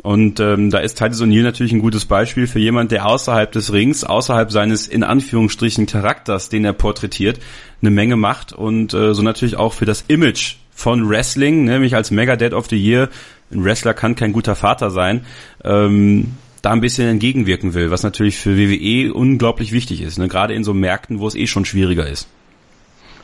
Und 0.06 0.40
ähm, 0.40 0.70
da 0.70 0.78
ist 0.78 1.00
Titus 1.00 1.20
O'Neill 1.24 1.42
natürlich 1.42 1.74
ein 1.74 1.80
gutes 1.80 2.06
Beispiel 2.06 2.46
für 2.46 2.60
jemand, 2.60 2.92
der 2.92 3.08
außerhalb 3.08 3.52
des 3.52 3.74
Rings, 3.74 4.04
außerhalb 4.04 4.52
seines 4.52 4.88
in 4.88 5.02
Anführungsstrichen 5.02 5.88
Charakters, 5.88 6.50
den 6.50 6.64
er 6.64 6.74
porträtiert, 6.74 7.40
eine 7.82 7.90
Menge 7.90 8.16
macht 8.16 8.54
und 8.54 8.94
äh, 8.94 9.16
so 9.16 9.24
natürlich 9.24 9.56
auch 9.56 9.74
für 9.74 9.86
das 9.86 10.06
Image 10.08 10.58
von 10.76 11.10
Wrestling, 11.10 11.64
nämlich 11.64 11.96
als 11.96 12.12
Mega 12.12 12.36
Dead 12.36 12.54
of 12.54 12.68
the 12.70 12.78
Year, 12.78 13.10
ein 13.52 13.64
Wrestler 13.64 13.96
kann 13.96 14.14
kein 14.14 14.32
guter 14.32 14.54
Vater 14.54 14.92
sein, 14.92 15.26
ähm, 15.64 16.34
da 16.62 16.70
ein 16.70 16.82
bisschen 16.82 17.08
entgegenwirken 17.10 17.74
will, 17.74 17.90
was 17.90 18.04
natürlich 18.04 18.38
für 18.38 18.60
WWE 18.60 19.12
unglaublich 19.12 19.72
wichtig 19.72 20.04
ist, 20.04 20.20
ne? 20.20 20.28
gerade 20.28 20.54
in 20.54 20.64
so 20.64 20.76
Märkten, 20.76 21.18
wo 21.18 21.28
es 21.28 21.34
eh 21.34 21.48
schon 21.48 21.66
schwieriger 21.66 22.08
ist. 22.08 22.28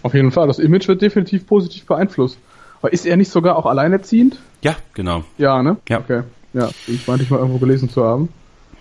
Auf 0.02 0.16
jeden 0.16 0.32
Fall, 0.32 0.48
das 0.48 0.58
Image 0.58 0.88
wird 0.88 1.04
definitiv 1.04 1.46
positiv 1.46 1.86
beeinflusst. 1.86 2.40
Aber 2.82 2.92
ist 2.92 3.06
er 3.06 3.18
nicht 3.18 3.30
sogar 3.30 3.56
auch 3.56 3.68
alleinerziehend? 3.68 4.40
Ja, 4.64 4.76
genau. 4.96 5.24
Ja, 5.38 5.62
ne? 5.62 5.78
Ja. 5.88 6.00
Okay. 6.00 6.24
Ja, 6.54 6.70
ich 6.88 7.08
meinte 7.08 7.24
ich 7.24 7.30
mal 7.30 7.38
irgendwo 7.38 7.60
gelesen 7.60 7.90
zu 7.90 8.04
haben. 8.04 8.30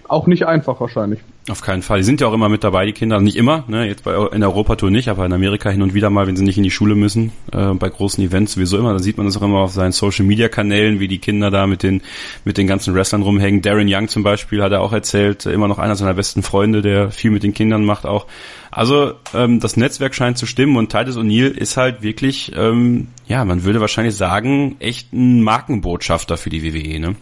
Auch 0.08 0.26
nicht 0.26 0.44
einfach 0.44 0.80
wahrscheinlich. 0.80 1.20
Auf 1.48 1.62
keinen 1.62 1.82
Fall. 1.82 1.98
Die 1.98 2.04
sind 2.04 2.20
ja 2.20 2.26
auch 2.26 2.32
immer 2.32 2.48
mit 2.48 2.64
dabei, 2.64 2.84
die 2.84 2.92
Kinder. 2.92 3.20
Nicht 3.20 3.36
immer, 3.36 3.62
ne? 3.68 3.86
jetzt 3.86 4.02
bei, 4.02 4.12
in 4.32 4.40
der 4.40 4.48
Europatour 4.48 4.90
nicht, 4.90 5.08
aber 5.08 5.24
in 5.24 5.32
Amerika 5.32 5.70
hin 5.70 5.82
und 5.82 5.94
wieder 5.94 6.10
mal, 6.10 6.26
wenn 6.26 6.34
sie 6.34 6.42
nicht 6.42 6.56
in 6.56 6.64
die 6.64 6.70
Schule 6.72 6.96
müssen, 6.96 7.30
äh, 7.52 7.74
bei 7.74 7.88
großen 7.88 8.22
Events 8.24 8.54
sowieso 8.54 8.76
immer. 8.76 8.92
Da 8.92 8.98
sieht 8.98 9.16
man 9.18 9.26
das 9.26 9.36
auch 9.36 9.42
immer 9.42 9.60
auf 9.60 9.70
seinen 9.70 9.92
Social-Media-Kanälen, 9.92 10.98
wie 10.98 11.06
die 11.06 11.20
Kinder 11.20 11.52
da 11.52 11.68
mit 11.68 11.84
den, 11.84 12.02
mit 12.44 12.58
den 12.58 12.66
ganzen 12.66 12.92
Wrestlern 12.92 13.22
rumhängen. 13.22 13.62
Darren 13.62 13.86
Young 13.88 14.08
zum 14.08 14.24
Beispiel 14.24 14.62
hat 14.64 14.72
er 14.72 14.80
auch 14.80 14.92
erzählt, 14.92 15.46
immer 15.46 15.68
noch 15.68 15.78
einer 15.78 15.94
seiner 15.94 16.14
besten 16.14 16.42
Freunde, 16.42 16.82
der 16.82 17.12
viel 17.12 17.30
mit 17.30 17.44
den 17.44 17.54
Kindern 17.54 17.84
macht 17.84 18.04
auch. 18.04 18.26
Also 18.72 19.12
ähm, 19.32 19.60
das 19.60 19.76
Netzwerk 19.76 20.16
scheint 20.16 20.38
zu 20.38 20.46
stimmen 20.46 20.76
und 20.76 20.90
Titus 20.90 21.16
O'Neill 21.16 21.50
ist 21.50 21.76
halt 21.76 22.02
wirklich, 22.02 22.50
ähm, 22.56 23.08
ja, 23.28 23.44
man 23.44 23.62
würde 23.62 23.80
wahrscheinlich 23.80 24.16
sagen, 24.16 24.74
echt 24.80 25.12
ein 25.12 25.42
Markenbotschafter 25.42 26.36
für 26.36 26.50
die 26.50 26.64
WWE, 26.64 26.98
ne? 26.98 27.16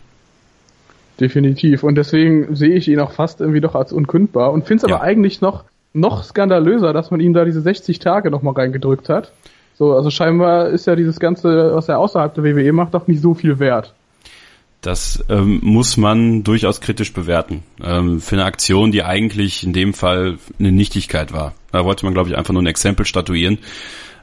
Definitiv. 1.20 1.82
Und 1.82 1.96
deswegen 1.96 2.54
sehe 2.54 2.74
ich 2.74 2.88
ihn 2.88 3.00
auch 3.00 3.12
fast 3.12 3.40
irgendwie 3.40 3.60
doch 3.60 3.74
als 3.74 3.92
unkündbar 3.92 4.52
und 4.52 4.64
finde 4.64 4.78
es 4.78 4.84
aber 4.84 5.02
ja. 5.02 5.02
eigentlich 5.02 5.40
noch, 5.40 5.64
noch 5.92 6.22
skandalöser, 6.22 6.92
dass 6.92 7.10
man 7.10 7.20
ihm 7.20 7.32
da 7.32 7.44
diese 7.44 7.60
60 7.60 7.98
Tage 7.98 8.30
nochmal 8.30 8.54
reingedrückt 8.54 9.08
hat. 9.08 9.32
So, 9.74 9.94
also 9.94 10.10
scheinbar 10.10 10.68
ist 10.68 10.86
ja 10.86 10.96
dieses 10.96 11.20
Ganze, 11.20 11.74
was 11.74 11.88
er 11.88 11.98
außerhalb 11.98 12.34
der 12.34 12.44
WWE 12.44 12.72
macht, 12.72 12.94
doch 12.94 13.06
nicht 13.06 13.20
so 13.20 13.34
viel 13.34 13.58
wert. 13.58 13.94
Das 14.80 15.24
ähm, 15.28 15.60
muss 15.62 15.96
man 15.96 16.44
durchaus 16.44 16.80
kritisch 16.80 17.12
bewerten. 17.12 17.64
Ähm, 17.82 18.20
für 18.20 18.36
eine 18.36 18.44
Aktion, 18.44 18.92
die 18.92 19.02
eigentlich 19.02 19.64
in 19.64 19.72
dem 19.72 19.92
Fall 19.92 20.38
eine 20.58 20.70
Nichtigkeit 20.70 21.32
war. 21.32 21.54
Da 21.72 21.84
wollte 21.84 22.04
man, 22.04 22.14
glaube 22.14 22.28
ich, 22.28 22.36
einfach 22.36 22.52
nur 22.52 22.62
ein 22.62 22.66
Exempel 22.66 23.04
statuieren. 23.04 23.58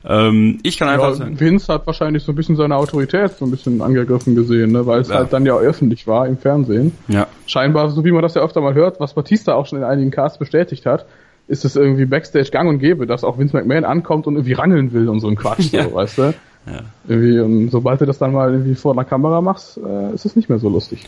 Ähm, 0.07 0.59
ich 0.63 0.77
kann 0.77 0.87
einfach 0.87 1.09
ja, 1.09 1.15
sagen. 1.15 1.39
Vince 1.39 1.73
hat 1.73 1.87
wahrscheinlich 1.87 2.23
so 2.23 2.31
ein 2.31 2.35
bisschen 2.35 2.55
seine 2.55 2.75
Autorität 2.75 3.31
so 3.37 3.45
ein 3.45 3.51
bisschen 3.51 3.81
angegriffen 3.81 4.35
gesehen, 4.35 4.71
ne? 4.71 4.85
weil 4.85 5.01
es 5.01 5.09
ja. 5.09 5.15
halt 5.15 5.33
dann 5.33 5.45
ja 5.45 5.57
öffentlich 5.57 6.05
war 6.05 6.27
im 6.27 6.37
Fernsehen. 6.37 6.91
Ja. 7.07 7.27
Scheinbar, 7.47 7.89
so 7.89 8.05
wie 8.05 8.11
man 8.11 8.21
das 8.21 8.35
ja 8.35 8.43
öfter 8.43 8.61
mal 8.61 8.75
hört, 8.75 8.99
was 8.99 9.13
Batista 9.13 9.55
auch 9.55 9.65
schon 9.65 9.79
in 9.79 9.83
einigen 9.83 10.11
Casts 10.11 10.37
bestätigt 10.37 10.85
hat, 10.85 11.05
ist 11.47 11.65
es 11.65 11.75
irgendwie 11.75 12.05
Backstage 12.05 12.49
gang 12.51 12.69
und 12.69 12.79
gäbe, 12.79 13.07
dass 13.07 13.23
auch 13.23 13.37
Vince 13.37 13.55
McMahon 13.55 13.85
ankommt 13.85 14.27
und 14.27 14.35
irgendwie 14.35 14.53
rangeln 14.53 14.93
will 14.93 15.09
und 15.09 15.19
so 15.19 15.27
ein 15.27 15.35
Quatsch, 15.35 15.69
ja. 15.71 15.83
so, 15.83 15.93
weißt 15.93 16.17
du? 16.17 16.21
Ja. 16.67 16.81
Irgendwie, 17.07 17.39
und 17.39 17.69
sobald 17.69 18.01
du 18.01 18.05
das 18.05 18.17
dann 18.17 18.31
mal 18.31 18.51
irgendwie 18.51 18.75
vor 18.75 18.93
einer 18.93 19.05
Kamera 19.05 19.41
machst, 19.41 19.77
äh, 19.77 20.13
ist 20.13 20.25
es 20.25 20.35
nicht 20.35 20.49
mehr 20.49 20.59
so 20.59 20.69
lustig. 20.69 21.07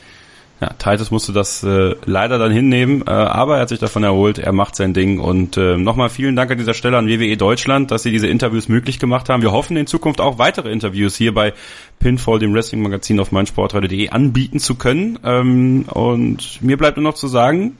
Ja, 0.60 0.70
Titus 0.70 1.12
musste 1.12 1.34
das 1.34 1.64
äh, 1.64 1.96
leider 2.06 2.40
dann 2.40 2.52
hinnehmen, 2.52 3.04
äh, 3.06 3.12
aber 3.12 3.58
er 3.58 3.62
hat 3.62 3.70
sich 3.70 3.78
davon 3.78 4.04
erholt, 4.04 4.40
er 4.40 4.54
macht 4.54 4.76
sein 4.76 4.96
Ding 4.96 5.20
und 5.20 5.56
äh, 5.56 5.78
nochmal 5.78 6.10
vielen 6.10 6.36
Dank 6.36 6.50
an 6.50 6.58
dieser 6.58 6.74
Stelle 6.74 6.98
an 6.98 7.08
WWE 7.08 7.38
Deutschland, 7.38 7.92
dass 7.92 8.02
sie 8.02 8.12
diese 8.12 8.26
Interviews 8.26 8.68
möglich 8.68 8.98
gemacht 8.98 9.30
haben. 9.30 9.44
Wir 9.44 9.52
hoffen 9.52 9.78
in 9.78 9.86
Zukunft 9.86 10.20
auch 10.20 10.40
weitere 10.40 10.72
Interviews 10.72 11.16
hier 11.16 11.32
bei 11.32 11.54
Pinfall, 12.00 12.40
dem 12.40 12.56
Wrestling-Magazin 12.56 13.20
auf 13.20 13.32
meinsportradio.de 13.32 14.10
anbieten 14.10 14.58
zu 14.58 14.74
können 14.76 15.20
ähm, 15.24 15.86
und 15.90 16.60
mir 16.64 16.78
bleibt 16.78 16.98
nur 16.98 17.04
noch 17.04 17.16
zu 17.16 17.28
sagen, 17.28 17.78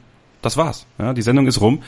das 0.48 0.58
war's. 0.58 0.86
Ja, 0.98 1.14
die 1.14 1.22
Sendung 1.22 1.46
ist 1.48 1.62
rum. 1.62 1.84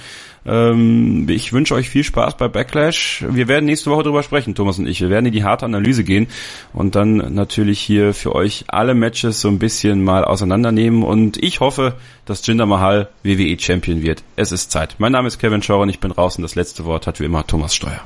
Ähm, 0.45 1.27
ich 1.29 1.53
wünsche 1.53 1.75
euch 1.75 1.89
viel 1.89 2.03
Spaß 2.03 2.37
bei 2.37 2.47
Backlash. 2.47 3.25
Wir 3.29 3.47
werden 3.47 3.65
nächste 3.65 3.89
Woche 3.89 4.03
drüber 4.03 4.21
sprechen, 4.21 4.53
Thomas 4.53 4.77
und 4.79 4.87
ich. 4.87 4.99
Wir 5.01 5.09
werden 5.09 5.25
in 5.25 5.31
die 5.31 5.43
harte 5.43 5.65
Analyse 5.65 6.03
gehen 6.03 6.27
und 6.73 6.95
dann 6.95 7.33
natürlich 7.33 7.79
hier 7.79 8.13
für 8.13 8.35
euch 8.35 8.65
alle 8.67 8.93
Matches 8.93 9.41
so 9.41 9.47
ein 9.47 9.59
bisschen 9.59 10.03
mal 10.03 10.25
auseinandernehmen. 10.25 11.03
Und 11.03 11.41
ich 11.41 11.61
hoffe, 11.61 11.95
dass 12.25 12.45
Jinder 12.45 12.65
Mahal 12.65 13.09
WWE 13.23 13.57
Champion 13.57 14.01
wird. 14.01 14.23
Es 14.35 14.51
ist 14.51 14.71
Zeit. 14.71 14.95
Mein 14.97 15.13
Name 15.13 15.27
ist 15.27 15.39
Kevin 15.39 15.63
Schauer 15.63 15.83
und 15.83 15.89
ich 15.89 15.99
bin 15.99 16.11
raus 16.11 16.35
und 16.35 16.41
das 16.41 16.55
letzte 16.55 16.85
Wort 16.85 17.07
hat 17.07 17.19
wie 17.19 17.25
immer 17.25 17.47
Thomas 17.47 17.73
Steuer. 17.73 18.01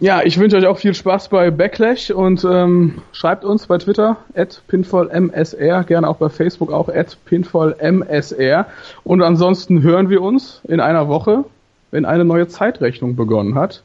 Ja, 0.00 0.22
ich 0.22 0.38
wünsche 0.38 0.56
euch 0.56 0.66
auch 0.66 0.78
viel 0.78 0.94
Spaß 0.94 1.28
bei 1.28 1.50
Backlash 1.50 2.10
und 2.10 2.44
ähm, 2.44 3.02
schreibt 3.12 3.44
uns 3.44 3.66
bei 3.66 3.78
Twitter 3.78 4.16
at 4.34 4.62
pinfallmsr, 4.68 5.82
gerne 5.84 6.08
auch 6.08 6.16
bei 6.16 6.28
Facebook 6.28 6.72
auch 6.72 6.88
at 6.88 7.16
pinfallmsr. 7.24 8.66
Und 9.02 9.22
ansonsten 9.22 9.82
hören 9.82 10.08
wir 10.08 10.22
uns 10.22 10.60
in 10.68 10.80
einer 10.80 11.08
Woche 11.08 11.44
wenn 11.90 12.04
eine 12.04 12.24
neue 12.24 12.48
Zeitrechnung 12.48 13.16
begonnen 13.16 13.54
hat, 13.54 13.82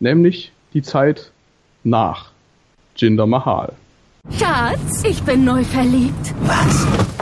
nämlich 0.00 0.52
die 0.74 0.82
Zeit 0.82 1.30
nach 1.84 2.30
Jinder 2.96 3.26
Mahal. 3.26 3.72
Schatz, 4.38 5.02
ich 5.04 5.22
bin 5.22 5.44
neu 5.44 5.64
verliebt. 5.64 6.34
Was? 6.42 7.21